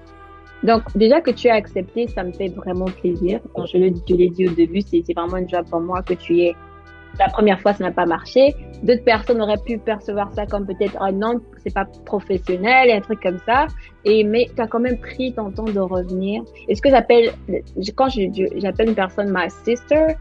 Donc, 0.62 0.82
déjà 0.96 1.20
que 1.20 1.30
tu 1.30 1.48
as 1.48 1.54
accepté, 1.54 2.08
ça 2.08 2.24
me 2.24 2.32
fait 2.32 2.48
vraiment 2.48 2.86
plaisir. 2.86 3.40
Quand 3.54 3.66
je 3.66 3.76
l'ai 3.76 3.90
dit 3.90 4.48
au 4.48 4.52
début, 4.52 4.80
c'est 4.80 5.02
vraiment 5.14 5.36
une 5.36 5.48
joie 5.48 5.62
pour 5.62 5.80
moi 5.80 6.02
que 6.02 6.14
tu 6.14 6.40
aies. 6.40 6.56
La 7.18 7.28
première 7.28 7.60
fois, 7.60 7.72
ça 7.72 7.84
n'a 7.84 7.92
pas 7.92 8.04
marché. 8.04 8.54
D'autres 8.82 9.04
personnes 9.04 9.40
auraient 9.40 9.62
pu 9.64 9.78
percevoir 9.78 10.32
ça 10.34 10.44
comme 10.46 10.66
peut-être, 10.66 10.96
oh 11.00 11.10
non, 11.12 11.40
c'est 11.62 11.72
pas 11.72 11.86
professionnel, 12.04 12.90
et 12.90 12.92
un 12.92 13.00
truc 13.00 13.22
comme 13.22 13.38
ça. 13.46 13.68
Et, 14.04 14.22
mais 14.24 14.50
tu 14.54 14.60
as 14.60 14.66
quand 14.66 14.80
même 14.80 14.98
pris 14.98 15.32
ton 15.32 15.50
temps 15.50 15.64
de 15.64 15.80
revenir. 15.80 16.42
Et 16.68 16.74
ce 16.74 16.82
que 16.82 16.90
j'appelle, 16.90 17.32
quand 17.94 18.08
j'appelle 18.08 18.88
une 18.88 18.94
personne 18.94 19.30
ma 19.30 19.48
sister, 19.48 20.16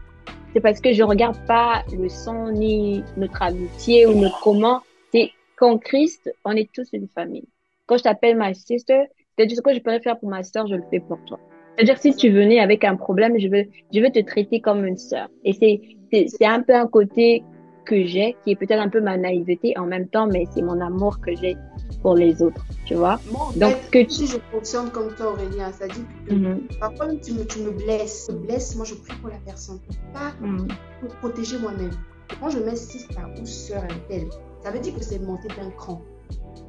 c'est 0.52 0.60
parce 0.60 0.80
que 0.80 0.92
je 0.92 1.02
regarde 1.02 1.36
pas 1.46 1.84
le 1.92 2.08
son 2.08 2.50
ni 2.50 3.04
notre 3.16 3.42
amitié 3.42 4.06
ou 4.06 4.14
notre 4.14 4.40
comment. 4.40 4.80
C'est 5.12 5.30
qu'en 5.56 5.78
Christ, 5.78 6.32
on 6.44 6.52
est 6.52 6.70
tous 6.72 6.88
une 6.92 7.08
famille. 7.08 7.48
Quand 7.86 7.98
je 7.98 8.04
t'appelle 8.04 8.36
ma 8.36 8.54
sister, 8.54 9.04
c'est-à-dire 9.36 9.56
ce 9.56 9.62
que 9.62 9.74
je 9.74 9.80
pourrais 9.80 10.00
faire 10.00 10.18
pour 10.18 10.28
ma 10.28 10.42
sœur, 10.42 10.66
je 10.66 10.74
le 10.74 10.82
fais 10.90 11.00
pour 11.00 11.18
toi. 11.26 11.38
C'est-à-dire 11.76 11.98
si 11.98 12.16
tu 12.16 12.30
venais 12.30 12.58
avec 12.58 12.84
un 12.84 12.96
problème, 12.96 13.38
je 13.38 13.48
veux, 13.48 13.64
je 13.92 14.00
veux 14.00 14.10
te 14.10 14.20
traiter 14.20 14.60
comme 14.60 14.86
une 14.86 14.96
sœur. 14.96 15.28
Et 15.44 15.52
c'est, 15.52 16.26
c'est 16.28 16.46
un 16.46 16.62
peu 16.62 16.74
un 16.74 16.86
côté 16.86 17.44
que 17.86 18.04
j'ai, 18.04 18.36
qui 18.44 18.50
est 18.50 18.56
peut-être 18.56 18.80
un 18.80 18.90
peu 18.90 19.00
ma 19.00 19.16
naïveté 19.16 19.72
en 19.78 19.86
même 19.86 20.08
temps, 20.08 20.26
mais 20.26 20.44
c'est 20.52 20.62
mon 20.62 20.80
amour 20.80 21.20
que 21.20 21.34
j'ai 21.34 21.56
pour 22.02 22.14
les 22.14 22.42
autres, 22.42 22.64
tu 22.84 22.94
vois. 22.94 23.18
Moi, 23.32 23.48
en 23.48 23.58
Donc, 23.58 23.76
que 23.90 24.08
si 24.08 24.26
je 24.26 24.36
fonctionne 24.52 24.90
comme 24.90 25.14
toi, 25.14 25.32
Aurélien, 25.32 25.72
ça 25.72 25.88
dit 25.88 26.04
que 26.28 26.34
Mhm, 26.34 26.68
parfois 26.80 27.08
tu 27.16 27.32
me, 27.32 27.44
tu 27.44 27.60
me 27.60 27.70
blesses. 27.70 28.26
Tu 28.28 28.34
me 28.34 28.40
blesses, 28.40 28.76
moi 28.76 28.84
je 28.84 28.94
prie 28.94 29.16
pour 29.20 29.30
la 29.30 29.38
personne. 29.38 29.80
Pas 30.12 30.32
mhm, 30.40 30.68
pour 31.00 31.08
protéger 31.16 31.58
moi-même. 31.58 31.92
Quand 32.40 32.50
je 32.50 32.58
mets 32.58 32.76
sister 32.76 33.14
ou 33.40 33.46
sœur 33.46 33.82
un 33.84 33.98
tel, 34.08 34.28
ça 34.62 34.70
veut 34.70 34.80
dire 34.80 34.94
que 34.94 35.02
c'est 35.02 35.18
monter 35.18 35.48
d'un 35.48 35.70
cran. 35.70 36.02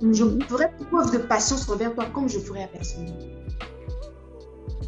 Je 0.02 0.24
mhm. 0.24 0.42
ferai 0.44 0.66
preuve 0.90 1.12
de 1.12 1.18
patience 1.18 1.70
envers 1.70 1.94
toi 1.94 2.06
comme 2.14 2.30
je 2.30 2.40
ferai 2.40 2.64
à 2.64 2.68
personne. 2.68 3.08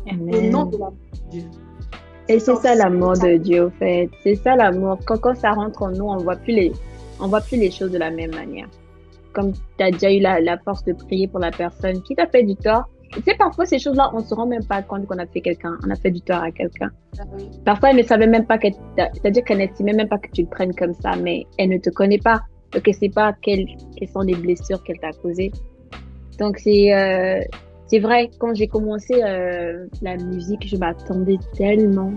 Au 0.07 0.41
nom 0.41 0.65
de 0.65 0.77
l'amour 0.77 0.93
de 1.13 1.31
Dieu. 1.31 1.49
Et 2.29 2.37
c'est 2.37 2.55
ça 2.57 2.75
l'amour 2.75 3.13
de 3.13 3.37
Dieu, 3.37 3.65
au 3.65 3.69
fait. 3.71 4.07
C'est 4.21 4.35
ça 4.35 4.55
l'amour. 4.55 4.99
Quand, 5.05 5.17
quand 5.17 5.35
ça 5.35 5.51
rentre 5.51 5.81
en 5.81 5.89
nous, 5.89 6.05
on 6.05 6.17
voit 6.17 6.35
plus 6.35 6.53
les, 6.53 6.71
on 7.19 7.27
voit 7.27 7.41
plus 7.41 7.57
les 7.57 7.71
choses 7.71 7.89
de 7.91 7.97
la 7.97 8.11
même 8.11 8.33
manière. 8.35 8.67
Comme 9.33 9.53
tu 9.53 9.83
as 9.83 9.89
déjà 9.89 10.13
eu 10.13 10.19
la, 10.19 10.39
la 10.39 10.59
force 10.59 10.83
de 10.85 10.93
prier 10.93 11.27
pour 11.27 11.39
la 11.39 11.49
personne 11.49 12.03
qui 12.03 12.15
t'a 12.15 12.27
fait 12.27 12.43
du 12.43 12.55
tort, 12.55 12.87
tu 13.11 13.23
sais, 13.23 13.35
parfois, 13.35 13.65
ces 13.65 13.79
choses-là, 13.79 14.11
on 14.13 14.19
se 14.19 14.35
rend 14.35 14.45
même 14.45 14.63
pas 14.63 14.83
compte 14.83 15.07
qu'on 15.07 15.17
a 15.17 15.25
fait 15.25 15.41
quelqu'un, 15.41 15.75
on 15.83 15.89
a 15.89 15.95
fait 15.95 16.11
du 16.11 16.21
tort 16.21 16.43
à 16.43 16.51
quelqu'un. 16.51 16.91
Ah 17.19 17.23
Parfois, 17.65 17.89
elle 17.89 17.97
ne 17.97 18.03
savait 18.03 18.27
même 18.27 18.45
pas 18.45 18.59
que, 18.59 18.67
c'est-à-dire 18.95 19.43
qu'elle 19.43 19.57
n'estimait 19.57 19.93
même 19.93 20.07
pas 20.07 20.19
que 20.19 20.29
tu 20.31 20.43
le 20.43 20.47
prennes 20.47 20.75
comme 20.75 20.93
ça, 20.93 21.15
mais 21.15 21.47
elle 21.57 21.69
ne 21.69 21.79
te 21.79 21.89
connaît 21.89 22.19
pas. 22.19 22.41
Donc, 22.71 22.87
elle 22.87 22.93
sait 22.93 23.09
pas 23.09 23.33
quelles, 23.41 23.65
quelles 23.97 24.09
sont 24.09 24.21
les 24.21 24.35
blessures 24.35 24.83
qu'elle 24.83 24.99
t'a 24.99 25.11
causées. 25.23 25.51
Donc, 26.37 26.59
c'est, 26.59 26.93
euh, 26.93 27.41
c'est 27.89 27.99
vrai, 27.99 28.29
quand 28.37 28.53
j'ai 28.53 28.67
commencé 28.67 29.15
euh, 29.23 29.87
la 30.03 30.15
musique, 30.15 30.67
je 30.67 30.77
m'attendais 30.77 31.39
tellement 31.55 32.13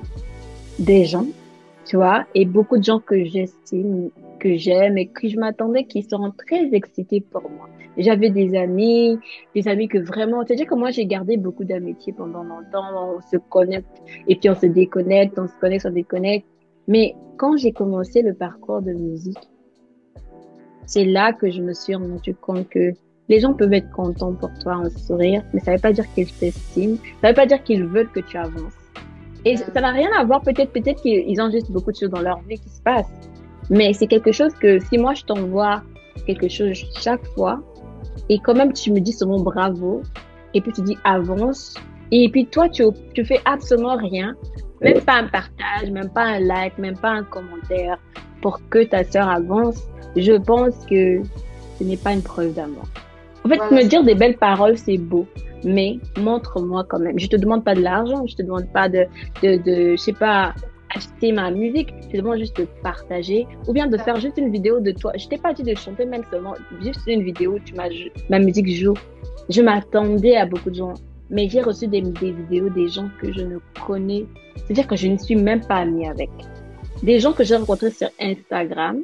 des 0.79 1.07
gens, 1.07 1.27
tu 1.87 1.97
vois, 1.97 2.27
et 2.35 2.45
beaucoup 2.45 2.77
de 2.77 2.85
gens 2.85 3.01
que 3.01 3.25
j'estime, 3.25 4.11
que 4.39 4.55
j'aime 4.57 4.99
et 4.99 5.07
que 5.07 5.29
je 5.29 5.39
m'attendais 5.39 5.85
qu'ils 5.85 6.05
seront 6.05 6.31
très 6.31 6.75
excités 6.75 7.23
pour 7.23 7.49
moi. 7.49 7.71
J'avais 7.97 8.29
des 8.29 8.55
amis, 8.55 9.19
des 9.55 9.67
amis 9.67 9.89
que 9.89 9.99
vraiment, 9.99 10.45
c'est-à-dire 10.45 10.67
que 10.67 10.75
moi 10.75 10.91
j'ai 10.91 11.07
gardé 11.07 11.39
beaucoup 11.39 11.65
d'amitié 11.65 12.13
pendant 12.13 12.43
longtemps, 12.43 13.17
on 13.17 13.21
se 13.23 13.37
connecte 13.37 14.03
et 14.29 14.37
puis 14.37 14.51
on 14.51 14.55
se 14.55 14.67
déconnecte, 14.67 15.39
on 15.39 15.49
se 15.49 15.57
connecte, 15.59 15.87
on 15.87 15.89
se 15.89 15.95
déconnecte. 15.95 16.47
Mais 16.87 17.15
quand 17.39 17.57
j'ai 17.57 17.73
commencé 17.73 18.21
le 18.21 18.35
parcours 18.35 18.83
de 18.83 18.93
musique, 18.93 19.49
c'est 20.87 21.05
là 21.05 21.33
que 21.33 21.51
je 21.51 21.63
me 21.63 21.73
suis 21.73 21.95
rendu 21.95 22.35
compte 22.35 22.69
que 22.69 22.93
les 23.33 23.41
gens 23.41 23.55
peuvent 23.55 23.73
être 23.73 23.91
contents 23.93 24.35
pour 24.35 24.51
toi, 24.63 24.77
en 24.77 24.91
sourire, 24.91 25.43
mais 25.55 25.61
ça 25.61 25.73
veut 25.73 25.81
pas 25.81 25.93
dire 25.93 26.05
qu'ils 26.13 26.31
t'estiment, 26.31 26.99
ça 27.23 27.29
veut 27.29 27.35
pas 27.35 27.47
dire 27.47 27.63
qu'ils 27.65 27.87
veulent 27.87 28.11
que 28.11 28.21
tu 28.21 28.37
avances. 28.37 28.75
Et 29.47 29.57
ça 29.57 29.81
n'a 29.81 29.91
rien 29.91 30.11
à 30.19 30.23
voir, 30.25 30.43
peut-être, 30.43 30.71
peut-être 30.71 31.01
qu'ils 31.01 31.41
ont 31.41 31.51
juste 31.51 31.71
beaucoup 31.71 31.93
de 31.93 31.97
choses 31.97 32.11
dans 32.11 32.21
leur 32.21 32.41
vie 32.43 32.59
qui 32.59 32.69
se 32.69 32.83
passent. 32.83 33.31
Mais 33.71 33.95
c'est 33.95 34.07
quelque 34.07 34.33
chose 34.33 34.53
que 34.61 34.79
si 34.81 34.99
moi 34.99 35.15
je 35.15 35.25
t'envoie 35.25 35.83
quelque 36.27 36.47
chose 36.47 36.77
chaque 37.01 37.25
fois, 37.29 37.63
et 38.29 38.39
quand 38.39 38.55
même, 38.55 38.75
tu 38.75 38.93
me 38.93 39.01
dis 39.01 39.17
mot 39.25 39.43
bravo. 39.43 40.03
Et 40.53 40.61
puis 40.61 40.73
tu 40.73 40.83
dis 40.83 40.99
avance. 41.05 41.75
Et 42.11 42.29
puis 42.29 42.45
toi, 42.47 42.69
tu, 42.69 42.85
tu 43.15 43.25
fais 43.25 43.41
absolument 43.47 43.97
rien. 43.97 44.35
Même 44.83 45.01
pas 45.01 45.15
un 45.15 45.29
partage, 45.29 45.91
même 45.91 46.11
pas 46.11 46.25
un 46.25 46.41
like, 46.41 46.77
même 46.77 46.99
pas 46.99 47.11
un 47.11 47.25
commentaire 47.25 47.99
pour 48.43 48.61
que 48.69 48.85
ta 48.85 49.05
sœur 49.05 49.29
avance. 49.29 49.79
Je 50.17 50.33
pense 50.33 50.85
que 50.85 51.23
ce 51.79 51.85
n'est 51.85 51.97
pas 51.97 52.13
une 52.13 52.23
preuve 52.23 52.53
d'amour. 52.53 52.85
En 53.45 53.49
fait, 53.49 53.59
me 53.71 53.85
dire 53.85 54.05
des 54.05 54.15
belles 54.15 54.37
paroles, 54.37 54.79
c'est 54.79 54.99
beau. 54.99 55.27
Mais 55.65 55.99
montre-moi 56.19 56.85
quand 56.89 56.99
même. 56.99 57.19
Je 57.19 57.27
te 57.27 57.37
demande 57.37 57.65
pas 57.65 57.75
de 57.75 57.81
l'argent. 57.81 58.27
Je 58.27 58.35
te 58.37 58.43
demande 58.43 58.67
pas 58.73 58.89
de, 58.89 59.07
de, 59.43 59.57
de 59.63 59.93
je 59.93 59.97
sais 59.97 60.13
pas, 60.13 60.55
acheter 60.95 61.33
ma 61.33 61.51
musique, 61.51 61.93
je 62.11 62.19
demande 62.19 62.39
juste 62.39 62.57
de 62.57 62.67
partager 62.83 63.47
ou 63.67 63.73
bien 63.73 63.87
de 63.87 63.97
faire 63.99 64.21
juste 64.21 64.39
une 64.39 64.51
vidéo 64.51 64.81
de 64.81 64.93
toi. 64.93 65.13
Je 65.17 65.27
t'ai 65.29 65.39
pas 65.39 65.53
dit 65.53 65.63
de 65.63 65.75
chanter 65.75 66.05
même 66.05 66.23
seulement, 66.31 66.55
juste 66.83 67.01
une 67.07 67.23
vidéo, 67.23 67.59
tu 67.65 67.75
m'as, 67.75 67.89
ma 68.31 68.39
musique 68.39 68.69
joue. 68.69 68.95
Je 69.49 69.63
m'attendais 69.63 70.37
à 70.37 70.47
beaucoup 70.47 70.71
de 70.71 70.77
gens, 70.77 70.95
mais 71.31 71.49
j'ai 71.49 71.63
reçu 71.63 71.87
des, 71.87 72.03
des, 72.03 72.33
vidéos 72.33 72.69
des 72.71 72.89
gens 72.89 73.09
que 73.21 73.33
je 73.33 73.41
ne 73.41 73.59
connais, 73.87 74.27
c'est-à-dire 74.57 74.87
que 74.87 74.97
je 74.97 75.09
ne 75.09 75.17
suis 75.17 75.37
même 75.37 75.65
pas 75.65 75.77
amie 75.77 76.07
avec. 76.07 76.31
Des 77.03 77.19
gens 77.19 77.33
que 77.33 77.45
j'ai 77.45 77.57
rencontrés 77.57 77.91
sur 77.91 78.09
Instagram, 78.21 79.01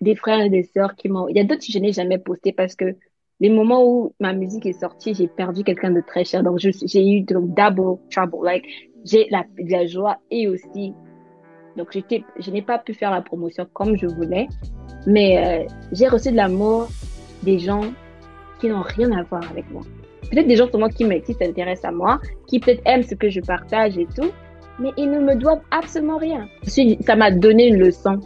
des 0.00 0.14
frères 0.14 0.40
et 0.40 0.50
des 0.50 0.64
sœurs 0.64 0.94
qui 0.96 1.08
m'ont, 1.08 1.28
il 1.28 1.36
y 1.36 1.40
a 1.40 1.44
d'autres 1.44 1.64
que 1.64 1.72
je 1.72 1.78
n'ai 1.78 1.92
jamais 1.92 2.18
posté 2.18 2.52
parce 2.52 2.74
que 2.74 2.96
les 3.40 3.50
moments 3.50 3.84
où 3.84 4.14
ma 4.20 4.32
musique 4.32 4.66
est 4.66 4.80
sortie, 4.80 5.14
j'ai 5.14 5.28
perdu 5.28 5.62
quelqu'un 5.62 5.90
de 5.90 6.00
très 6.00 6.24
cher. 6.24 6.42
Donc, 6.42 6.58
j'ai 6.58 7.06
eu 7.06 7.20
donc 7.22 7.54
double 7.54 7.98
trouble. 8.10 8.44
Like, 8.44 8.64
j'ai 9.04 9.26
la, 9.30 9.44
la 9.58 9.86
joie 9.86 10.16
et 10.30 10.48
aussi, 10.48 10.94
donc 11.76 11.88
je 11.92 12.50
n'ai 12.50 12.62
pas 12.62 12.78
pu 12.78 12.94
faire 12.94 13.10
la 13.10 13.20
promotion 13.20 13.66
comme 13.72 13.96
je 13.96 14.06
voulais, 14.06 14.48
mais 15.06 15.38
euh, 15.38 15.66
j'ai 15.92 16.08
reçu 16.08 16.30
de 16.30 16.36
l'amour 16.36 16.88
des 17.42 17.58
gens 17.58 17.82
qui 18.58 18.68
n'ont 18.68 18.82
rien 18.82 19.12
à 19.12 19.22
voir 19.22 19.48
avec 19.50 19.70
moi. 19.70 19.82
Peut-être 20.30 20.48
des 20.48 20.56
gens 20.56 20.66
comme 20.66 20.80
moi 20.80 20.88
qui 20.88 21.04
s'intéressent 21.34 21.84
à 21.84 21.92
moi, 21.92 22.20
qui 22.48 22.58
peut-être 22.58 22.82
aiment 22.84 23.02
ce 23.02 23.14
que 23.14 23.28
je 23.28 23.40
partage 23.40 23.96
et 23.98 24.06
tout, 24.06 24.30
mais 24.80 24.90
ils 24.96 25.10
ne 25.10 25.20
me 25.20 25.36
doivent 25.36 25.62
absolument 25.70 26.16
rien. 26.16 26.48
Ça 26.64 27.16
m'a 27.16 27.30
donné 27.30 27.68
une 27.68 27.78
leçon 27.78 28.18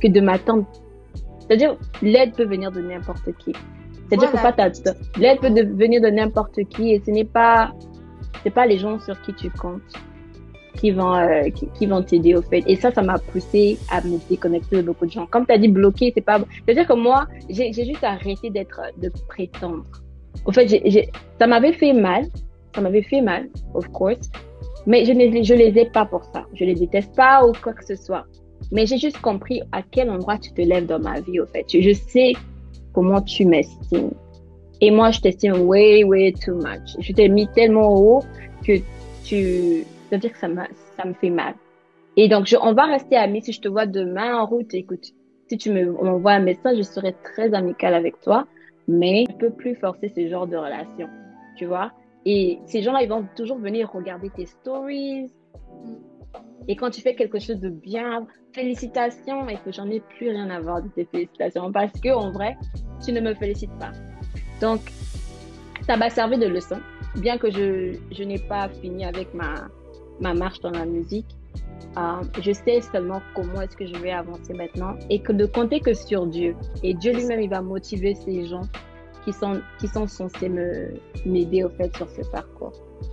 que 0.00 0.08
de 0.08 0.20
m'attendre. 0.20 0.66
C'est-à-dire, 1.40 1.76
l'aide 2.02 2.34
peut 2.34 2.44
venir 2.44 2.70
de 2.70 2.80
n'importe 2.80 3.32
qui. 3.38 3.52
C'est-à-dire 4.08 4.32
que 4.32 4.42
pas 4.42 4.70
l'aide 5.18 5.40
peut 5.40 5.52
venir 5.74 6.00
de 6.00 6.08
n'importe 6.08 6.64
qui 6.70 6.92
et 6.92 7.02
ce 7.04 7.10
n'est 7.10 7.24
pas, 7.24 7.72
c'est 8.42 8.50
pas 8.50 8.66
les 8.66 8.78
gens 8.78 8.98
sur 9.00 9.20
qui 9.22 9.34
tu 9.34 9.50
comptes 9.50 9.82
qui 10.78 10.92
vont 10.92 11.14
euh, 11.14 11.48
qui, 11.50 11.86
vont 11.86 12.02
t'aider 12.02 12.34
au 12.34 12.42
fait. 12.42 12.62
Et 12.66 12.76
ça 12.76 12.90
ça 12.92 13.02
m'a 13.02 13.18
poussé 13.18 13.78
à 13.90 14.00
me 14.02 14.18
déconnecter 14.28 14.76
de 14.76 14.82
beaucoup 14.82 15.06
de 15.06 15.10
gens. 15.10 15.26
Comme 15.26 15.44
tu 15.44 15.52
as 15.52 15.58
dit 15.58 15.68
bloquer 15.68 16.12
c'est 16.14 16.24
pas 16.24 16.40
c'est 16.64 16.72
à 16.72 16.74
dire 16.74 16.86
que 16.86 16.94
moi 16.94 17.26
j'ai 17.50 17.72
juste 17.72 18.04
arrêté 18.04 18.50
d'être 18.50 18.80
de 18.96 19.10
prétendre. 19.28 19.84
Au 20.46 20.52
fait 20.52 20.68
j'ai 20.68 21.10
ça 21.38 21.46
m'avait 21.46 21.72
fait 21.72 21.92
mal. 21.92 22.26
Ça 22.74 22.80
m'avait 22.80 23.02
fait 23.02 23.20
mal 23.20 23.48
of 23.74 23.88
course. 23.88 24.30
Mais 24.86 25.04
je 25.04 25.12
ne 25.12 25.42
je 25.42 25.54
les 25.54 25.76
ai 25.78 25.86
pas 25.86 26.04
pour 26.04 26.24
ça. 26.24 26.46
Je 26.54 26.64
les 26.64 26.74
déteste 26.74 27.14
pas 27.14 27.44
ou 27.46 27.52
quoi 27.62 27.72
que 27.72 27.84
ce 27.84 27.96
soit. 27.96 28.24
Mais 28.70 28.86
j'ai 28.86 28.98
juste 28.98 29.18
compris 29.18 29.62
à 29.72 29.82
quel 29.82 30.10
endroit 30.10 30.38
tu 30.38 30.52
te 30.52 30.60
lèves 30.60 30.86
dans 30.86 30.98
ma 30.98 31.20
vie 31.20 31.40
au 31.40 31.46
fait. 31.46 31.64
Je, 31.68 31.92
sais 31.92 32.32
comment 32.98 33.22
tu 33.22 33.44
m'estimes 33.44 34.10
et 34.80 34.90
moi 34.90 35.10
je 35.12 35.20
t'estime 35.20 35.60
way 35.70 36.04
way 36.04 36.32
too 36.32 36.56
much 36.56 36.88
je 36.98 37.12
t'ai 37.12 37.28
mis 37.28 37.46
tellement 37.54 37.94
haut 37.94 38.22
que 38.66 38.74
tu 39.24 39.84
ça 40.08 40.16
veut 40.16 40.20
dire 40.20 40.32
que 40.32 40.38
ça, 40.38 40.48
ça 40.96 41.04
me 41.04 41.12
fait 41.12 41.30
mal. 41.30 41.54
Et 42.16 42.28
donc, 42.28 42.46
je, 42.46 42.56
on 42.60 42.72
va 42.72 42.86
rester 42.86 43.16
amis. 43.16 43.42
Si 43.42 43.52
je 43.52 43.60
te 43.60 43.68
vois 43.68 43.86
demain 43.86 44.36
en 44.36 44.46
route, 44.46 44.72
écoute, 44.74 45.12
si 45.48 45.58
tu 45.58 45.70
me 45.70 45.84
m'envoies 45.84 46.32
un 46.32 46.40
message, 46.40 46.78
je 46.78 46.82
serai 46.82 47.14
très 47.22 47.54
amicale 47.54 47.94
avec 47.94 48.20
toi. 48.20 48.46
Mais 48.88 49.26
je 49.28 49.36
peux 49.36 49.50
plus 49.50 49.74
forcer 49.74 50.08
ce 50.08 50.26
genre 50.28 50.46
de 50.46 50.56
relation. 50.56 51.08
Tu 51.56 51.66
vois? 51.66 51.92
Et 52.24 52.58
ces 52.66 52.82
gens-là, 52.82 53.02
ils 53.02 53.08
vont 53.08 53.26
toujours 53.36 53.58
venir 53.58 53.90
regarder 53.92 54.30
tes 54.30 54.46
stories. 54.46 55.30
Et 56.68 56.76
quand 56.76 56.90
tu 56.90 57.00
fais 57.00 57.14
quelque 57.14 57.38
chose 57.38 57.60
de 57.60 57.70
bien, 57.70 58.26
félicitations, 58.54 59.48
et 59.48 59.56
que 59.64 59.72
j'en 59.72 59.88
ai 59.88 60.00
plus 60.00 60.28
rien 60.28 60.50
à 60.50 60.60
voir 60.60 60.82
de 60.82 60.88
tes 60.88 61.06
félicitations 61.06 61.72
parce 61.72 61.92
que, 62.00 62.10
en 62.10 62.30
vrai, 62.30 62.56
tu 63.04 63.12
ne 63.12 63.20
me 63.20 63.34
félicites 63.34 63.76
pas. 63.78 63.92
Donc, 64.60 64.80
ça 65.86 65.96
m'a 65.96 66.10
servi 66.10 66.36
de 66.38 66.46
leçon, 66.46 66.78
bien 67.16 67.38
que 67.38 67.50
je, 67.50 67.96
je 68.12 68.22
n'ai 68.22 68.38
pas 68.38 68.68
fini 68.68 69.04
avec 69.04 69.32
ma, 69.32 69.54
ma 70.20 70.34
marche 70.34 70.60
dans 70.60 70.70
la 70.70 70.84
musique. 70.84 71.26
Euh, 71.96 72.22
je 72.40 72.52
sais 72.52 72.80
seulement 72.80 73.22
comment 73.34 73.62
est-ce 73.62 73.76
que 73.76 73.86
je 73.86 73.94
vais 73.94 74.10
avancer 74.10 74.52
maintenant 74.52 74.94
et 75.08 75.20
que 75.20 75.32
de 75.32 75.46
compter 75.46 75.80
que 75.80 75.94
sur 75.94 76.26
Dieu. 76.26 76.54
Et 76.82 76.92
Dieu 76.94 77.12
lui-même, 77.12 77.40
il 77.40 77.48
va 77.48 77.62
motiver 77.62 78.14
ces 78.14 78.44
gens 78.44 78.62
qui 79.24 79.32
sont, 79.32 79.60
qui 79.78 79.88
sont 79.88 80.06
censés 80.06 80.50
m'aider 81.24 81.64
au 81.64 81.70
fait 81.70 81.94
sur 81.96 82.08
ce 82.10 82.22
parcours. 82.30 82.72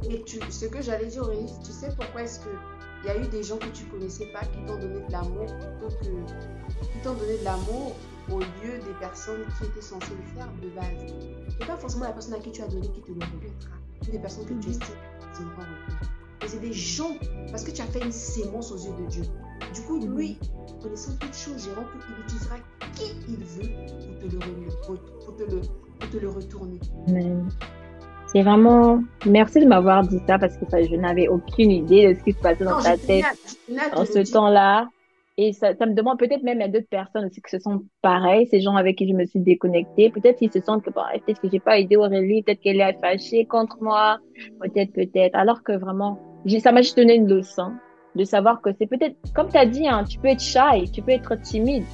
Et 0.09 0.21
tu, 0.23 0.39
ce 0.49 0.65
que 0.65 0.81
j'allais 0.81 1.07
dire, 1.07 1.23
tu 1.63 1.71
sais 1.71 1.89
pourquoi 1.95 2.23
est-ce 2.23 2.39
que 2.41 2.49
il 3.05 3.07
y 3.07 3.11
a 3.11 3.21
eu 3.21 3.27
des 3.27 3.43
gens 3.43 3.57
que 3.57 3.67
tu 3.67 3.85
connaissais 3.85 4.25
pas 4.27 4.41
qui 4.45 4.57
t'ont 4.65 4.79
donné 4.79 4.99
de 5.05 5.11
l'amour 5.11 5.45
plutôt 5.45 5.95
que 5.95 6.05
qui 6.91 6.99
t'ont 7.03 7.13
donné 7.13 7.37
de 7.37 7.43
l'amour 7.43 7.95
au 8.31 8.39
lieu 8.39 8.79
des 8.83 8.93
personnes 8.99 9.45
qui 9.59 9.65
étaient 9.65 9.81
censées 9.81 10.13
le 10.15 10.39
faire 10.39 10.49
de 10.61 10.69
base. 10.69 11.13
C'est 11.49 11.67
pas 11.67 11.77
forcément 11.77 12.05
la 12.05 12.13
personne 12.13 12.33
à 12.33 12.39
qui 12.39 12.51
tu 12.51 12.63
as 12.63 12.67
donné 12.67 12.87
qui 12.87 13.01
te 13.01 13.11
le 13.11 13.19
remettra. 13.19 13.75
Des 14.11 14.19
personnes 14.19 14.45
que 14.45 14.53
tu 14.53 14.69
estimes 14.69 14.95
qui 15.35 15.41
ne 15.43 15.49
et 16.43 16.47
c'est 16.47 16.59
des 16.59 16.73
gens, 16.73 17.17
parce 17.49 17.63
que 17.63 17.71
tu 17.71 17.81
as 17.81 17.85
fait 17.85 18.03
une 18.03 18.11
sémence 18.11 18.71
aux 18.71 18.77
yeux 18.77 18.93
de 19.03 19.09
Dieu. 19.09 19.23
Du 19.73 19.81
coup, 19.81 19.99
lui, 19.99 20.37
connaissant 20.81 21.13
toutes 21.19 21.35
choses, 21.35 21.63
gérant 21.63 21.83
tout, 21.83 21.97
il 22.07 22.23
utilisera 22.23 22.57
qui 22.93 23.15
il 23.27 23.37
veut 23.37 23.69
pour 23.99 24.19
te 24.19 24.25
le, 24.25 24.39
pour 25.25 25.35
te 25.35 25.43
le, 25.43 25.61
pour 25.99 26.09
te 26.09 26.17
le 26.17 26.29
retourner. 26.29 26.79
C'est 28.35 28.41
vraiment. 28.41 29.01
Merci 29.25 29.61
de 29.61 29.65
m'avoir 29.65 30.05
dit 30.05 30.19
ça 30.27 30.37
parce 30.37 30.57
que 30.57 30.65
ça, 30.69 30.83
je 30.83 30.93
n'avais 30.97 31.29
aucune 31.29 31.71
idée 31.71 32.09
de 32.09 32.19
ce 32.19 32.23
qui 32.25 32.33
se 32.33 32.37
passait 32.39 32.65
dans 32.65 32.81
ta 32.81 32.97
tête 32.97 33.23
en 33.93 34.03
ce 34.03 34.29
temps-là. 34.29 34.89
Et 35.37 35.53
ça, 35.53 35.73
ça, 35.73 35.85
me 35.85 35.93
demande 35.93 36.19
peut-être 36.19 36.43
même 36.43 36.59
à 36.59 36.67
d'autres 36.67 36.89
personnes 36.89 37.25
aussi 37.25 37.41
que 37.41 37.49
ce 37.49 37.59
sont 37.59 37.83
pareils, 38.01 38.45
ces 38.47 38.59
gens 38.59 38.75
avec 38.75 38.97
qui 38.97 39.07
je 39.07 39.13
me 39.13 39.25
suis 39.25 39.39
déconnectée. 39.39 40.09
Peut-être 40.09 40.37
qu'ils 40.37 40.51
se 40.51 40.59
sentent 40.59 40.83
que 40.83 40.89
bon, 40.89 41.01
peut-être 41.13 41.39
que 41.39 41.49
j'ai 41.49 41.61
pas 41.61 41.79
aidé 41.79 41.95
Aurélie, 41.95 42.43
peut-être 42.43 42.59
qu'elle 42.59 42.81
est 42.81 42.97
fâchée 42.99 43.45
contre 43.45 43.77
moi, 43.79 44.17
peut-être, 44.59 44.91
peut-être. 44.91 45.35
Alors 45.35 45.63
que 45.63 45.71
vraiment, 45.71 46.19
ça 46.59 46.73
m'a 46.73 46.81
juste 46.81 46.97
donné 46.97 47.15
une 47.15 47.29
leçon 47.29 47.71
de 48.15 48.23
savoir 48.25 48.61
que 48.61 48.71
c'est 48.77 48.87
peut-être, 48.87 49.15
comme 49.33 49.47
tu 49.47 49.57
as 49.57 49.65
dit, 49.65 49.87
hein, 49.87 50.03
tu 50.03 50.19
peux 50.19 50.27
être 50.27 50.41
shy, 50.41 50.91
tu 50.91 51.01
peux 51.01 51.11
être 51.11 51.35
timide. 51.41 51.85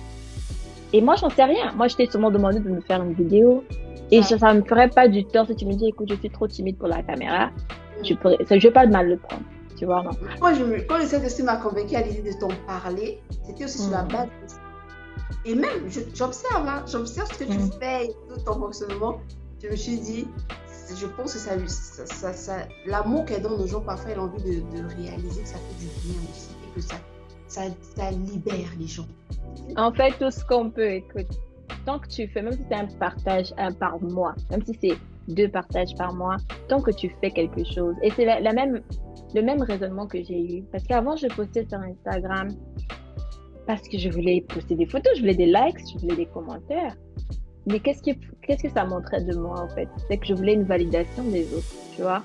Et 0.92 1.02
moi, 1.02 1.16
j'en 1.18 1.30
sais 1.30 1.44
rien. 1.44 1.72
Moi, 1.76 1.88
je 1.88 1.98
t'ai 1.98 2.08
seulement 2.08 2.32
demandé 2.32 2.60
de 2.60 2.68
me 2.68 2.82
faire 2.82 3.04
une 3.04 3.14
vidéo. 3.14 3.64
Et 4.12 4.22
ça, 4.24 4.38
ça 4.38 4.53
me 4.53 4.62
ferait 4.64 4.89
pas 4.89 5.07
du 5.07 5.26
tort 5.26 5.47
si 5.47 5.55
tu 5.55 5.66
me 5.66 5.74
dis, 5.74 5.88
écoute, 5.88 6.09
je 6.09 6.16
suis 6.16 6.30
trop 6.30 6.47
timide 6.47 6.78
pour 6.78 6.89
la 6.89 7.01
caméra. 7.01 7.49
Je 8.03 8.14
pourrais, 8.14 8.38
ça, 8.45 8.59
je 8.59 8.68
vais 8.68 8.74
pas 8.74 8.86
de 8.86 8.91
mal 8.91 9.07
le 9.07 9.18
prendre. 9.18 9.43
Tu 9.78 9.86
vois, 9.86 10.03
non? 10.03 10.12
Moi, 10.39 10.53
je 10.53 10.64
quand 10.86 10.97
le 10.97 11.05
Saint-Esprit 11.05 11.43
m'a 11.43 11.57
convaincu 11.57 11.95
à 11.95 12.01
l'idée 12.01 12.34
de 12.34 12.38
t'en 12.38 12.49
parler, 12.68 13.22
c'était 13.45 13.64
aussi 13.66 13.80
sur 13.80 13.91
la 13.91 14.03
hmm. 14.03 14.07
base 14.09 14.59
Et 15.45 15.55
même, 15.55 15.89
j'observe, 16.14 16.68
hein, 16.68 16.84
j'observe 16.91 17.32
ce 17.32 17.39
que 17.39 17.45
tu 17.45 17.57
hmm. 17.57 17.72
fais 17.80 18.05
et 18.07 18.16
tout 18.30 18.39
ton 18.45 18.59
fonctionnement. 18.59 19.20
Je 19.64 19.70
me 19.70 19.76
suis 19.76 19.97
dit, 19.97 20.28
je 20.95 21.05
pense 21.07 21.34
que 21.34 21.39
ça, 21.39 21.51
ça, 22.05 22.34
ça, 22.34 22.53
l'amour 22.86 23.26
qu'elle 23.26 23.41
donne 23.41 23.62
aux 23.62 23.68
gens, 23.68 23.82
parfois, 23.82 24.12
elle 24.12 24.20
a 24.20 24.24
envie 24.24 24.43
de, 24.43 24.59
de, 24.59 25.01
réaliser 25.01 25.41
que 25.41 25.47
ça 25.47 25.55
fait 25.55 25.80
du 25.80 25.86
bien 25.86 26.20
aussi 26.30 26.49
et 26.66 26.76
que 26.76 26.82
ça, 26.82 26.95
ça, 27.47 27.62
ça 27.95 28.12
libère 28.12 28.70
les 28.78 28.88
gens. 28.88 29.07
En 29.78 29.91
fait, 29.93 30.12
tout 30.20 30.32
ce 30.32 30.43
qu'on 30.45 30.70
peut, 30.70 30.91
écoute, 30.91 31.39
tant 31.86 31.99
que 31.99 32.07
tu 32.07 32.28
fais, 32.28 32.41
même 32.41 32.53
si 32.53 32.63
c'est 32.69 32.76
un 32.76 32.88
partage 32.99 33.53
par 33.80 34.01
mois, 34.01 34.36
même 34.49 34.63
si 34.65 34.78
c'est 34.82 34.97
deux 35.28 35.49
partages 35.49 35.95
par 35.97 36.13
mois, 36.13 36.38
tant 36.67 36.82
que 36.82 36.91
tu 36.91 37.09
fais 37.22 37.32
quelque 37.32 37.63
chose. 37.63 37.95
Et 38.01 38.11
c'est 38.11 38.26
la, 38.26 38.53
même, 38.53 38.82
le 39.34 39.41
même 39.41 39.61
raisonnement 39.61 40.07
que 40.07 40.24
j'ai 40.24 40.57
eu. 40.57 40.63
Parce 40.72 40.84
qu'avant, 40.84 41.15
je 41.15 41.28
postais 41.28 41.65
sur 41.67 41.80
Instagram 41.80 42.49
parce 43.67 43.88
que 43.88 43.97
je 43.97 44.09
voulais 44.09 44.43
poster 44.47 44.76
des 44.76 44.86
photos, 44.86 45.13
je 45.15 45.22
voulais 45.22 45.36
des 45.36 45.45
likes, 45.45 45.80
je 45.93 45.99
voulais 45.99 46.15
des 46.15 46.26
commentaires. 46.26 46.95
Mais 47.67 47.80
qu'est-ce 47.80 48.01
que, 48.01 48.17
qu'est-ce 48.41 48.63
que 48.63 48.69
ça 48.69 48.86
montrait 48.86 49.24
de 49.24 49.36
moi, 49.38 49.61
en 49.61 49.69
fait? 49.69 49.88
C'est 50.07 50.17
que 50.17 50.26
je 50.26 50.34
voulais 50.34 50.53
une 50.53 50.63
validation 50.63 51.24
des 51.24 51.53
autres, 51.53 51.74
tu 51.95 52.01
vois? 52.01 52.24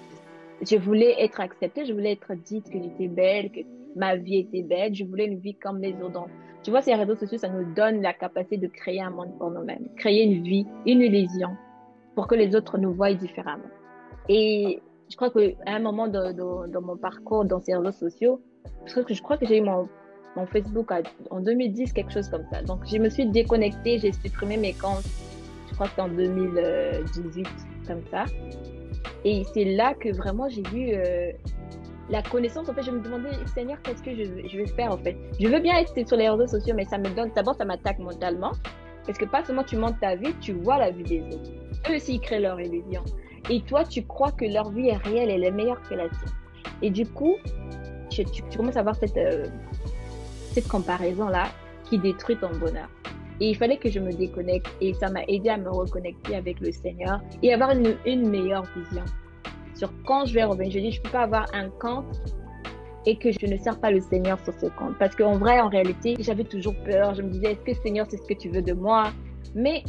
Je 0.62 0.76
voulais 0.76 1.14
être 1.22 1.40
acceptée, 1.40 1.84
je 1.84 1.92
voulais 1.92 2.12
être 2.12 2.34
dite 2.34 2.70
que 2.70 2.82
j'étais 2.82 3.08
belle, 3.08 3.50
que 3.50 3.60
ma 3.96 4.14
vie 4.14 4.38
était 4.38 4.62
belle, 4.62 4.94
je 4.94 5.04
voulais 5.04 5.26
une 5.26 5.38
vie 5.38 5.54
comme 5.54 5.80
les 5.80 5.94
autres. 6.02 6.26
Tu 6.62 6.70
vois, 6.70 6.82
ces 6.82 6.94
réseaux 6.94 7.16
sociaux, 7.16 7.38
ça 7.38 7.48
nous 7.48 7.74
donne 7.74 8.02
la 8.02 8.12
capacité 8.12 8.58
de 8.58 8.68
créer 8.68 9.00
un 9.00 9.10
monde 9.10 9.36
pour 9.38 9.50
nous-mêmes, 9.50 9.88
créer 9.96 10.22
une 10.24 10.42
vie, 10.42 10.66
une 10.84 11.00
illusion, 11.00 11.56
pour 12.14 12.26
que 12.28 12.34
les 12.34 12.54
autres 12.54 12.78
nous 12.78 12.92
voient 12.92 13.14
différemment. 13.14 13.70
Et 14.28 14.80
je 15.08 15.16
crois 15.16 15.30
qu'à 15.30 15.40
un 15.66 15.78
moment 15.78 16.08
de, 16.08 16.32
dans 16.32 16.82
mon 16.82 16.96
parcours 16.96 17.44
dans 17.44 17.60
ces 17.60 17.74
réseaux 17.74 17.92
sociaux, 17.92 18.40
crois 18.90 19.04
que, 19.04 19.14
je 19.14 19.22
crois 19.22 19.36
que 19.38 19.46
j'ai 19.46 19.58
eu 19.58 19.62
mon, 19.62 19.88
Facebook 20.52 20.92
en 21.30 21.40
2010, 21.40 21.94
quelque 21.94 22.12
chose 22.12 22.28
comme 22.28 22.44
ça. 22.52 22.60
Donc, 22.62 22.80
je 22.86 22.98
me 22.98 23.08
suis 23.08 23.24
déconnectée, 23.24 23.98
j'ai 23.98 24.12
supprimé 24.12 24.58
mes 24.58 24.74
comptes, 24.74 25.06
je 25.68 25.74
crois 25.74 25.86
que 25.86 25.92
c'était 25.92 26.02
en 26.02 26.08
2018, 26.08 27.46
comme 27.86 28.02
ça. 28.10 28.26
Et 29.24 29.44
c'est 29.54 29.64
là 29.64 29.94
que 29.94 30.14
vraiment 30.14 30.48
j'ai 30.48 30.62
vu 30.62 30.90
euh, 30.92 31.32
la 32.10 32.22
connaissance. 32.22 32.68
En 32.68 32.74
fait, 32.74 32.82
je 32.82 32.90
me 32.90 33.00
demandais, 33.00 33.30
Seigneur, 33.54 33.80
qu'est-ce 33.82 34.02
que 34.02 34.14
je, 34.14 34.56
vais 34.56 34.66
faire 34.66 34.92
en 34.92 34.98
fait 34.98 35.16
Je 35.40 35.48
veux 35.48 35.60
bien 35.60 35.76
être 35.78 36.06
sur 36.06 36.16
les 36.16 36.28
réseaux 36.28 36.46
sociaux, 36.46 36.74
mais 36.76 36.84
ça 36.84 36.98
me 36.98 37.08
donne, 37.14 37.30
d'abord, 37.34 37.54
ça 37.54 37.64
m'attaque 37.64 37.98
mentalement. 37.98 38.52
Parce 39.06 39.18
que 39.18 39.24
pas 39.24 39.44
seulement 39.44 39.62
tu 39.62 39.76
montes 39.76 40.00
ta 40.00 40.16
vie, 40.16 40.34
tu 40.40 40.52
vois 40.52 40.78
la 40.78 40.90
vie 40.90 41.04
des 41.04 41.20
autres. 41.22 41.50
Eux 41.88 41.96
aussi, 41.96 42.14
ils 42.14 42.20
créent 42.20 42.40
leur 42.40 42.60
illusion. 42.60 43.04
Et 43.48 43.60
toi, 43.60 43.84
tu 43.84 44.04
crois 44.04 44.32
que 44.32 44.44
leur 44.44 44.70
vie 44.70 44.88
est 44.88 44.96
réelle, 44.96 45.30
elle 45.30 45.44
est 45.44 45.50
meilleure 45.52 45.80
que 45.88 45.94
la 45.94 46.08
tienne. 46.08 46.32
Et 46.82 46.90
du 46.90 47.06
coup, 47.06 47.36
tu, 48.10 48.24
commences 48.56 48.76
à 48.76 48.80
avoir 48.80 48.96
cette, 48.96 49.16
euh, 49.16 49.46
cette 50.52 50.66
comparaison-là 50.66 51.44
qui 51.84 51.98
détruit 51.98 52.36
ton 52.36 52.50
bonheur. 52.58 52.88
Et 53.38 53.50
il 53.50 53.56
fallait 53.56 53.76
que 53.76 53.90
je 53.90 54.00
me 54.00 54.12
déconnecte 54.12 54.66
et 54.80 54.94
ça 54.94 55.10
m'a 55.10 55.22
aidé 55.28 55.50
à 55.50 55.58
me 55.58 55.70
reconnecter 55.70 56.34
avec 56.34 56.58
le 56.60 56.72
Seigneur 56.72 57.20
et 57.42 57.52
avoir 57.52 57.70
une 57.70 58.28
meilleure 58.28 58.64
vision 58.74 59.04
sur 59.76 59.92
quand 60.04 60.26
je 60.26 60.34
vais 60.34 60.44
revenir. 60.44 60.70
Je 60.70 60.78
dis, 60.78 60.90
je 60.90 60.98
ne 60.98 61.04
peux 61.04 61.10
pas 61.10 61.22
avoir 61.22 61.46
un 61.54 61.70
compte 61.70 62.06
et 63.06 63.16
que 63.16 63.30
je 63.30 63.46
ne 63.46 63.56
sers 63.56 63.78
pas 63.78 63.90
le 63.90 64.00
Seigneur 64.00 64.38
sur 64.40 64.52
ce 64.54 64.66
compte. 64.66 64.98
Parce 64.98 65.14
qu'en 65.14 65.38
vrai, 65.38 65.60
en 65.60 65.68
réalité, 65.68 66.16
j'avais 66.18 66.44
toujours 66.44 66.74
peur. 66.84 67.14
Je 67.14 67.22
me 67.22 67.30
disais, 67.30 67.52
est-ce 67.52 67.60
que 67.60 67.74
Seigneur, 67.74 68.06
c'est 68.08 68.16
ce 68.16 68.26
que 68.26 68.34
tu 68.34 68.48
veux 68.48 68.62
de 68.62 68.72
moi? 68.72 69.12
Mais 69.54 69.84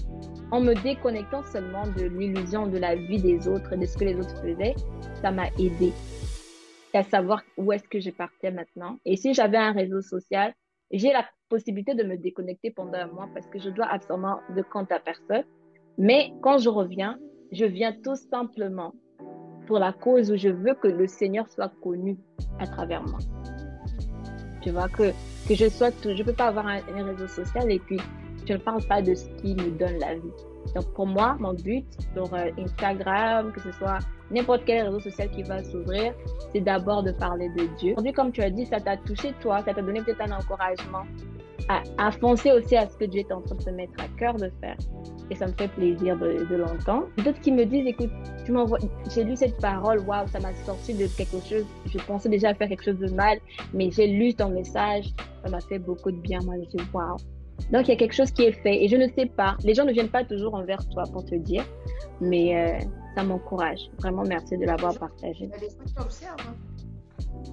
en 0.52 0.62
me 0.62 0.74
déconnectant 0.76 1.44
seulement 1.44 1.88
de 1.88 2.06
l'illusion 2.06 2.68
de 2.68 2.78
la 2.78 2.96
vie 2.96 3.22
des 3.22 3.48
autres 3.48 3.74
et 3.74 3.78
de 3.78 3.86
ce 3.86 3.98
que 3.98 4.06
les 4.06 4.16
autres 4.16 4.40
faisaient, 4.42 4.76
ça 5.22 5.32
m'a 5.32 5.48
aidé 5.58 5.92
à 6.94 7.04
savoir 7.04 7.44
où 7.58 7.72
est-ce 7.72 7.88
que 7.88 8.00
je 8.00 8.10
partais 8.10 8.52
maintenant. 8.52 8.98
Et 9.06 9.16
si 9.18 9.34
j'avais 9.34 9.58
un 9.58 9.72
réseau 9.72 10.02
social, 10.02 10.54
j'ai 10.92 11.12
la 11.12 11.26
possibilité 11.50 11.94
de 11.94 12.04
me 12.04 12.18
déconnecter 12.18 12.72
pendant 12.72 12.98
un 12.98 13.08
mois 13.08 13.30
parce 13.34 13.48
que 13.48 13.60
je 13.60 13.70
dois 13.70 13.86
absolument 13.86 14.40
de 14.56 14.62
compte 14.62 14.92
à 14.92 15.00
personne. 15.00 15.44
Mais 15.98 16.32
quand 16.42 16.58
je 16.58 16.70
reviens, 16.70 17.20
je 17.52 17.66
viens 17.66 17.94
tout 17.94 18.16
simplement 18.16 18.94
pour 19.68 19.80
la 19.80 19.94
cause 19.94 20.32
où 20.32 20.38
je 20.38 20.50
veux 20.50 20.74
que 20.74 20.88
le 20.88 21.06
Seigneur 21.06 21.48
soit 21.50 21.72
connu 21.84 22.18
à 22.60 22.66
travers 22.66 23.04
moi. 23.04 23.20
Tu 24.62 24.72
vois, 24.72 24.88
que, 24.88 25.12
que 25.48 25.54
je 25.54 25.70
sois 25.70 25.92
je 26.04 26.24
peux 26.24 26.34
pas 26.34 26.48
avoir 26.48 26.66
un, 26.66 26.80
réseau 27.04 27.28
social 27.28 27.72
et 27.72 27.80
puis 27.80 28.00
je 28.48 28.54
ne 28.54 28.58
parle 28.58 28.84
pas 28.88 29.02
de 29.02 29.14
ce 29.14 29.28
qui 29.42 29.54
me 29.54 29.70
donne 29.78 30.00
la 30.00 30.16
vie. 30.16 30.32
Donc 30.76 30.94
pour 30.94 31.06
moi, 31.06 31.38
mon 31.40 31.54
but 31.54 31.86
sur 32.14 32.34
euh, 32.34 32.50
Instagram, 32.58 33.52
que 33.52 33.62
ce 33.62 33.72
soit 33.74 34.00
n'importe 34.32 34.64
quel 34.66 34.88
réseau 34.88 35.00
social 35.00 35.30
qui 35.32 35.44
va 35.44 35.64
s'ouvrir, 35.64 36.14
c'est 36.52 36.62
d'abord 36.62 37.04
de 37.04 37.12
parler 37.12 37.50
de 37.50 37.66
Dieu. 37.78 37.92
Aujourd'hui, 37.92 38.14
comme 38.14 38.32
tu 38.32 38.42
as 38.42 38.50
dit, 38.50 38.66
ça 38.66 38.80
t'a 38.80 38.98
touché 38.98 39.34
toi, 39.42 39.62
ça 39.64 39.74
t'a 39.74 39.82
donné 39.82 40.02
peut-être 40.02 40.22
un 40.22 40.32
encouragement 40.32 41.04
à, 41.70 41.82
à, 41.98 42.12
foncer 42.12 42.52
aussi 42.52 42.76
à 42.76 42.88
ce 42.88 42.98
que 42.98 43.06
Dieu 43.06 43.22
est 43.22 43.32
en 43.32 43.42
train 43.42 43.56
de 43.56 43.62
se 43.62 43.70
mettre 43.70 43.94
à 44.00 44.08
cœur 44.18 44.36
de 44.36 44.50
faire 44.62 44.78
et 45.30 45.36
ça 45.36 45.48
me 45.48 45.52
fait 45.54 45.68
plaisir 45.68 46.18
de, 46.18 46.46
de 46.50 46.56
l'entendre. 46.56 47.08
D'autres 47.18 47.40
qui 47.42 47.52
me 47.52 47.66
disent, 47.66 47.88
écoute, 47.88 48.10
tu 48.46 48.52
m'envoies, 48.52 48.80
j'ai 49.14 49.24
lu 49.24 49.36
cette 49.36 49.58
parole, 49.60 50.00
waouh, 50.02 50.28
ça 50.28 50.40
m'a 50.40 50.54
sorti 50.66 50.94
de 50.94 51.08
quelque 51.08 51.40
chose. 51.46 51.66
Je 51.86 51.98
pensais 52.00 52.30
déjà 52.30 52.54
faire 52.54 52.70
quelque 52.70 52.84
chose 52.84 53.00
de 53.00 53.10
mal, 53.14 53.38
mais 53.74 53.92
j'ai 53.92 54.08
lu 54.08 54.34
ton 54.34 54.50
message, 54.50 55.06
ça 55.44 55.50
m'a 55.50 55.60
fait 55.60 55.80
beaucoup 55.80 56.12
de 56.12 56.18
bien. 56.18 56.40
Moi, 56.46 56.56
je 56.64 56.78
dis, 56.78 56.84
waouh. 56.94 57.18
Donc, 57.72 57.88
il 57.88 57.90
y 57.90 57.94
a 57.94 57.96
quelque 57.96 58.14
chose 58.14 58.32
qui 58.32 58.44
est 58.44 58.52
fait 58.52 58.84
et 58.84 58.88
je 58.88 58.96
ne 58.96 59.08
sais 59.08 59.26
pas. 59.26 59.58
Les 59.64 59.74
gens 59.74 59.84
ne 59.84 59.92
viennent 59.92 60.10
pas 60.10 60.24
toujours 60.24 60.54
envers 60.54 60.80
toi 60.90 61.04
pour 61.12 61.26
te 61.26 61.36
dire, 61.36 61.66
mais 62.22 62.56
euh, 62.56 62.80
ça 63.16 63.24
m'encourage. 63.24 63.80
Vraiment, 64.00 64.24
merci 64.24 64.58
de 64.58 64.66
l'avoir 64.66 64.98
partagé. 64.98 65.50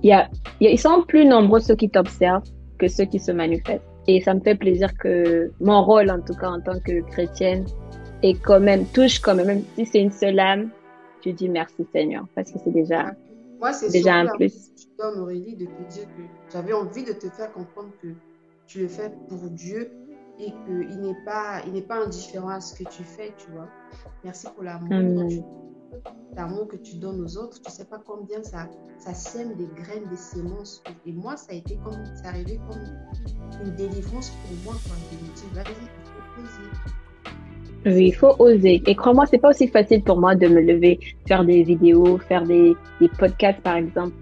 Il 0.02 0.08
y 0.08 0.12
a, 0.12 0.28
il 0.60 0.64
y 0.64 0.68
a, 0.68 0.70
ils 0.70 0.78
sont 0.78 1.02
plus 1.08 1.24
nombreux 1.24 1.60
ceux 1.60 1.74
qui 1.74 1.88
t'observent 1.88 2.44
que 2.78 2.86
ceux 2.86 3.06
qui 3.06 3.18
se 3.18 3.32
manifestent. 3.32 3.82
Et 4.06 4.20
ça 4.20 4.34
me 4.34 4.40
fait 4.40 4.54
plaisir 4.54 4.96
que 4.96 5.50
mon 5.60 5.82
rôle, 5.82 6.10
en 6.10 6.20
tout 6.20 6.34
cas 6.34 6.50
en 6.50 6.60
tant 6.60 6.78
que 6.78 7.00
chrétienne, 7.10 7.64
est 8.22 8.40
quand 8.40 8.60
même, 8.60 8.86
touche 8.86 9.18
quand 9.18 9.34
même, 9.34 9.46
même 9.46 9.62
si 9.74 9.86
c'est 9.86 10.00
une 10.00 10.10
seule 10.12 10.38
âme, 10.38 10.70
je 11.24 11.30
dis 11.30 11.48
merci 11.48 11.86
Seigneur, 11.92 12.26
parce 12.34 12.50
que 12.52 12.58
c'est 12.62 12.70
déjà, 12.70 13.12
Moi, 13.58 13.72
c'est 13.72 13.90
déjà 13.90 14.14
un 14.14 14.26
plus. 14.26 14.72
Tu 14.76 14.86
donnes 14.98 15.20
Aurélie 15.20 15.56
de 15.56 15.66
te 15.66 15.92
dire 15.92 16.04
que 16.04 16.22
j'avais 16.52 16.72
envie 16.72 17.04
de 17.04 17.12
te 17.12 17.28
faire 17.28 17.52
comprendre 17.52 17.90
que 18.02 18.08
tu 18.66 18.80
le 18.80 18.88
fais 18.88 19.10
pour 19.28 19.48
Dieu 19.50 19.90
et 20.38 20.50
qu'il 20.50 21.00
n'est 21.00 21.24
pas, 21.24 21.62
il 21.66 21.72
n'est 21.72 21.82
pas 21.82 22.04
indifférent 22.04 22.48
à 22.48 22.60
ce 22.60 22.74
que 22.74 22.88
tu 22.88 23.02
fais, 23.02 23.32
tu 23.38 23.50
vois. 23.52 23.68
Merci 24.22 24.46
pour 24.54 24.64
l'amour 24.64 24.88
l'amour 26.36 26.68
que 26.68 26.76
tu 26.76 26.96
donnes 26.96 27.20
aux 27.20 27.36
autres, 27.38 27.60
tu 27.62 27.70
sais 27.70 27.84
pas 27.84 28.00
combien 28.04 28.42
ça, 28.42 28.68
ça 28.98 29.14
sème 29.14 29.54
des 29.56 29.68
graines, 29.76 30.08
des 30.10 30.16
semences. 30.16 30.82
Et 31.06 31.12
moi, 31.12 31.36
ça 31.36 31.52
a 31.52 31.54
été 31.54 31.76
comme, 31.84 32.02
c'est 32.14 32.26
arrivé 32.26 32.58
comme 32.68 32.82
une 33.64 33.74
délivrance 33.74 34.30
pour 34.30 34.56
moi, 34.64 34.80
quand 34.84 34.94
Je 35.10 35.16
me 35.16 35.34
dis, 35.34 35.54
vas-y, 35.54 35.74
il 35.74 36.14
faut 36.14 36.42
oser. 36.42 37.96
Oui, 37.96 38.06
il 38.06 38.14
faut 38.14 38.34
oser. 38.38 38.82
Et 38.86 38.94
crois-moi, 38.94 39.26
c'est 39.26 39.38
pas 39.38 39.50
aussi 39.50 39.68
facile 39.68 40.02
pour 40.02 40.18
moi 40.18 40.34
de 40.34 40.48
me 40.48 40.60
lever, 40.60 40.98
faire 41.28 41.44
des 41.44 41.62
vidéos, 41.62 42.18
faire 42.18 42.44
des, 42.44 42.74
des 43.00 43.08
podcasts, 43.08 43.60
par 43.60 43.76
exemple. 43.76 44.14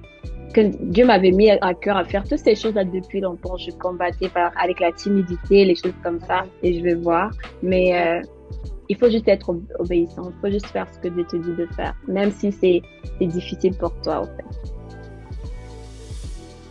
Que 0.52 0.60
Dieu 0.84 1.06
m'avait 1.06 1.30
mis 1.30 1.48
à 1.50 1.72
cœur 1.72 1.96
à 1.96 2.04
faire 2.04 2.24
toutes 2.24 2.40
ces 2.40 2.54
choses-là 2.54 2.84
depuis 2.84 3.20
longtemps. 3.20 3.56
Je 3.56 3.70
combattais 3.70 4.28
par, 4.28 4.52
avec 4.62 4.80
la 4.80 4.92
timidité, 4.92 5.64
les 5.64 5.74
choses 5.74 5.94
comme 6.02 6.20
ça, 6.20 6.44
et 6.62 6.74
je 6.78 6.82
vais 6.82 6.94
voir. 6.94 7.30
Mais 7.62 7.96
euh, 7.96 8.20
il 8.92 8.98
faut 8.98 9.08
juste 9.08 9.26
être 9.26 9.56
obéissant. 9.78 10.24
Il 10.28 10.40
faut 10.42 10.50
juste 10.52 10.66
faire 10.66 10.86
ce 10.92 10.98
que 10.98 11.08
Dieu 11.08 11.24
te 11.24 11.36
dit 11.36 11.54
de 11.54 11.66
faire, 11.74 11.94
même 12.06 12.30
si 12.30 12.52
c'est 12.52 12.82
difficile 13.22 13.74
pour 13.74 13.98
toi, 14.02 14.20
en 14.20 14.26
fait. 14.26 14.74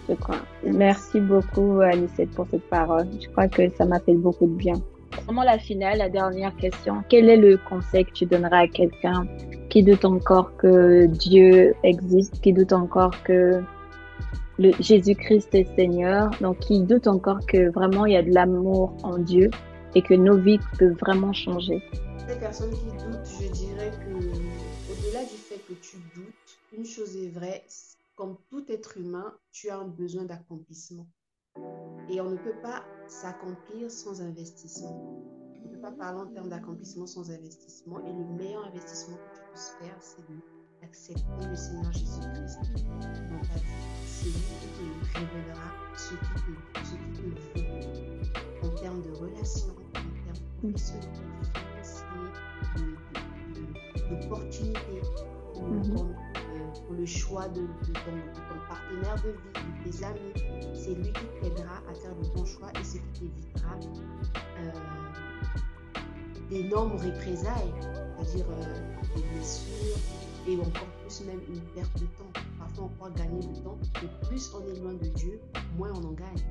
Je 0.08 0.14
crois. 0.14 0.36
Merci 0.64 1.20
beaucoup, 1.20 1.82
Anicette, 1.82 2.30
pour 2.32 2.46
cette 2.52 2.70
parole. 2.70 3.08
Je 3.20 3.28
crois 3.30 3.48
que 3.48 3.70
ça 3.70 3.86
m'a 3.86 4.00
fait 4.00 4.14
beaucoup 4.14 4.46
de 4.46 4.54
bien. 4.54 4.76
Vraiment 5.26 5.42
la 5.42 5.58
finale, 5.58 5.98
la 5.98 6.10
dernière 6.10 6.56
question. 6.58 7.04
Quel 7.10 7.28
est 7.28 7.38
le 7.38 7.58
conseil 7.58 8.06
que 8.06 8.12
tu 8.12 8.28
donneras 8.28 8.60
à 8.60 8.68
quelqu'un 8.68 9.26
qui 9.70 9.82
doute 9.82 10.06
encore 10.06 10.56
que 10.58 11.08
Dieu 11.08 11.74
existe, 11.84 12.40
qui 12.42 12.54
doute 12.54 12.72
encore 12.72 13.16
que 13.24 13.64
Jésus-Christ 14.60 15.56
est 15.56 15.76
Seigneur, 15.76 16.30
donc 16.40 16.60
qui 16.60 16.84
doute 16.84 17.08
encore 17.08 17.44
que 17.48 17.72
vraiment 17.72 18.06
il 18.06 18.14
y 18.14 18.16
a 18.16 18.22
de 18.22 18.32
l'amour 18.32 18.96
en 19.02 19.18
Dieu 19.18 19.50
et 19.96 20.04
que 20.04 20.14
nos 20.14 20.38
vies 20.38 20.60
peuvent 20.78 20.98
vraiment 21.00 21.34
changer? 21.34 21.82
Personnes 22.40 22.72
qui 22.72 22.86
doutent, 22.86 23.26
je 23.42 23.48
dirais 23.52 23.92
que 23.92 24.14
au-delà 24.92 25.24
du 25.24 25.36
fait 25.36 25.60
que 25.68 25.74
tu 25.74 25.98
doutes, 26.16 26.60
une 26.74 26.86
chose 26.86 27.16
est 27.18 27.30
vraie, 27.30 27.66
comme 28.16 28.38
tout 28.50 28.64
être 28.72 28.98
humain, 28.98 29.34
tu 29.52 29.70
as 29.70 29.78
un 29.78 29.88
besoin 29.88 30.26
d'accomplissement. 30.26 31.08
Et 32.10 32.22
on 32.22 32.30
ne 32.30 32.38
peut 32.38 32.60
pas 32.62 32.84
s'accomplir 33.08 33.90
sans 33.90 34.22
investissement. 34.22 35.24
On 35.64 35.68
ne 35.68 35.76
peut 35.76 35.82
pas 35.82 35.92
parler 35.92 36.20
en 36.22 36.28
termes 36.28 36.50
d'accomplissement 36.50 37.08
sans 37.08 37.32
investissement. 37.32 38.00
Et 38.06 38.14
le 38.14 38.26
meilleur 38.26 38.66
investissement 38.66 39.18
que 39.18 39.38
tu 39.38 39.42
puisses 39.50 39.76
faire, 39.80 39.98
c'est 40.00 40.24
d'accepter 40.82 41.48
le 41.48 41.56
Seigneur 41.56 41.92
Jésus-Christ 41.92 42.60
dans 43.30 43.42
ta 43.42 43.56
vie. 43.56 43.72
C'est 44.06 44.26
lui 44.26 44.34
qui 44.60 44.68
te 44.68 45.20
révélera 45.20 45.72
ce 45.96 46.14
qui 46.14 46.36
te, 47.14 47.22
veut 47.22 48.70
en 48.72 48.76
termes 48.76 49.02
de 49.02 49.12
relations, 49.12 49.76
en 49.96 50.02
termes 50.02 50.46
professionnels 50.60 51.71
d'opportunités 54.10 55.02
pour, 55.54 55.64
mhm. 55.64 55.98
euh, 55.98 56.86
pour, 56.86 56.94
le 56.94 57.06
choix 57.06 57.48
de, 57.50 57.62
de, 57.62 57.94
ton, 57.94 58.20
partenaire 58.68 59.16
de 59.24 59.30
vie, 59.30 59.38
de 59.86 59.92
tes 59.92 60.04
amis. 60.04 60.34
C'est 60.74 60.96
lui 60.96 61.12
qui 61.12 61.26
t'aidera 61.42 61.78
à 61.90 61.94
faire 61.94 62.12
le 62.16 62.28
bon 62.36 62.46
choix 62.46 62.70
et 62.80 62.84
ce 62.84 62.98
qui 62.98 63.30
t'évitera 63.30 63.76
euh, 64.60 64.72
d'énormes 66.50 66.94
représailles, 66.94 67.74
c'est-à-dire 68.24 68.46
euh, 68.52 69.16
des 69.16 69.24
blessures 69.34 69.98
et 70.48 70.58
encore 70.58 70.88
plus 71.04 71.22
même 71.26 71.40
une 71.48 71.62
perte 71.76 71.94
de 72.00 72.06
temps. 72.06 72.42
Parfois, 72.58 72.86
on 72.86 72.90
croit 72.98 73.10
gagner 73.12 73.40
du 73.40 73.62
temps, 73.62 73.78
mais 74.02 74.28
plus 74.28 74.52
on 74.56 74.68
est 74.68 74.80
loin 74.80 74.94
de 74.94 75.08
Dieu, 75.08 75.40
moins 75.78 75.92
on 75.94 76.04
en 76.04 76.12
gagne. 76.12 76.44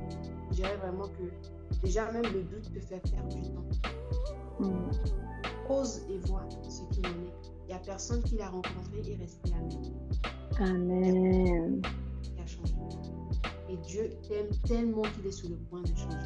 Je 0.50 0.56
dirais 0.56 0.76
vraiment 0.76 1.08
que 1.08 1.80
déjà 1.82 2.10
même 2.12 2.24
le 2.32 2.42
doute 2.42 2.72
te 2.72 2.80
fait 2.80 3.00
perdre 3.10 3.34
du 3.34 3.42
temps. 3.42 3.64
Mm. 4.60 4.90
Ose 5.70 6.04
et 6.10 6.18
vois 6.28 6.48
ce 6.68 6.82
qu'il 6.94 7.06
en 7.06 7.10
est. 7.10 7.50
Il 7.64 7.68
n'y 7.68 7.74
a 7.74 7.78
personne 7.78 8.22
qui 8.24 8.36
l'a 8.36 8.48
rencontré 8.48 8.98
et 9.06 9.16
resté 9.16 9.50
la 9.50 9.58
même. 9.58 10.76
Amen. 10.76 11.82
qui 12.22 12.32
a 12.42 12.46
changé. 12.46 12.74
Et 13.70 13.76
Dieu 13.86 14.10
t'aime 14.28 14.48
tellement 14.66 15.02
qu'il 15.02 15.26
est 15.26 15.32
sur 15.32 15.48
le 15.48 15.56
point 15.70 15.80
de 15.82 15.96
changer. 15.96 16.16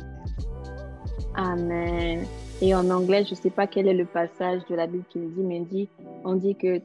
Amen. 1.34 2.24
Et 2.62 2.74
en 2.74 2.88
anglais, 2.88 3.24
je 3.24 3.32
ne 3.32 3.36
sais 3.36 3.50
pas 3.50 3.66
quel 3.66 3.86
est 3.86 3.94
le 3.94 4.06
passage 4.06 4.62
de 4.70 4.74
la 4.74 4.86
Bible 4.86 5.04
qui 5.10 5.18
le 5.18 5.26
dit, 5.26 5.42
mais 5.42 5.60
dit, 5.60 5.88
on 6.24 6.36
dit 6.36 6.54
que 6.54 6.80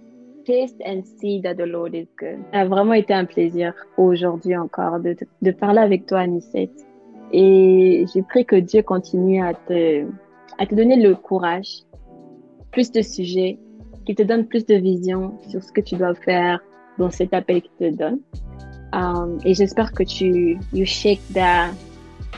taste 0.46 0.82
and 0.86 1.04
see 1.20 1.42
that 1.42 1.56
the 1.56 1.66
Lord 1.66 1.94
is 1.94 2.08
good. 2.20 2.40
Ça 2.52 2.62
a 2.62 2.66
vraiment 2.66 2.94
été 2.94 3.14
un 3.14 3.26
plaisir 3.26 3.74
aujourd'hui 3.98 4.58
encore 4.58 5.00
de, 5.00 5.16
de 5.42 5.52
parler 5.52 5.80
avec 5.80 6.08
toi, 6.08 6.20
Anicette. 6.20 6.86
Et 7.32 8.06
j'ai 8.14 8.24
pris 8.24 8.46
que 8.46 8.58
Dieu 8.58 8.82
continue 8.82 9.42
à 9.42 9.54
te, 9.54 10.06
à 10.58 10.66
te 10.66 10.76
donner 10.76 10.98
le 10.98 11.16
courage, 11.16 11.84
plus 12.72 12.92
de 12.92 13.02
sujets, 13.02 13.58
qu'il 14.06 14.16
te 14.16 14.24
donne 14.24 14.46
plus 14.48 14.66
de 14.66 14.76
vision 14.76 15.38
sur 15.50 15.64
ce 15.64 15.72
que 15.72 15.82
tu 15.82 15.96
dois 15.96 16.16
faire 16.16 16.60
dans 16.98 17.10
cet 17.10 17.34
appel 17.34 17.62
qu'il 17.62 17.92
te 17.92 17.96
donne. 17.96 18.20
Um, 18.92 19.38
et 19.46 19.54
j'espère 19.54 19.92
que 19.92 20.04
tu 20.04 20.58
you 20.74 20.86
shake 20.86 21.22
that, 21.34 21.72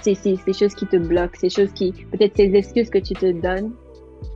ces, 0.02 0.16
choses 0.16 0.76
qui 0.76 0.86
te 0.86 0.98
bloquent, 0.98 1.38
ces 1.40 1.50
choses 1.50 1.72
qui, 1.74 1.94
peut-être 2.12 2.36
ces 2.36 2.54
excuses 2.54 2.90
que 2.90 2.98
tu 2.98 3.14
te 3.14 3.32
donnes 3.32 3.72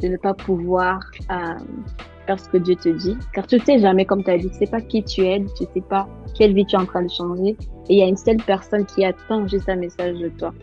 de 0.02 0.08
ne 0.08 0.18
pas 0.18 0.34
pouvoir 0.34 1.02
um, 1.30 1.84
faire 2.26 2.39
ce 2.39 2.50
que 2.50 2.58
Dieu 2.58 2.76
te 2.76 2.89
dit. 2.89 3.18
Car 3.34 3.46
tu 3.48 3.56
ne 3.56 3.62
sais 3.62 3.80
jamais, 3.80 4.06
comme 4.06 4.24
tu 4.24 4.32
as 4.32 4.38
dit, 4.38 4.50
tu 4.50 4.56
sais 4.56 4.68
pas 4.68 4.82
qui 4.82 5.04
tu 5.04 5.22
es, 5.22 5.43
tu 5.58 5.66
sais 5.74 5.82
pas 5.82 6.08
quelle 6.38 6.54
vie 6.54 6.66
tu 6.66 6.76
es 6.76 6.80
en 6.80 6.86
train 6.86 7.04
de 7.04 7.12
changer. 7.12 7.56
Et 7.89 7.96
il 7.96 7.98
y 7.98 8.04
a 8.04 8.08
une 8.08 8.18
seule 8.18 8.38
personne 8.38 8.86
qui 8.86 9.06
attend 9.06 9.48
juste 9.48 9.70
un 9.70 9.76
message 9.76 10.18
de 10.18 10.30
toi. 10.30 10.54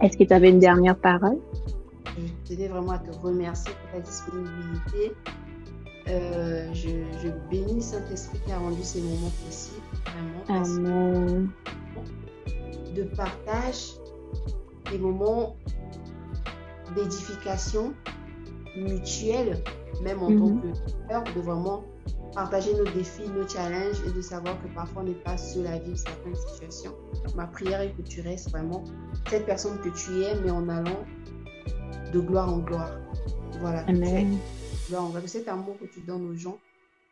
Est-ce 0.00 0.16
que 0.16 0.24
tu 0.24 0.32
avais 0.32 0.50
une 0.50 0.58
dernière 0.58 0.96
parole? 0.96 1.38
Je 2.18 2.54
tenais 2.54 2.68
vraiment 2.68 2.92
à 2.92 2.98
te 2.98 3.16
remercier 3.18 3.72
pour 3.82 3.90
ta 3.92 4.00
disponibilité. 4.00 5.14
Euh, 6.08 6.68
je, 6.74 6.88
je 7.22 7.28
bénis 7.50 7.80
Saint-Esprit 7.82 8.38
qui 8.44 8.52
a 8.52 8.58
rendu 8.58 8.82
ces 8.82 9.00
moments 9.00 9.30
possibles, 9.46 9.80
vraiment. 10.06 10.62
Amen. 10.64 11.48
de 12.94 13.04
partage, 13.04 13.92
des 14.90 14.98
moments 14.98 15.56
d'édification 16.94 17.94
mutuelle, 18.76 19.62
même 20.02 20.22
en 20.22 20.26
tant 20.28 20.32
Mhm. 20.48 20.60
que 20.60 21.32
de 21.34 21.40
vraiment 21.40 21.84
partager 22.34 22.74
nos 22.74 22.84
défis, 22.92 23.28
nos 23.28 23.46
challenges 23.48 24.02
et 24.06 24.10
de 24.10 24.20
savoir 24.20 24.60
que 24.62 24.68
parfois 24.74 25.02
on 25.02 25.06
n'est 25.06 25.14
pas 25.14 25.36
seul 25.36 25.66
à 25.66 25.78
vivre 25.78 25.96
certaines 25.96 26.34
situations. 26.34 26.92
Ma 27.34 27.46
prière 27.46 27.80
est 27.80 27.92
que 27.92 28.02
tu 28.02 28.20
restes 28.22 28.50
vraiment 28.50 28.82
cette 29.30 29.46
personne 29.46 29.78
que 29.80 29.88
tu 29.90 30.22
es, 30.22 30.34
mais 30.42 30.50
en 30.50 30.68
allant 30.68 31.04
de 32.12 32.20
gloire 32.20 32.52
en 32.52 32.58
gloire. 32.58 32.98
Voilà. 33.60 33.80
Amen. 33.88 34.38
gloire 34.88 35.04
en 35.04 35.08
gloire. 35.08 35.22
Que 35.22 35.28
cet 35.28 35.48
amour 35.48 35.78
que 35.78 35.86
tu 35.86 36.00
donnes 36.02 36.26
aux 36.26 36.36
gens, 36.36 36.58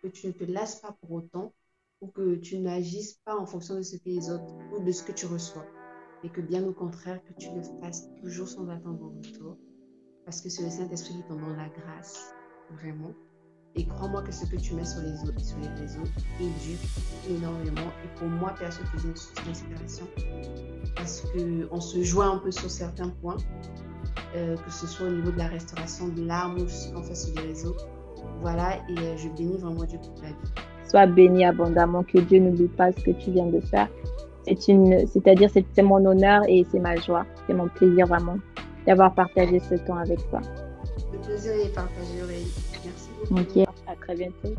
que 0.02 0.08
tu 0.08 0.26
ne 0.26 0.32
te 0.32 0.44
lasses 0.44 0.76
pas 0.76 0.96
pour 1.00 1.12
autant, 1.12 1.52
ou 2.00 2.08
que 2.08 2.36
tu 2.36 2.58
n'agisses 2.58 3.18
pas 3.24 3.36
en 3.36 3.46
fonction 3.46 3.76
de 3.76 3.82
ce 3.82 3.96
que 3.96 4.08
les 4.08 4.30
autres 4.30 4.44
ou 4.72 4.82
de 4.82 4.92
ce 4.92 5.02
que 5.02 5.12
tu 5.12 5.26
reçois. 5.26 5.66
Et 6.22 6.28
que 6.28 6.40
bien 6.40 6.64
au 6.64 6.72
contraire, 6.72 7.20
que 7.24 7.32
tu 7.38 7.48
le 7.54 7.62
fasses 7.80 8.08
toujours 8.22 8.48
sans 8.48 8.68
attendre 8.68 9.02
en 9.02 9.08
retour. 9.16 9.56
Parce 10.24 10.40
que 10.42 10.48
c'est 10.48 10.62
le 10.62 10.70
Saint-Esprit 10.70 11.14
qui 11.14 11.22
t'en 11.28 11.36
donne 11.36 11.56
la 11.56 11.68
grâce, 11.68 12.34
vraiment. 12.72 13.12
Et 13.76 13.86
crois-moi 13.86 14.22
que 14.22 14.32
ce 14.32 14.44
que 14.46 14.56
tu 14.56 14.74
mets 14.74 14.84
sur 14.84 15.00
les 15.00 15.22
autres, 15.22 15.40
sur 15.40 15.58
les 15.58 15.68
réseaux, 15.68 16.04
éduque 16.40 16.80
énormément. 17.28 17.90
Et 18.04 18.18
pour 18.18 18.28
moi, 18.28 18.54
perso, 18.58 18.82
es 18.82 19.06
une 19.06 19.16
source 19.16 19.46
d'inspiration. 19.46 20.06
Parce 20.96 21.22
qu'on 21.22 21.80
se 21.80 22.02
joint 22.02 22.32
un 22.32 22.38
peu 22.38 22.50
sur 22.50 22.70
certains 22.70 23.08
points, 23.08 23.36
euh, 24.36 24.56
que 24.56 24.70
ce 24.70 24.86
soit 24.86 25.06
au 25.06 25.10
niveau 25.10 25.30
de 25.30 25.38
la 25.38 25.48
restauration 25.48 26.08
de 26.08 26.24
l'art 26.24 26.54
ou 26.56 26.68
ce 26.68 26.92
qu'on 26.92 27.02
fait 27.02 27.14
sur 27.14 27.34
les 27.40 27.48
réseaux. 27.48 27.76
Voilà, 28.40 28.76
et 28.88 28.98
euh, 28.98 29.16
je 29.16 29.28
bénis 29.28 29.56
vraiment 29.58 29.84
Dieu 29.84 29.98
pour 29.98 30.14
ta 30.14 30.28
vie. 30.28 30.34
Sois 30.88 31.06
béni 31.06 31.44
abondamment, 31.44 32.02
que 32.02 32.18
Dieu 32.18 32.40
n'oublie 32.40 32.68
pas 32.68 32.92
ce 32.92 33.00
que 33.00 33.10
tu 33.12 33.30
viens 33.30 33.46
de 33.46 33.60
faire. 33.60 33.88
C'est 34.44 34.68
une, 34.68 35.06
c'est-à-dire, 35.06 35.50
c'est 35.52 35.64
c'est 35.74 35.82
mon 35.82 36.04
honneur 36.04 36.42
et 36.48 36.66
c'est 36.70 36.80
ma 36.80 36.96
joie. 36.96 37.26
C'est 37.46 37.54
mon 37.54 37.68
plaisir 37.68 38.06
vraiment 38.06 38.38
d'avoir 38.86 39.14
partagé 39.14 39.60
ce 39.60 39.74
temps 39.74 39.96
avec 39.96 40.18
toi. 40.30 40.40
Le 41.12 41.18
plaisir 41.18 41.52
est 41.52 41.74
partagé, 41.74 42.22
Aurélie. 42.22 42.52
Merci 42.84 43.08
beaucoup. 43.28 43.58
Ok. 43.58 43.68
À 43.86 43.96
très 43.96 44.14
bientôt. 44.14 44.54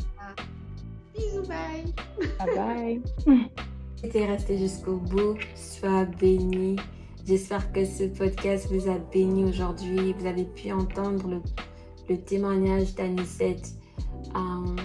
Bisous, 1.15 1.47
bye. 1.47 1.93
Bye 2.39 2.55
bye. 2.55 3.01
Si 3.97 4.09
t'es 4.11 4.25
resté 4.25 4.57
jusqu'au 4.57 4.97
bout, 4.97 5.37
sois 5.55 6.05
béni. 6.05 6.77
J'espère 7.28 7.72
que 7.72 7.86
ce 7.86 8.05
podcast 8.05 8.67
vous 8.72 8.89
a 8.89 8.97
béni 8.97 9.43
aujourd'hui. 9.43 10.13
Vous 10.17 10.26
avez 10.26 10.43
pu 10.43 10.72
entendre 10.72 11.41
le, 12.09 12.17
témoignage 12.17 12.95
d'Anicette 12.95 13.76
euh, 14.36 14.76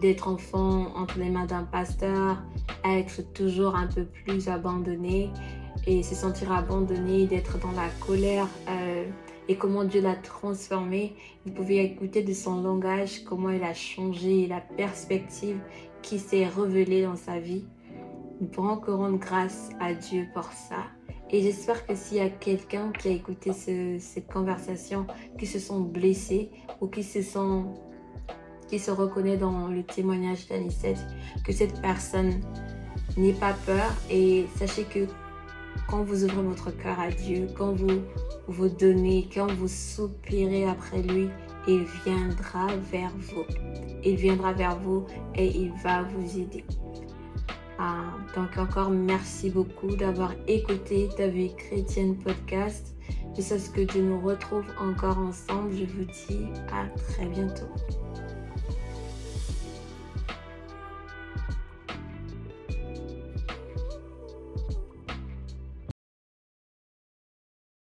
d'être 0.00 0.26
enfant 0.26 0.86
entre 0.96 1.18
les 1.18 1.28
mains 1.28 1.44
d'un 1.44 1.64
pasteur, 1.64 2.42
être 2.84 3.20
toujours 3.34 3.76
un 3.76 3.86
peu 3.86 4.06
plus 4.06 4.48
abandonné 4.48 5.30
et 5.86 6.02
se 6.02 6.14
sentir 6.14 6.50
abandonné, 6.50 7.26
d'être 7.26 7.58
dans 7.58 7.72
la 7.72 7.88
colère 8.00 8.48
euh, 8.68 9.04
et 9.48 9.56
comment 9.56 9.84
Dieu 9.84 10.00
l'a 10.00 10.16
transformé. 10.16 11.14
Vous 11.44 11.52
pouvez 11.52 11.84
écouter 11.84 12.22
de 12.22 12.32
son 12.32 12.62
langage 12.62 13.22
comment 13.24 13.50
il 13.50 13.62
a 13.62 13.74
changé 13.74 14.46
la 14.46 14.60
perspective 14.60 15.60
qui 16.00 16.18
s'est 16.18 16.46
révélée 16.46 17.02
dans 17.02 17.16
sa 17.16 17.38
vie. 17.38 17.64
Nous 18.40 18.48
pourrons 18.48 18.78
que 18.78 18.90
rendre 18.90 19.18
grâce 19.18 19.70
à 19.78 19.94
Dieu 19.94 20.26
pour 20.34 20.46
ça. 20.46 20.86
Et 21.32 21.40
j'espère 21.40 21.86
que 21.86 21.94
s'il 21.94 22.18
y 22.18 22.20
a 22.20 22.28
quelqu'un 22.28 22.92
qui 22.92 23.08
a 23.08 23.12
écouté 23.12 23.52
ce- 23.52 23.96
cette 23.98 24.30
conversation, 24.30 25.06
qui 25.38 25.46
se 25.46 25.58
sont 25.58 25.80
blessés 25.80 26.50
ou 26.80 26.88
qui 26.88 27.02
se 27.02 27.22
sent, 27.22 27.62
qui 28.68 28.78
se 28.78 28.90
reconnaît 28.90 29.38
dans 29.38 29.68
le 29.68 29.82
témoignage 29.82 30.46
d'Anicette, 30.48 30.98
que 31.44 31.52
cette 31.52 31.80
personne 31.80 32.40
n'ait 33.16 33.32
pas 33.32 33.54
peur 33.66 33.90
et 34.10 34.46
sachez 34.56 34.84
que 34.84 35.06
quand 35.88 36.02
vous 36.02 36.24
ouvrez 36.24 36.42
votre 36.42 36.70
cœur 36.76 37.00
à 37.00 37.10
Dieu, 37.10 37.46
quand 37.56 37.72
vous 37.72 38.02
vous 38.48 38.68
donnez, 38.68 39.28
quand 39.34 39.50
vous 39.52 39.68
soupirez 39.68 40.66
après 40.66 41.00
lui, 41.02 41.28
il 41.66 41.84
viendra 42.04 42.66
vers 42.90 43.12
vous. 43.16 43.44
Il 44.04 44.16
viendra 44.16 44.52
vers 44.52 44.78
vous 44.80 45.06
et 45.34 45.46
il 45.46 45.72
va 45.82 46.02
vous 46.02 46.38
aider. 46.38 46.64
Ah, 47.84 48.16
donc 48.36 48.56
encore 48.58 48.90
merci 48.90 49.50
beaucoup 49.50 49.96
d'avoir 49.96 50.34
écouté 50.46 51.08
ta 51.16 51.26
vie 51.26 51.52
chrétienne 51.56 52.16
podcast. 52.16 52.94
Jusqu'à 53.34 53.58
ce 53.58 53.70
que 53.70 53.80
Dieu 53.80 54.02
nous 54.02 54.20
retrouve 54.20 54.66
encore 54.78 55.18
ensemble, 55.18 55.72
je 55.74 55.84
vous 55.86 56.04
dis 56.04 56.46
à 56.72 56.86
très 56.96 57.26
bientôt. 57.26 57.66